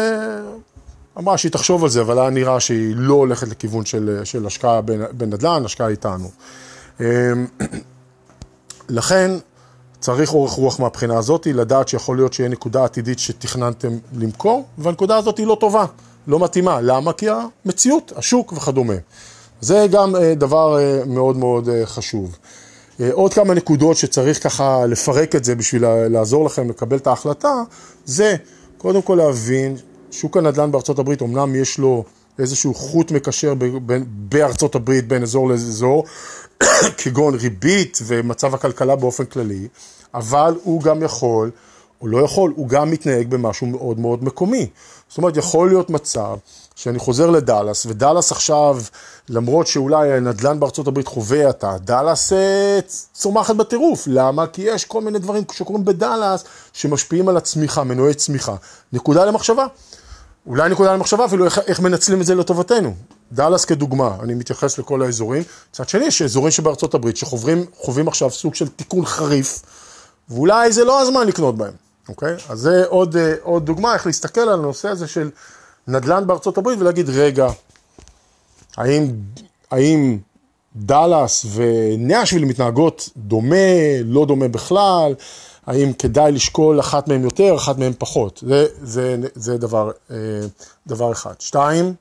אמרה 1.18 1.38
שהיא 1.38 1.52
תחשוב 1.52 1.84
על 1.84 1.90
זה, 1.90 2.02
אבל 2.02 2.20
היה 2.20 2.30
נראה 2.30 2.60
שהיא 2.60 2.94
לא 2.98 3.14
הולכת 3.14 3.48
לכיוון 3.48 3.86
של, 3.86 4.22
של 4.24 4.46
השקעה 4.46 4.82
בנדל"ן, 5.12 5.66
השקעה 5.66 5.88
איתנו. 5.88 6.32
לכן, 8.90 9.32
צריך 10.00 10.34
אורך 10.34 10.52
רוח 10.52 10.80
מהבחינה 10.80 11.18
הזאת, 11.18 11.48
לדעת 11.48 11.88
שיכול 11.88 12.18
להיות 12.18 12.34
שיהיה 12.34 12.50
נקודה 12.50 12.86
עתידית 12.86 13.20
שתכננתם 13.20 13.98
למכור, 14.14 14.68
והנקודה 14.78 15.18
הזאת 15.18 15.38
היא 15.38 15.48
לא 15.48 15.58
טובה, 15.60 15.86
לא 16.28 16.40
מתאימה. 16.40 16.82
למה? 16.82 17.14
כי 17.14 17.28
המציאות, 17.66 18.12
השוק 18.16 18.54
וכדומה. 18.54 18.94
זה 19.62 19.86
גם 19.92 20.16
אה, 20.16 20.36
דבר 20.36 20.80
אה, 20.80 21.06
מאוד 21.06 21.38
מאוד 21.38 21.70
אה, 21.70 21.86
חשוב. 21.86 22.38
עוד 23.12 23.34
כמה 23.34 23.54
נקודות 23.54 23.98
שצריך 23.98 24.44
ככה 24.44 24.86
לפרק 24.86 25.36
את 25.36 25.44
זה 25.46 25.56
בשביל 25.56 25.86
לעזור 25.88 26.46
לכם 26.46 26.70
לקבל 26.70 26.98
את 26.98 27.08
ההחלטה, 27.08 27.54
זה 28.06 28.36
קודם 28.78 29.02
כל 29.02 29.16
להבין, 29.16 29.76
שוק 30.12 30.38
הנדל"ן 30.38 30.72
בארצות 30.72 31.00
הברית, 31.00 31.22
אמנם 31.22 31.56
יש 31.56 31.78
לו 31.78 32.04
איזשהו 32.40 32.74
חוט 32.74 33.12
מקשר 33.12 33.54
בארצות 34.30 34.76
הברית 34.76 35.08
בין 35.08 35.24
אזור 35.24 35.50
לאזור, 35.50 36.04
כגון 37.04 37.36
ריבית 37.36 38.00
ומצב 38.06 38.54
הכלכלה 38.56 38.96
באופן 38.96 39.26
כללי, 39.26 39.68
אבל 40.14 40.56
הוא 40.64 40.82
גם 40.82 41.04
יכול, 41.04 41.52
הוא 42.00 42.10
לא 42.10 42.18
יכול, 42.18 42.54
הוא 42.56 42.68
גם 42.68 42.92
מתנהג 42.92 43.28
במשהו 43.28 43.68
מאוד 43.68 44.00
מאוד 44.00 44.24
מקומי. 44.24 44.68
זאת 45.10 45.18
אומרת, 45.18 45.38
יכול 45.38 45.70
להיות 45.70 45.90
מצב 45.90 46.38
שאני 46.76 47.00
חוזר 47.00 47.30
לדאלאס, 47.30 47.86
ודאלאס 47.86 48.32
עכשיו, 48.32 48.82
למרות 49.30 49.68
שאולי 49.68 50.14
הנדל"ן 50.14 50.60
בארצות 50.60 50.88
הברית 50.88 51.08
חווה 51.08 51.48
האטה, 51.48 51.76
דאלאס 51.78 52.34
אה, 52.34 52.80
צומחת 53.14 53.56
בטירוף. 53.56 54.04
למה? 54.08 54.48
כי 54.48 54.62
יש 54.62 54.86
כל 54.86 55.02
מיני 55.02 55.20
דברים 55.20 55.44
שקורים 55.52 55.86
בדאלאס 55.86 56.44
שמשפיעים 56.74 57.30
על 57.30 57.38
הצמיחה, 57.38 57.84
מנועי 57.84 58.14
צמיחה. 58.14 58.56
נקודה 58.94 59.26
למחשבה. 59.26 59.66
אולי 60.48 60.70
נקודה 60.70 60.94
למחשבה 60.94 61.26
אפילו 61.26 61.46
איך, 61.46 61.60
איך 61.68 61.80
מנצלים 61.80 62.22
את 62.22 62.26
זה 62.26 62.36
לטובתנו. 62.36 62.94
דאלאס 63.32 63.66
כדוגמה, 63.66 64.16
אני 64.24 64.34
מתייחס 64.34 64.78
לכל 64.78 65.02
האזורים. 65.02 65.44
מצד 65.72 65.90
שני, 65.90 66.06
יש 66.06 66.22
אזורים 66.22 66.52
שבארצות 66.52 66.94
הברית 66.94 67.18
שחווים 67.18 68.08
עכשיו 68.08 68.30
סוג 68.30 68.56
של 68.56 68.68
תיקון 68.68 69.06
חריף, 69.06 69.62
ואולי 70.30 70.72
זה 70.72 70.84
לא 70.84 71.02
הזמן 71.02 71.28
לקנות 71.28 71.58
בהם, 71.58 71.74
אוקיי? 72.10 72.36
אז 72.50 72.60
זה 72.60 72.86
עוד, 72.88 73.18
אה, 73.18 73.34
עוד 73.42 73.66
דוגמה 73.66 73.94
איך 73.94 74.06
להסתכל 74.06 74.42
על 74.42 74.60
הנושא 74.60 74.90
הזה 74.90 75.08
של 75.08 75.30
נדל"ן 75.88 76.28
בארצות 76.28 76.58
הברית 76.58 76.80
ולהגיד, 76.80 77.10
רגע, 77.10 77.48
האם, 78.78 79.12
האם 79.72 80.18
דאלאס 80.76 81.46
ונאשוויל 81.54 82.46
מתנהגות 82.46 83.10
דומה, 83.18 84.02
לא 84.04 84.26
דומה 84.26 84.48
בכלל? 84.48 85.16
האם 85.66 85.94
כדאי 85.94 86.32
לשקול 86.32 86.80
אחת 86.80 87.08
מהן 87.08 87.24
יותר, 87.24 87.56
אחת 87.56 87.78
מהן 87.78 87.94
פחות. 87.98 88.44
זה, 88.48 88.68
זה, 88.82 89.16
זה 89.36 89.58
דבר, 89.58 89.92
אה, 90.12 90.16
דבר 90.88 91.12
אחד. 91.12 91.34
שתיים, 91.40 91.94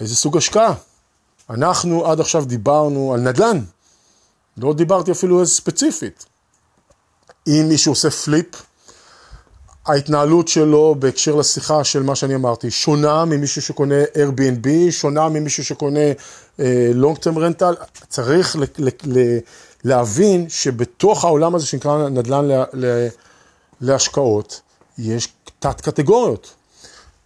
איזה 0.00 0.16
סוג 0.16 0.36
השקעה? 0.36 0.74
אנחנו 1.50 2.06
עד 2.06 2.20
עכשיו 2.20 2.44
דיברנו 2.44 3.14
על 3.14 3.20
נדל"ן, 3.20 3.60
לא 4.56 4.74
דיברתי 4.74 5.12
אפילו 5.12 5.40
איזה 5.40 5.52
ספציפית. 5.52 6.26
אם 7.46 7.64
מישהו 7.68 7.92
עושה 7.92 8.10
פליפ, 8.10 8.46
ההתנהלות 9.86 10.48
שלו 10.48 10.96
בהקשר 10.98 11.34
לשיחה 11.34 11.84
של 11.84 12.02
מה 12.02 12.14
שאני 12.14 12.34
אמרתי, 12.34 12.70
שונה 12.70 13.24
ממישהו 13.24 13.62
שקונה 13.62 13.94
Airbnb, 14.04 14.68
שונה 14.90 15.28
ממישהו 15.28 15.64
שקונה 15.64 16.12
uh, 16.56 16.60
long 16.94 17.18
term 17.18 17.36
rental, 17.36 17.84
צריך 18.08 18.56
ל- 18.56 18.64
ל- 18.78 19.18
ל- 19.18 19.38
להבין 19.84 20.48
שבתוך 20.48 21.24
העולם 21.24 21.54
הזה 21.54 21.66
שנקרא 21.66 22.08
נדל"ן 22.08 22.48
להשקעות, 23.80 24.60
יש 24.98 25.28
תת 25.58 25.80
קטגוריות. 25.80 26.52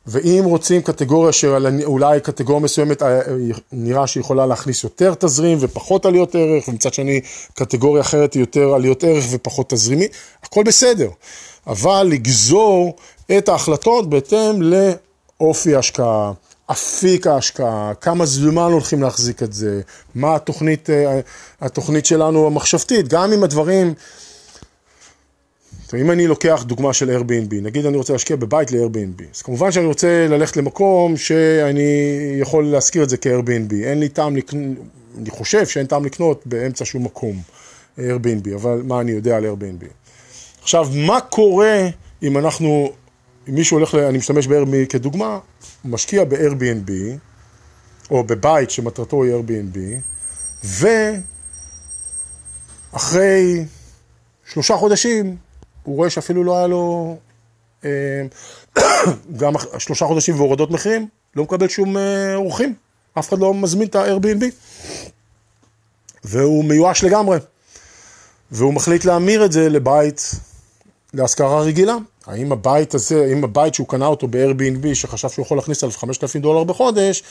ואם 0.06 0.42
רוצים 0.44 0.82
קטגוריה 0.82 1.32
שאולי 1.32 2.20
קטגוריה 2.20 2.61
מסוימת 2.61 3.02
אה, 3.02 3.20
נראה 3.72 4.06
שיכולה 4.06 4.46
להכניס 4.46 4.84
יותר 4.84 5.14
תזרים 5.14 5.58
ופחות 5.61 6.06
עליות 6.06 6.34
ערך, 6.34 6.68
ומצד 6.68 6.94
שני 6.94 7.20
קטגוריה 7.54 8.00
אחרת 8.00 8.34
היא 8.34 8.42
יותר 8.42 8.74
עליות 8.74 9.04
ערך 9.04 9.24
ופחות 9.30 9.70
תזרימי, 9.70 10.08
הכל 10.42 10.62
בסדר. 10.62 11.08
אבל 11.70 12.06
לגזור 12.10 12.96
את 13.38 13.48
ההחלטות 13.48 14.10
בהתאם 14.10 14.62
לאופי 14.62 15.74
ההשקעה, 15.74 16.32
אפיק 16.70 17.26
ההשקעה, 17.26 17.92
כמה 18.00 18.26
זמן 18.26 18.72
הולכים 18.72 19.02
להחזיק 19.02 19.42
את 19.42 19.52
זה, 19.52 19.80
מה 20.14 20.34
התוכנית, 20.34 20.90
אה, 20.90 21.20
התוכנית 21.60 22.06
שלנו 22.06 22.46
המחשבתית, 22.46 23.08
גם 23.08 23.32
אם 23.32 23.44
הדברים... 23.44 23.94
אם 25.94 26.10
אני 26.10 26.26
לוקח 26.26 26.62
דוגמה 26.66 26.92
של 26.92 27.18
Airbnb, 27.18 27.54
נגיד 27.62 27.86
אני 27.86 27.96
רוצה 27.96 28.12
להשקיע 28.12 28.36
בבית 28.36 28.72
ל-Airbnb, 28.72 29.22
אז 29.34 29.42
כמובן 29.42 29.72
שאני 29.72 29.86
רוצה 29.86 30.26
ללכת 30.28 30.56
למקום 30.56 31.16
שאני 31.16 31.82
יכול 32.40 32.66
להשכיר 32.66 33.02
את 33.02 33.08
זה 33.08 33.16
כ-Airbnb, 33.16 33.74
אין 33.84 34.00
לי 34.00 34.08
טעם 34.08 34.36
לקנות, 34.36 34.76
אני 35.18 35.30
חושב 35.30 35.66
שאין 35.66 35.86
טעם 35.86 36.04
לקנות 36.04 36.46
באמצע 36.46 36.84
שום 36.84 37.04
מקום 37.04 37.42
Airbnb, 37.98 38.54
אבל 38.54 38.82
מה 38.84 39.00
אני 39.00 39.12
יודע 39.12 39.36
על 39.36 39.44
Airbnb. 39.44 39.84
עכשיו, 40.62 40.88
מה 40.94 41.20
קורה 41.20 41.88
אם 42.22 42.38
אנחנו, 42.38 42.92
אם 43.48 43.54
מישהו 43.54 43.76
הולך, 43.76 43.94
אני 43.94 44.18
משתמש 44.18 44.46
ב-Airbnb 44.46 44.86
כדוגמה, 44.88 45.38
משקיע 45.84 46.24
ב-Airbnb, 46.24 46.90
או 48.11 48.24
בבית 48.24 48.70
שמטרתו 48.70 49.24
היא 49.24 49.32
Airbnb, 49.34 49.78
ואחרי 52.92 53.64
שלושה 54.52 54.76
חודשים 54.76 55.36
הוא 55.82 55.96
רואה 55.96 56.11
שאפילו 56.11 56.44
לא 56.44 56.58
היה 56.58 56.66
לו, 56.66 57.16
אה, 57.84 58.22
גם 59.40 59.52
שלושה 59.78 60.06
חודשים 60.06 60.34
והורדות 60.34 60.70
מחירים, 60.70 61.08
לא 61.36 61.42
מקבל 61.42 61.68
שום 61.68 61.96
אה, 61.96 62.34
אורחים, 62.34 62.74
אף 63.18 63.28
אחד 63.28 63.38
לא 63.38 63.54
מזמין 63.54 63.88
את 63.88 63.96
ה-Airbnb, 63.96 64.44
והוא 66.24 66.64
מיואש 66.64 67.04
לגמרי, 67.04 67.38
והוא 68.50 68.74
מחליט 68.74 69.04
להמיר 69.04 69.44
את 69.44 69.52
זה 69.52 69.68
לבית 69.68 70.34
להשכרה 71.14 71.61
רגילה. 71.61 71.96
האם 72.26 72.52
הבית 72.52 72.94
הזה, 72.94 73.24
האם 73.24 73.44
הבית 73.44 73.74
שהוא 73.74 73.88
קנה 73.88 74.06
אותו 74.06 74.28
ב-Airbnb, 74.28 74.94
שחשב 74.94 75.28
שהוא 75.28 75.44
יכול 75.44 75.58
להכניס 75.58 75.82
עליו 75.82 75.96
5,000 75.96 76.42
דולר 76.42 76.64
בחודש, 76.64 77.22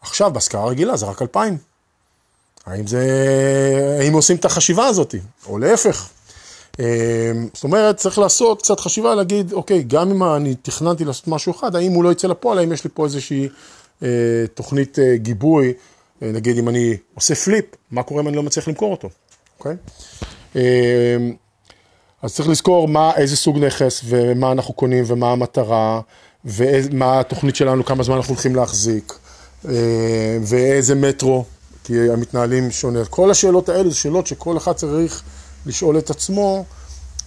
עכשיו 0.00 0.30
בהשכרה 0.32 0.66
רגילה 0.66 0.96
זה 0.96 1.06
רק 1.06 1.22
2,000. 1.22 1.56
האם 2.66 2.86
זה, 2.86 3.06
האם 4.00 4.12
עושים 4.12 4.36
את 4.36 4.44
החשיבה 4.44 4.86
הזאת, 4.86 5.14
או 5.46 5.58
להפך. 5.58 6.08
אמ, 6.78 6.84
זאת 7.54 7.64
אומרת, 7.64 7.96
צריך 7.96 8.18
לעשות 8.18 8.62
קצת 8.62 8.80
חשיבה, 8.80 9.14
להגיד, 9.14 9.52
אוקיי, 9.52 9.82
גם 9.82 10.10
אם 10.10 10.22
אני 10.24 10.54
תכננתי 10.54 11.04
לעשות 11.04 11.28
משהו 11.28 11.52
אחד, 11.52 11.76
האם 11.76 11.92
הוא 11.92 12.04
לא 12.04 12.12
יצא 12.12 12.28
לפועל, 12.28 12.58
האם 12.58 12.72
יש 12.72 12.84
לי 12.84 12.90
פה 12.94 13.04
איזושהי 13.04 13.48
אה, 14.02 14.08
תוכנית 14.54 14.98
אה, 14.98 15.16
גיבוי, 15.16 15.72
אה, 16.22 16.30
נגיד 16.32 16.58
אם 16.58 16.68
אני 16.68 16.96
עושה 17.14 17.34
פליפ, 17.34 17.64
מה 17.90 18.02
קורה 18.02 18.22
אם 18.22 18.28
אני 18.28 18.36
לא 18.36 18.42
מצליח 18.42 18.68
למכור 18.68 18.90
אותו, 18.90 19.08
אוקיי? 19.58 19.76
אה, 20.56 21.16
אז 22.22 22.34
צריך 22.34 22.48
לזכור 22.48 22.88
מה, 22.88 23.12
איזה 23.16 23.36
סוג 23.36 23.58
נכס 23.58 24.00
ומה 24.04 24.52
אנחנו 24.52 24.74
קונים 24.74 25.04
ומה 25.06 25.32
המטרה 25.32 26.00
ומה 26.44 27.20
התוכנית 27.20 27.56
שלנו, 27.56 27.84
כמה 27.84 28.02
זמן 28.02 28.16
אנחנו 28.16 28.34
הולכים 28.34 28.56
להחזיק 28.56 29.12
אה, 29.68 29.72
ואיזה 30.42 30.94
מטרו, 30.94 31.44
כי 31.84 32.10
המתנהלים 32.10 32.70
שונה. 32.70 33.04
כל 33.04 33.30
השאלות 33.30 33.68
האלה 33.68 33.90
זה 33.90 33.96
שאלות 33.96 34.26
שכל 34.26 34.56
אחד 34.56 34.72
צריך 34.72 35.22
לשאול 35.66 35.98
את 35.98 36.10
עצמו 36.10 36.64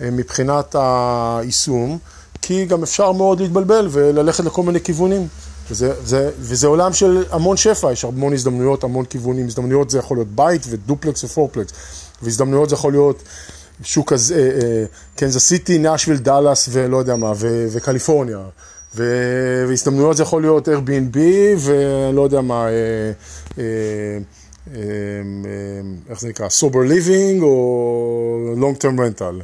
אה, 0.01 0.11
מבחינת 0.11 0.75
היישום, 0.79 1.97
כי 2.41 2.65
גם 2.65 2.83
אפשר 2.83 3.11
מאוד 3.11 3.39
להתבלבל 3.39 3.87
וללכת 3.91 4.43
לכל 4.43 4.63
מיני 4.63 4.81
כיוונים. 4.81 5.27
וזה, 5.71 5.93
זה, 6.05 6.31
וזה 6.39 6.67
עולם 6.67 6.93
של 6.93 7.23
המון 7.31 7.57
שפע, 7.57 7.91
יש 7.91 8.05
המון 8.05 8.33
הזדמנויות, 8.33 8.83
המון 8.83 9.05
כיוונים. 9.05 9.45
הזדמנויות 9.45 9.89
זה 9.89 9.99
יכול 9.99 10.17
להיות 10.17 10.27
בית 10.27 10.61
ודופלקס 10.69 11.23
ופורפלקס, 11.23 11.71
והזדמנויות 12.21 12.69
זה 12.69 12.75
יכול 12.75 12.91
להיות 12.91 13.23
שוק 13.83 14.13
אה, 14.13 14.17
קנזס 15.15 15.45
סיטי, 15.45 15.77
נאשוויל, 15.77 16.17
דאלאס 16.17 16.69
ולא 16.71 16.97
יודע 16.97 17.15
מה, 17.15 17.33
ו, 17.35 17.67
וקליפורניה. 17.71 18.39
ו, 18.95 19.03
והזדמנויות 19.67 20.17
זה 20.17 20.23
יכול 20.23 20.41
להיות 20.41 20.67
Airbnb 20.67 21.17
ולא 21.59 22.21
יודע 22.21 22.41
מה, 22.41 22.67
אה, 22.67 22.71
אה, 23.57 23.63
אה, 24.75 24.81
איך 26.09 26.19
זה 26.19 26.27
נקרא, 26.27 26.47
sober 26.47 26.89
living 26.89 27.41
או 27.41 28.55
long 28.57 28.81
term 28.81 28.99
rental. 28.99 29.43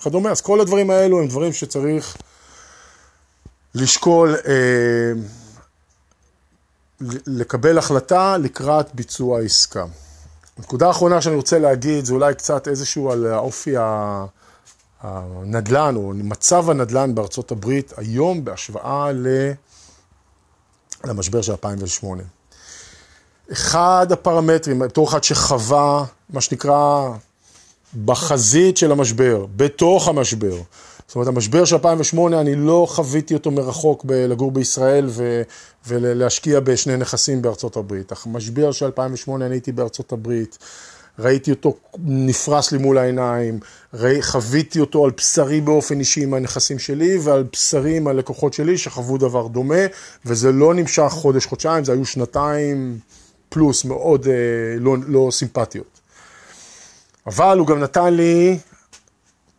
וכדומה, 0.00 0.30
אז 0.30 0.40
כל 0.40 0.60
הדברים 0.60 0.90
האלו 0.90 1.20
הם 1.20 1.28
דברים 1.28 1.52
שצריך 1.52 2.16
לשקול, 3.74 4.36
לקבל 7.26 7.78
החלטה 7.78 8.36
לקראת 8.36 8.94
ביצוע 8.94 9.38
העסקה. 9.38 9.84
נקודה 10.58 10.90
אחרונה 10.90 11.20
שאני 11.22 11.36
רוצה 11.36 11.58
להגיד, 11.58 12.04
זה 12.04 12.14
אולי 12.14 12.34
קצת 12.34 12.68
איזשהו 12.68 13.12
על 13.12 13.26
האופי 13.26 13.74
הנדל"ן, 15.00 15.96
או 15.96 16.12
מצב 16.14 16.70
הנדל"ן 16.70 17.14
בארצות 17.14 17.50
הברית 17.50 17.92
היום 17.96 18.44
בהשוואה 18.44 19.10
למשבר 21.04 21.42
של 21.42 21.52
2008. 21.52 22.22
אחד 23.52 24.06
הפרמטרים, 24.10 24.78
בתור 24.78 25.08
אחד 25.08 25.24
שחווה, 25.24 26.04
מה 26.30 26.40
שנקרא, 26.40 27.10
בחזית 28.04 28.76
של 28.76 28.92
המשבר, 28.92 29.46
בתוך 29.56 30.08
המשבר. 30.08 30.56
זאת 31.12 31.16
אומרת, 31.16 31.28
המשבר 31.28 31.64
של 31.64 31.76
2008, 31.76 32.40
אני 32.40 32.54
לא 32.54 32.86
חוויתי 32.90 33.34
אותו 33.34 33.50
מרחוק 33.50 34.04
לגור 34.08 34.52
בישראל 34.52 35.06
ו, 35.08 35.42
ולהשקיע 35.86 36.60
בשני 36.60 36.96
נכסים 36.96 37.42
בארצות 37.42 37.76
הברית. 37.76 38.12
המשבר 38.24 38.72
של 38.72 38.86
2008, 38.86 39.46
אני 39.46 39.54
הייתי 39.54 39.72
בארצות 39.72 40.12
הברית, 40.12 40.58
ראיתי 41.18 41.50
אותו 41.50 41.76
נפרס 42.04 42.72
לי 42.72 42.78
מול 42.78 42.98
העיניים, 42.98 43.58
ראי, 43.94 44.22
חוויתי 44.22 44.80
אותו 44.80 45.04
על 45.04 45.10
בשרי 45.16 45.60
באופן 45.60 46.00
אישי 46.00 46.22
עם 46.22 46.34
הנכסים 46.34 46.78
שלי 46.78 47.18
ועל 47.18 47.44
בשרי 47.52 47.96
עם 47.96 48.08
הלקוחות 48.08 48.54
שלי 48.54 48.78
שחוו 48.78 49.18
דבר 49.18 49.46
דומה, 49.46 49.84
וזה 50.26 50.52
לא 50.52 50.74
נמשך 50.74 51.08
חודש-חודשיים, 51.10 51.84
זה 51.84 51.92
היו 51.92 52.04
שנתיים 52.04 52.98
פלוס 53.48 53.84
מאוד 53.84 54.26
אה, 54.26 54.32
לא, 54.78 54.96
לא 55.06 55.28
סימפטיות. 55.30 56.00
אבל 57.26 57.58
הוא 57.58 57.66
גם 57.66 57.80
נתן 57.80 58.14
לי 58.14 58.58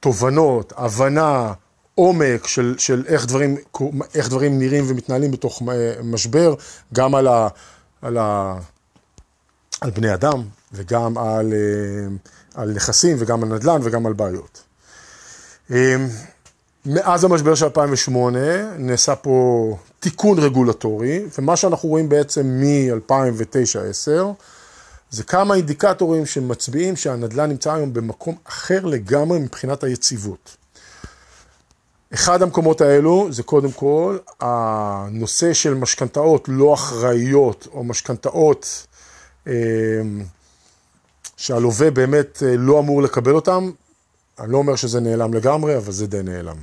תובנות, 0.04 0.74
הבנה, 0.78 1.54
עומק 1.96 2.48
של, 2.48 2.76
של 2.78 3.04
איך, 3.08 3.26
דברים, 3.26 3.58
איך 4.16 4.30
דברים 4.30 4.60
נראים 4.60 4.84
ומתנהלים 4.88 5.32
בתוך 5.32 5.62
משבר, 6.04 6.56
גם 6.94 7.16
על, 7.16 7.28
ה, 7.28 7.48
על, 8.02 8.18
ה, 8.18 8.56
על 9.82 9.90
בני 9.92 10.14
אדם 10.14 10.44
וגם 10.74 11.18
על, 11.18 11.54
אה, 11.54 12.08
על 12.62 12.74
נכסים 12.74 13.16
וגם 13.20 13.44
על 13.44 13.50
נדל"ן 13.50 13.80
וגם 13.84 14.06
על 14.06 14.14
בעיות. 14.14 14.64
אה, 15.72 15.96
מאז 16.86 17.24
המשבר 17.24 17.56
של 17.56 17.66
2008 17.66 18.40
נעשה 18.78 19.16
פה 19.16 19.78
תיקון 20.00 20.40
רגולטורי, 20.40 21.26
ומה 21.38 21.56
שאנחנו 21.56 21.90
רואים 21.90 22.10
בעצם 22.10 22.48
מ-2009-2010 22.48 24.10
זה 25.14 25.24
כמה 25.24 25.56
אינדיקטורים 25.56 26.26
שמצביעים 26.26 26.96
שהנדל"ן 26.96 27.50
נמצא 27.50 27.74
היום 27.74 27.94
במקום 27.94 28.36
אחר 28.44 28.86
לגמרי 28.86 29.40
מבחינת 29.40 29.84
היציבות. 29.84 30.58
אחד 32.14 32.42
המקומות 32.42 32.82
האלו 32.82 33.28
זה 33.32 33.44
קודם 33.44 33.72
כל 33.72 34.18
הנושא 34.40 35.54
של 35.54 35.74
משכנתאות 35.74 36.46
לא 36.48 36.74
אחראיות 36.74 37.68
או 37.74 37.84
משכנתאות 37.84 38.88
אה, 39.48 39.54
שהלווה 41.38 41.92
באמת 41.92 42.44
אה, 42.46 42.58
לא 42.58 42.80
אמור 42.80 43.02
לקבל 43.02 43.36
אותם. 43.36 43.72
אני 44.40 44.52
לא 44.52 44.58
אומר 44.58 44.76
שזה 44.76 45.00
נעלם 45.00 45.34
לגמרי, 45.34 45.78
אבל 45.78 45.92
זה 45.92 46.08
די 46.08 46.24
נעלם. 46.24 46.58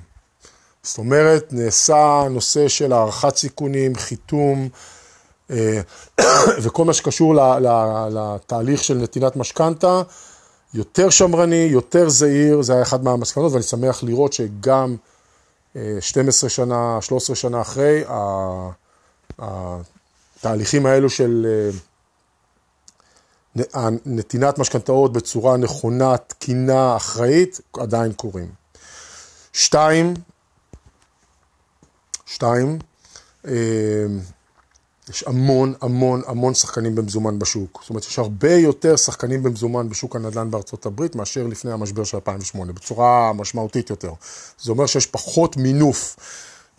זאת 0.83 0.99
אומרת, 0.99 1.53
נעשה 1.53 2.27
נושא 2.31 2.69
של 2.69 2.93
הערכת 2.93 3.37
סיכונים, 3.37 3.95
חיתום, 3.95 4.69
וכל 6.63 6.85
מה 6.85 6.93
שקשור 6.93 7.35
לתהליך 8.11 8.85
של 8.85 8.95
נתינת 8.95 9.37
משכנתה, 9.37 10.03
יותר 10.75 11.11
שמרני, 11.11 11.69
יותר 11.71 12.09
זהיר, 12.09 12.63
זה 12.63 12.73
היה 12.73 12.83
אחד 12.83 13.05
מהמסקנות, 13.05 13.53
ואני 13.53 13.63
שמח 13.63 14.03
לראות 14.03 14.33
שגם 14.33 14.97
12 16.01 16.49
אה, 16.49 16.55
שנה, 16.55 16.99
13 17.01 17.37
שנה 17.37 17.61
אחרי, 17.61 18.05
התהליכים 19.39 20.87
האלו 20.87 21.11
של 21.11 21.47
אה, 23.75 23.89
נתינת 24.07 24.59
משכנתאות 24.59 25.13
בצורה 25.13 25.57
נכונה, 25.57 26.17
תקינה, 26.17 26.97
אחראית, 26.97 27.61
עדיין 27.73 28.13
קורים. 28.13 28.49
שתיים, 29.53 30.15
שתיים, 32.27 32.79
יש 35.11 35.25
המון 35.27 35.75
המון 35.81 36.23
המון 36.27 36.55
שחקנים 36.55 36.95
במזומן 36.95 37.39
בשוק. 37.39 37.79
זאת 37.83 37.91
אומרת, 37.91 38.05
יש 38.05 38.19
הרבה 38.19 38.55
יותר 38.55 38.97
שחקנים 38.97 39.43
במזומן 39.43 39.89
בשוק 39.89 40.17
הנדל"ן 40.17 40.51
בארצות 40.51 40.87
הברית 40.87 41.15
מאשר 41.15 41.47
לפני 41.47 41.73
המשבר 41.73 42.05
של 42.05 42.17
2008, 42.17 42.73
בצורה 42.73 43.33
משמעותית 43.33 43.91
יותר. 43.91 44.13
זה 44.63 44.73
אומר 44.73 44.87
שיש 44.87 45.07
פחות 45.07 45.57
מינוף. 45.57 46.17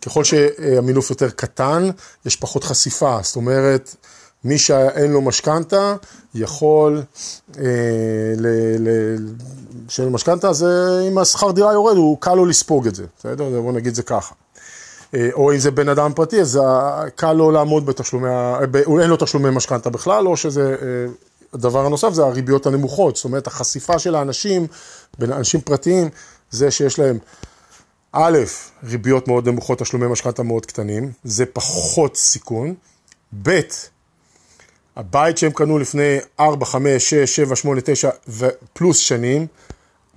ככל 0.01 0.23
שהמינוף 0.23 1.09
יותר 1.09 1.29
קטן, 1.29 1.89
יש 2.25 2.35
פחות 2.35 2.63
חשיפה. 2.63 3.19
זאת 3.23 3.35
אומרת, 3.35 3.95
מי 4.43 4.57
שאין 4.57 5.11
לו 5.11 5.21
משכנתה, 5.21 5.95
יכול, 6.35 7.01
אה, 7.57 7.63
ל, 8.37 8.47
ל, 8.79 9.17
שאין 9.87 10.07
לו 10.07 10.13
משכנתה, 10.13 10.53
זה 10.53 10.67
אם 11.11 11.17
השכר 11.17 11.51
דירה 11.51 11.73
יורד, 11.73 11.97
הוא 11.97 12.17
קל 12.19 12.33
לו 12.33 12.45
לספוג 12.45 12.87
את 12.87 12.95
זה, 12.95 13.05
בסדר? 13.19 13.61
בוא 13.61 13.73
נגיד 13.73 13.95
זה 13.95 14.03
ככה. 14.03 14.35
אה, 15.15 15.29
או 15.33 15.53
אם 15.53 15.57
זה 15.57 15.71
בן 15.71 15.89
אדם 15.89 16.13
פרטי, 16.15 16.41
אז 16.41 16.59
קל 17.15 17.33
לו 17.33 17.51
לעמוד 17.51 17.85
בתשלומי, 17.85 18.29
אין 19.01 19.09
לו 19.09 19.17
תשלומי 19.17 19.49
משכנתה 19.49 19.89
בכלל, 19.89 20.27
או 20.27 20.37
שזה, 20.37 20.75
אה, 20.81 21.11
הדבר 21.53 21.85
הנוסף 21.85 22.13
זה 22.13 22.23
הריביות 22.23 22.65
הנמוכות, 22.65 23.15
זאת 23.15 23.25
אומרת 23.25 23.47
החשיפה 23.47 23.99
של 23.99 24.15
האנשים, 24.15 24.67
בין 25.19 25.31
אנשים 25.31 25.61
פרטיים, 25.61 26.09
זה 26.51 26.71
שיש 26.71 26.99
להם 26.99 27.17
א', 28.11 28.37
ריביות 28.83 29.27
מאוד 29.27 29.49
נמוכות, 29.49 29.79
תשלומי 29.79 30.07
משכנתה 30.07 30.43
מאוד 30.43 30.65
קטנים, 30.65 31.11
זה 31.23 31.45
פחות 31.45 32.17
סיכון, 32.17 32.73
ב', 33.43 33.59
הבית 34.95 35.37
שהם 35.37 35.51
קנו 35.51 35.79
לפני 35.79 36.17
4, 36.39 36.65
5, 36.65 37.09
6, 37.09 37.35
7, 37.35 37.55
8, 37.55 37.81
9 37.81 38.09
ופלוס 38.27 38.97
שנים, 38.97 39.47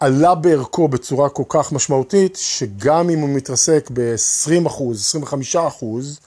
עלה 0.04 0.34
בערכו 0.34 0.88
בצורה 0.88 1.28
כל 1.28 1.42
כך 1.48 1.72
משמעותית, 1.72 2.36
שגם 2.36 3.10
אם 3.10 3.18
הוא 3.18 3.28
מתרסק 3.28 3.90
ב-20 3.92 4.66
אחוז, 4.66 5.00
25 5.00 5.56
אחוז, 5.56 6.20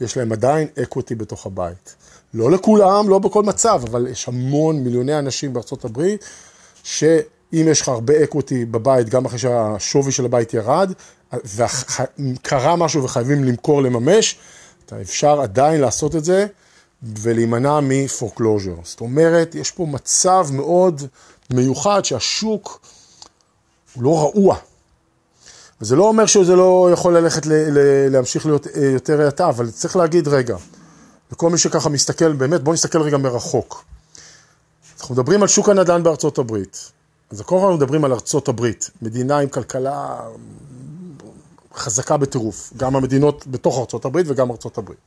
יש 0.00 0.16
להם 0.16 0.32
עדיין 0.32 0.68
אקוויטי 0.82 1.14
בתוך 1.14 1.46
הבית. 1.46 1.94
לא 2.34 2.50
לכולם, 2.50 3.08
לא 3.08 3.18
בכל 3.18 3.42
מצב, 3.42 3.80
אבל 3.90 4.06
יש 4.10 4.28
המון 4.28 4.76
מיליוני 4.76 5.18
אנשים 5.18 5.52
בארצות 5.52 5.84
הברית, 5.84 6.24
שאם 6.82 7.66
יש 7.70 7.80
לך 7.80 7.88
הרבה 7.88 8.24
equity 8.24 8.64
בבית, 8.64 9.08
גם 9.08 9.24
אחרי 9.24 9.38
שהשווי 9.38 10.12
של 10.12 10.24
הבית 10.24 10.54
ירד, 10.54 10.92
וקרה 11.44 12.76
משהו 12.76 13.04
וחייבים 13.04 13.44
למכור, 13.44 13.82
לממש, 13.82 14.36
אתה 14.86 15.00
אפשר 15.00 15.40
עדיין 15.40 15.80
לעשות 15.80 16.16
את 16.16 16.24
זה 16.24 16.46
ולהימנע 17.02 17.80
מ 17.82 17.89
foreclosure. 17.89 18.74
זאת 18.82 19.00
אומרת, 19.00 19.54
יש 19.54 19.70
פה 19.70 19.86
מצב 19.86 20.46
מאוד 20.52 21.02
מיוחד 21.50 22.04
שהשוק... 22.04 22.86
הוא 23.94 24.02
לא 24.02 24.18
רעוע. 24.18 24.56
וזה 25.80 25.96
לא 25.96 26.08
אומר 26.08 26.26
שזה 26.26 26.56
לא 26.56 26.88
יכול 26.92 27.16
ללכת, 27.16 27.46
ל, 27.46 27.52
ל, 27.52 27.78
להמשיך 28.12 28.46
להיות 28.46 28.66
אה, 28.66 28.84
יותר 28.84 29.20
האטה, 29.20 29.48
אבל 29.48 29.70
צריך 29.70 29.96
להגיד, 29.96 30.28
רגע, 30.28 30.56
וכל 31.32 31.50
מי 31.50 31.58
שככה 31.58 31.88
מסתכל, 31.88 32.32
באמת, 32.32 32.62
בואו 32.62 32.74
נסתכל 32.74 33.02
רגע 33.02 33.16
מרחוק. 33.16 33.84
אנחנו 35.00 35.14
מדברים 35.14 35.42
על 35.42 35.48
שוק 35.48 35.68
הנדל"ן 35.68 36.02
בארצות 36.02 36.38
הברית. 36.38 36.90
אז 37.30 37.40
קודם 37.40 37.60
כל 37.60 37.72
מדברים 37.72 38.04
על 38.04 38.12
ארצות 38.12 38.48
הברית, 38.48 38.90
מדינה 39.02 39.38
עם 39.38 39.48
כלכלה 39.48 40.20
חזקה 41.74 42.16
בטירוף, 42.16 42.72
גם 42.76 42.96
המדינות 42.96 43.46
בתוך 43.46 43.78
ארצות 43.78 44.04
הברית 44.04 44.26
וגם 44.28 44.50
ארצות 44.50 44.78
הברית. 44.78 44.98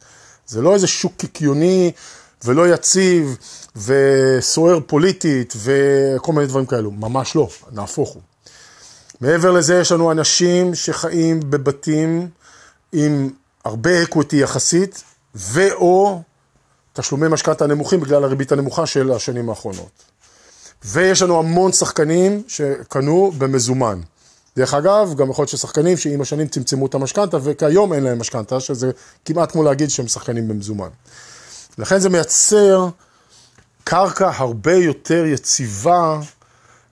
זה 0.47 0.61
לא 0.61 0.73
איזה 0.73 0.88
שוק 0.88 1.13
קיקיוני 1.17 1.91
ולא 2.45 2.73
יציב 2.73 3.38
וסוער 3.75 4.79
פוליטית 4.88 5.53
וכל 5.57 6.33
מיני 6.33 6.47
דברים 6.47 6.65
כאלו, 6.65 6.91
ממש 6.91 7.35
לא, 7.35 7.49
נהפוך 7.71 8.09
הוא. 8.09 8.21
מעבר 9.22 9.51
לזה 9.51 9.80
יש 9.80 9.91
לנו 9.91 10.11
אנשים 10.11 10.76
שחיים 10.76 11.39
בבתים 11.39 12.30
עם 12.91 13.30
הרבה 13.65 14.03
equity 14.03 14.36
יחסית, 14.36 15.03
ואו 15.36 16.22
תשלומי 16.93 17.28
משכנתה 17.28 17.68
נמוכים 17.68 17.99
בגלל 17.99 18.24
הריבית 18.24 18.51
הנמוכה 18.51 18.86
של 18.86 19.11
השנים 19.11 19.49
האחרונות. 19.49 20.03
ויש 20.86 21.22
לנו 21.22 21.39
המון 21.39 21.72
שחקנים 21.72 22.43
שקנו 22.47 23.32
במזומן. 23.38 23.99
דרך 24.57 24.74
אגב, 24.74 25.13
גם 25.18 25.30
יכול 25.30 25.43
להיות 25.43 25.49
ששחקנים 25.49 25.97
שעם 25.97 26.22
השנים 26.22 26.47
צמצמו 26.47 26.86
את 26.86 26.93
המשכנתה 26.93 27.38
וכיום 27.43 27.93
אין 27.93 28.03
להם 28.03 28.20
משכנתה, 28.20 28.59
שזה 28.59 28.91
כמעט 29.26 29.51
כמו 29.51 29.63
להגיד 29.63 29.89
שהם 29.89 30.07
שחקנים 30.07 30.47
במזומן. 30.47 30.89
לכן 31.78 31.99
זה 31.99 32.09
מייצר 32.09 32.88
קרקע 33.84 34.32
הרבה 34.36 34.74
יותר 34.74 35.26
יציבה 35.26 36.20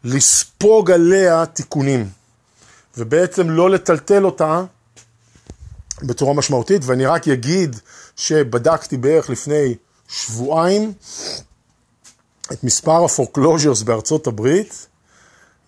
לספוג 0.03 0.91
עליה 0.91 1.45
תיקונים, 1.45 2.09
ובעצם 2.97 3.49
לא 3.49 3.69
לטלטל 3.69 4.25
אותה 4.25 4.63
בצורה 6.03 6.33
משמעותית, 6.33 6.81
ואני 6.85 7.05
רק 7.05 7.27
אגיד 7.27 7.75
שבדקתי 8.15 8.97
בערך 8.97 9.29
לפני 9.29 9.75
שבועיים 10.09 10.93
את 12.51 12.63
מספר 12.63 13.05
ה 13.05 13.11
foreclosures 13.11 13.81
בארצות 13.81 14.27
הברית, 14.27 14.87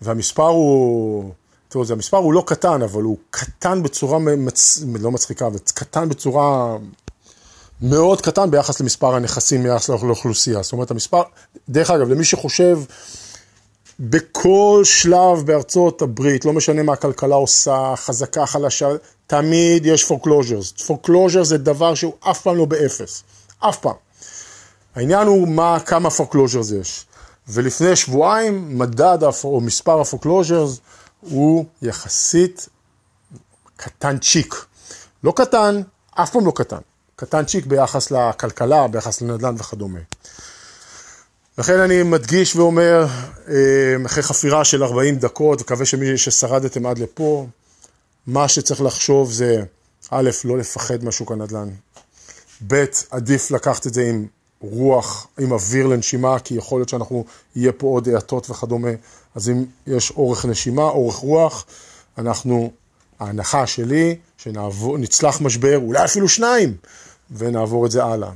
והמספר 0.02 0.46
הוא, 0.46 1.32
תראו, 1.68 1.84
זה 1.84 1.92
המספר 1.92 2.16
הוא 2.16 2.32
לא 2.32 2.44
קטן, 2.46 2.82
אבל 2.82 3.02
הוא 3.02 3.18
קטן 3.30 3.82
בצורה, 3.82 4.18
מצ... 4.18 4.82
לא 5.00 5.10
מצחיקה, 5.10 5.46
אבל 5.46 5.58
קטן 5.74 6.08
בצורה 6.08 6.76
מאוד 7.82 8.20
קטן 8.20 8.50
ביחס 8.50 8.80
למספר 8.80 9.14
הנכסים 9.14 9.62
ביחס 9.62 9.88
לאוכלוסייה. 9.88 10.62
זאת 10.62 10.72
אומרת, 10.72 10.90
המספר, 10.90 11.22
דרך 11.68 11.90
אגב, 11.90 12.08
למי 12.08 12.24
שחושב, 12.24 12.78
בכל 14.00 14.80
שלב 14.84 15.46
בארצות 15.46 16.02
הברית, 16.02 16.44
לא 16.44 16.52
משנה 16.52 16.82
מה 16.82 16.92
הכלכלה 16.92 17.34
עושה, 17.34 17.94
חזקה, 17.96 18.46
חלשה, 18.46 18.88
תמיד 19.26 19.86
יש 19.86 20.10
foreclosures. 20.10 20.82
foreclosure 20.86 21.42
זה 21.42 21.58
דבר 21.58 21.94
שהוא 21.94 22.12
אף 22.20 22.42
פעם 22.42 22.56
לא 22.56 22.64
באפס, 22.64 23.22
אף 23.58 23.78
פעם. 23.78 23.94
העניין 24.94 25.26
הוא 25.26 25.48
מה, 25.48 25.80
כמה 25.80 26.08
foreclosures 26.08 26.74
יש. 26.80 27.06
ולפני 27.48 27.96
שבועיים 27.96 28.78
מדד 28.78 29.18
או 29.44 29.60
מספר 29.60 30.00
ה-foreclosures 30.00 30.80
הוא 31.20 31.64
יחסית 31.82 32.68
קטנצ'יק. 33.76 34.54
לא 35.24 35.32
קטן, 35.36 35.82
אף 36.10 36.30
פעם 36.30 36.46
לא 36.46 36.52
קטן. 36.54 36.80
קטנצ'יק 37.16 37.66
ביחס 37.66 38.10
לכלכלה, 38.10 38.88
ביחס 38.88 39.20
לנדל"ן 39.20 39.54
וכדומה. 39.58 39.98
לכן 41.58 41.80
אני 41.80 42.02
מדגיש 42.02 42.56
ואומר, 42.56 43.06
אה, 43.48 43.54
אחרי 44.06 44.22
חפירה 44.22 44.64
של 44.64 44.84
40 44.84 45.16
דקות, 45.16 45.60
מקווה 45.60 45.84
שמי 45.84 46.18
ששרדתם 46.18 46.86
עד 46.86 46.98
לפה, 46.98 47.46
מה 48.26 48.48
שצריך 48.48 48.80
לחשוב 48.80 49.32
זה, 49.32 49.62
א', 50.10 50.30
לא 50.44 50.58
לפחד 50.58 51.04
מהשוק 51.04 51.32
הנדל"ן, 51.32 51.68
ב', 52.66 52.84
עדיף 53.10 53.50
לקחת 53.50 53.86
את 53.86 53.94
זה 53.94 54.02
עם 54.02 54.26
רוח, 54.60 55.26
עם 55.38 55.52
אוויר 55.52 55.86
לנשימה, 55.86 56.38
כי 56.38 56.54
יכול 56.54 56.80
להיות 56.80 56.88
שאנחנו, 56.88 57.24
יהיה 57.56 57.72
פה 57.72 57.86
עוד 57.86 58.08
האטות 58.08 58.50
וכדומה, 58.50 58.90
אז 59.34 59.48
אם 59.48 59.64
יש 59.86 60.10
אורך 60.10 60.44
נשימה, 60.44 60.82
אורך 60.82 61.14
רוח, 61.14 61.64
אנחנו, 62.18 62.72
ההנחה 63.20 63.66
שלי, 63.66 64.16
שנצלח 64.36 65.40
משבר, 65.40 65.76
אולי 65.76 66.04
אפילו 66.04 66.28
שניים, 66.28 66.76
ונעבור 67.30 67.86
את 67.86 67.90
זה 67.90 68.04
הלאה. 68.04 68.30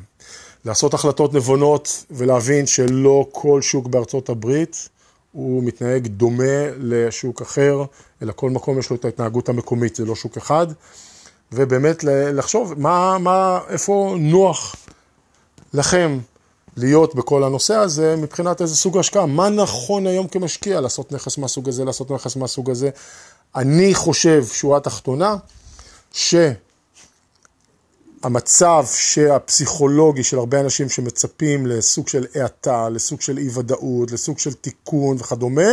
לעשות 0.65 0.95
החלטות 0.95 1.35
נבונות 1.35 2.05
ולהבין 2.11 2.67
שלא 2.67 3.27
כל 3.33 3.63
שוק 3.63 3.87
בארצות 3.87 4.29
הברית 4.29 4.89
הוא 5.33 5.63
מתנהג 5.63 6.07
דומה 6.07 6.71
לשוק 6.79 7.43
אחר, 7.43 7.85
אלא 8.23 8.33
כל 8.37 8.51
מקום 8.51 8.79
יש 8.79 8.91
לו 8.91 8.97
את 8.97 9.05
ההתנהגות 9.05 9.49
המקומית, 9.49 9.97
זה 9.97 10.05
לא 10.05 10.15
שוק 10.15 10.37
אחד. 10.37 10.67
ובאמת 11.53 12.05
לחשוב 12.05 12.75
מה, 12.77 13.19
מה, 13.19 13.61
איפה 13.69 14.17
נוח 14.19 14.77
לכם 15.75 16.19
להיות 16.77 17.15
בכל 17.15 17.45
הנושא 17.45 17.75
הזה 17.75 18.17
מבחינת 18.17 18.61
איזה 18.63 18.77
סוג 18.77 18.99
השקעה. 18.99 19.27
מה 19.27 19.49
נכון 19.49 20.07
היום 20.07 20.29
כמשקיע 20.29 20.81
לעשות 20.81 21.13
נכס 21.13 21.39
מהסוג 21.39 21.69
הזה, 21.69 21.85
לעשות 21.85 22.11
נכס 22.11 22.37
מהסוג 22.37 22.71
הזה. 22.71 22.91
אני 23.57 23.95
חושב, 23.95 24.45
שורה 24.53 24.81
תחתונה, 24.81 25.37
ש... 26.13 26.35
המצב 28.23 28.85
שהפסיכולוגי 28.95 30.23
של 30.23 30.39
הרבה 30.39 30.61
אנשים 30.61 30.89
שמצפים 30.89 31.67
לסוג 31.67 32.09
של 32.09 32.27
האטה, 32.35 32.89
לסוג 32.89 33.21
של 33.21 33.39
אי 33.39 33.49
ודאות, 33.55 34.13
לסוג 34.13 34.39
של 34.39 34.53
תיקון 34.53 35.17
וכדומה, 35.17 35.71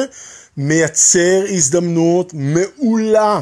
מייצר 0.58 1.45
הזדמנות 1.50 2.34
מעולה 2.34 3.41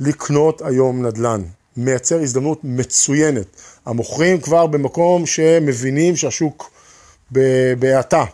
לקנות 0.00 0.62
היום 0.62 1.06
נדל"ן. 1.06 1.42
מייצר 1.76 2.20
הזדמנות 2.20 2.60
מצוינת. 2.64 3.46
המוכרים 3.86 4.40
כבר 4.40 4.66
במקום 4.66 5.26
שמבינים 5.26 6.16
שהשוק 6.16 6.70
בהאטה. 7.78 8.24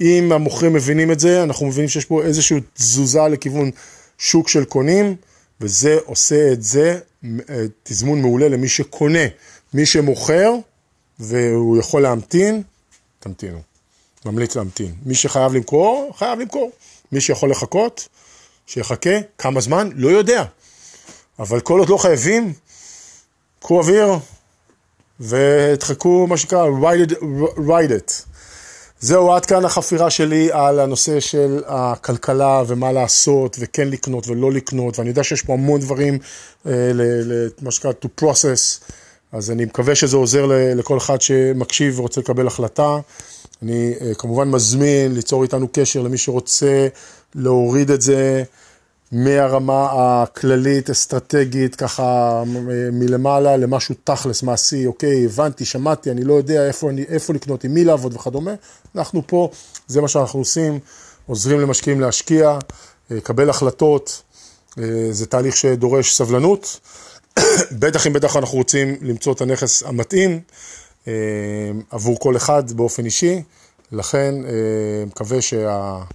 אם 0.00 0.32
המוכרים 0.32 0.72
מבינים 0.72 1.12
את 1.12 1.20
זה, 1.20 1.42
אנחנו 1.42 1.66
מבינים 1.66 1.88
שיש 1.88 2.04
פה 2.04 2.22
איזושהי 2.22 2.60
תזוזה 2.74 3.28
לכיוון 3.28 3.70
שוק 4.18 4.48
של 4.48 4.64
קונים, 4.64 5.16
וזה 5.60 5.98
עושה 6.04 6.52
את 6.52 6.62
זה 6.62 6.98
אה, 7.24 7.64
תזמון 7.82 8.22
מעולה 8.22 8.48
למי 8.48 8.68
שקונה. 8.68 9.24
מי 9.74 9.86
שמוכר 9.86 10.52
והוא 11.18 11.78
יכול 11.78 12.02
להמתין, 12.02 12.62
תמתינו. 13.20 13.62
ממליץ 14.24 14.56
להמתין. 14.56 14.94
מי 15.06 15.14
שחייב 15.14 15.52
למכור, 15.52 16.12
חייב 16.16 16.40
למכור. 16.40 16.70
מי 17.12 17.20
שיכול 17.20 17.50
לחכות, 17.50 18.08
שיחכה. 18.66 19.10
כמה 19.38 19.60
זמן? 19.60 19.90
לא 19.94 20.08
יודע. 20.08 20.44
אבל 21.38 21.60
כל 21.60 21.78
עוד 21.78 21.88
לא 21.88 21.96
חייבים, 21.96 22.52
קחו 23.60 23.78
אוויר 23.78 24.08
ותחכו, 25.20 26.26
מה 26.26 26.36
שנקרא, 26.36 26.66
ride 26.66 27.10
it. 27.10 27.14
ride 27.56 27.90
it. 27.90 28.33
זהו, 29.04 29.32
עד 29.32 29.46
כאן 29.46 29.64
החפירה 29.64 30.10
שלי 30.10 30.48
על 30.52 30.80
הנושא 30.80 31.20
של 31.20 31.62
הכלכלה 31.66 32.62
ומה 32.66 32.92
לעשות 32.92 33.56
וכן 33.60 33.88
לקנות 33.88 34.28
ולא 34.28 34.52
לקנות, 34.52 34.98
ואני 34.98 35.08
יודע 35.08 35.24
שיש 35.24 35.42
פה 35.42 35.52
המון 35.52 35.80
דברים, 35.80 36.18
אה, 36.66 36.72
למה 36.94 37.70
שנקרא 37.70 37.92
to 38.04 38.22
process, 38.22 38.90
אז 39.32 39.50
אני 39.50 39.64
מקווה 39.64 39.94
שזה 39.94 40.16
עוזר 40.16 40.46
לכל 40.48 40.98
אחד 40.98 41.20
שמקשיב 41.20 41.98
ורוצה 41.98 42.20
לקבל 42.20 42.46
החלטה. 42.46 42.98
אני 43.62 43.94
אה, 44.00 44.14
כמובן 44.14 44.50
מזמין 44.50 45.14
ליצור 45.14 45.42
איתנו 45.42 45.68
קשר 45.72 46.02
למי 46.02 46.18
שרוצה 46.18 46.88
להוריד 47.34 47.90
את 47.90 48.02
זה. 48.02 48.44
מהרמה 49.14 49.88
הכללית, 49.92 50.90
אסטרטגית, 50.90 51.76
ככה 51.76 52.42
מלמעלה 52.92 53.56
למשהו 53.56 53.94
תכלס, 54.04 54.42
מעשי, 54.42 54.86
אוקיי, 54.86 55.24
הבנתי, 55.24 55.64
שמעתי, 55.64 56.10
אני 56.10 56.24
לא 56.24 56.34
יודע 56.34 56.66
איפה, 56.66 56.90
איפה 57.08 57.34
לקנות, 57.34 57.64
עם 57.64 57.74
מי 57.74 57.84
לעבוד 57.84 58.14
וכדומה. 58.14 58.54
אנחנו 58.96 59.22
פה, 59.26 59.50
זה 59.86 60.00
מה 60.00 60.08
שאנחנו 60.08 60.38
עושים, 60.38 60.78
עוזרים 61.26 61.60
למשקיעים 61.60 62.00
להשקיע, 62.00 62.58
לקבל 63.10 63.50
החלטות, 63.50 64.22
זה 65.10 65.26
תהליך 65.26 65.56
שדורש 65.56 66.14
סבלנות. 66.14 66.80
בטח 67.80 68.06
אם 68.06 68.12
בטח 68.12 68.36
אנחנו 68.36 68.58
רוצים 68.58 68.96
למצוא 69.02 69.32
את 69.32 69.40
הנכס 69.40 69.82
המתאים 69.82 70.40
עבור 71.90 72.18
כל 72.18 72.36
אחד 72.36 72.72
באופן 72.72 73.04
אישי, 73.04 73.42
לכן 73.92 74.34
מקווה 75.06 75.38
שהתשובה 75.42 76.06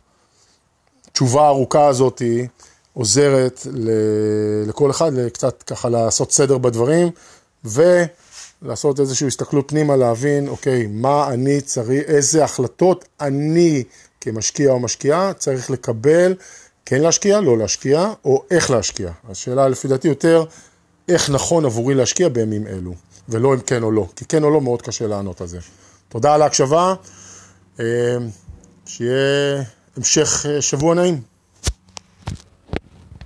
הארוכה 1.41 1.87
הזאת 1.87 2.19
היא 2.19 2.47
עוזרת 2.93 3.67
לכל 4.67 4.91
אחד 4.91 5.11
קצת 5.33 5.63
ככה 5.63 5.89
לעשות 5.89 6.31
סדר 6.31 6.57
בדברים 6.57 7.09
ולעשות 7.65 8.99
איזושהי 8.99 9.27
הסתכלות 9.27 9.67
פנימה, 9.67 9.95
להבין, 9.95 10.47
אוקיי, 10.47 10.87
מה 10.87 11.33
אני 11.33 11.61
צריך, 11.61 12.03
איזה 12.07 12.43
החלטות 12.43 13.05
אני 13.21 13.83
כמשקיע 14.21 14.71
או 14.71 14.79
משקיעה 14.79 15.33
צריך 15.33 15.71
לקבל, 15.71 16.35
כן 16.85 17.01
להשקיע, 17.01 17.41
לא 17.41 17.57
להשקיע, 17.57 18.13
או 18.25 18.43
איך 18.51 18.71
להשקיע. 18.71 19.11
השאלה 19.29 19.67
לפי 19.67 19.87
דעתי 19.87 20.07
יותר, 20.07 20.43
איך 21.07 21.29
נכון 21.29 21.65
עבורי 21.65 21.95
להשקיע 21.95 22.29
בימים 22.29 22.67
אלו, 22.67 22.93
ולא 23.29 23.53
אם 23.53 23.59
כן 23.59 23.83
או 23.83 23.91
לא, 23.91 24.07
כי 24.15 24.25
כן 24.25 24.43
או 24.43 24.49
לא 24.49 24.61
מאוד 24.61 24.81
קשה 24.81 25.07
לענות 25.07 25.41
על 25.41 25.47
זה. 25.47 25.59
תודה 26.09 26.33
על 26.33 26.41
ההקשבה, 26.41 26.93
אה, 27.79 27.85
שיהיה 28.85 29.63
המשך 29.97 30.45
אה, 30.49 30.61
שבוע 30.61 30.95
נעים. 30.95 31.21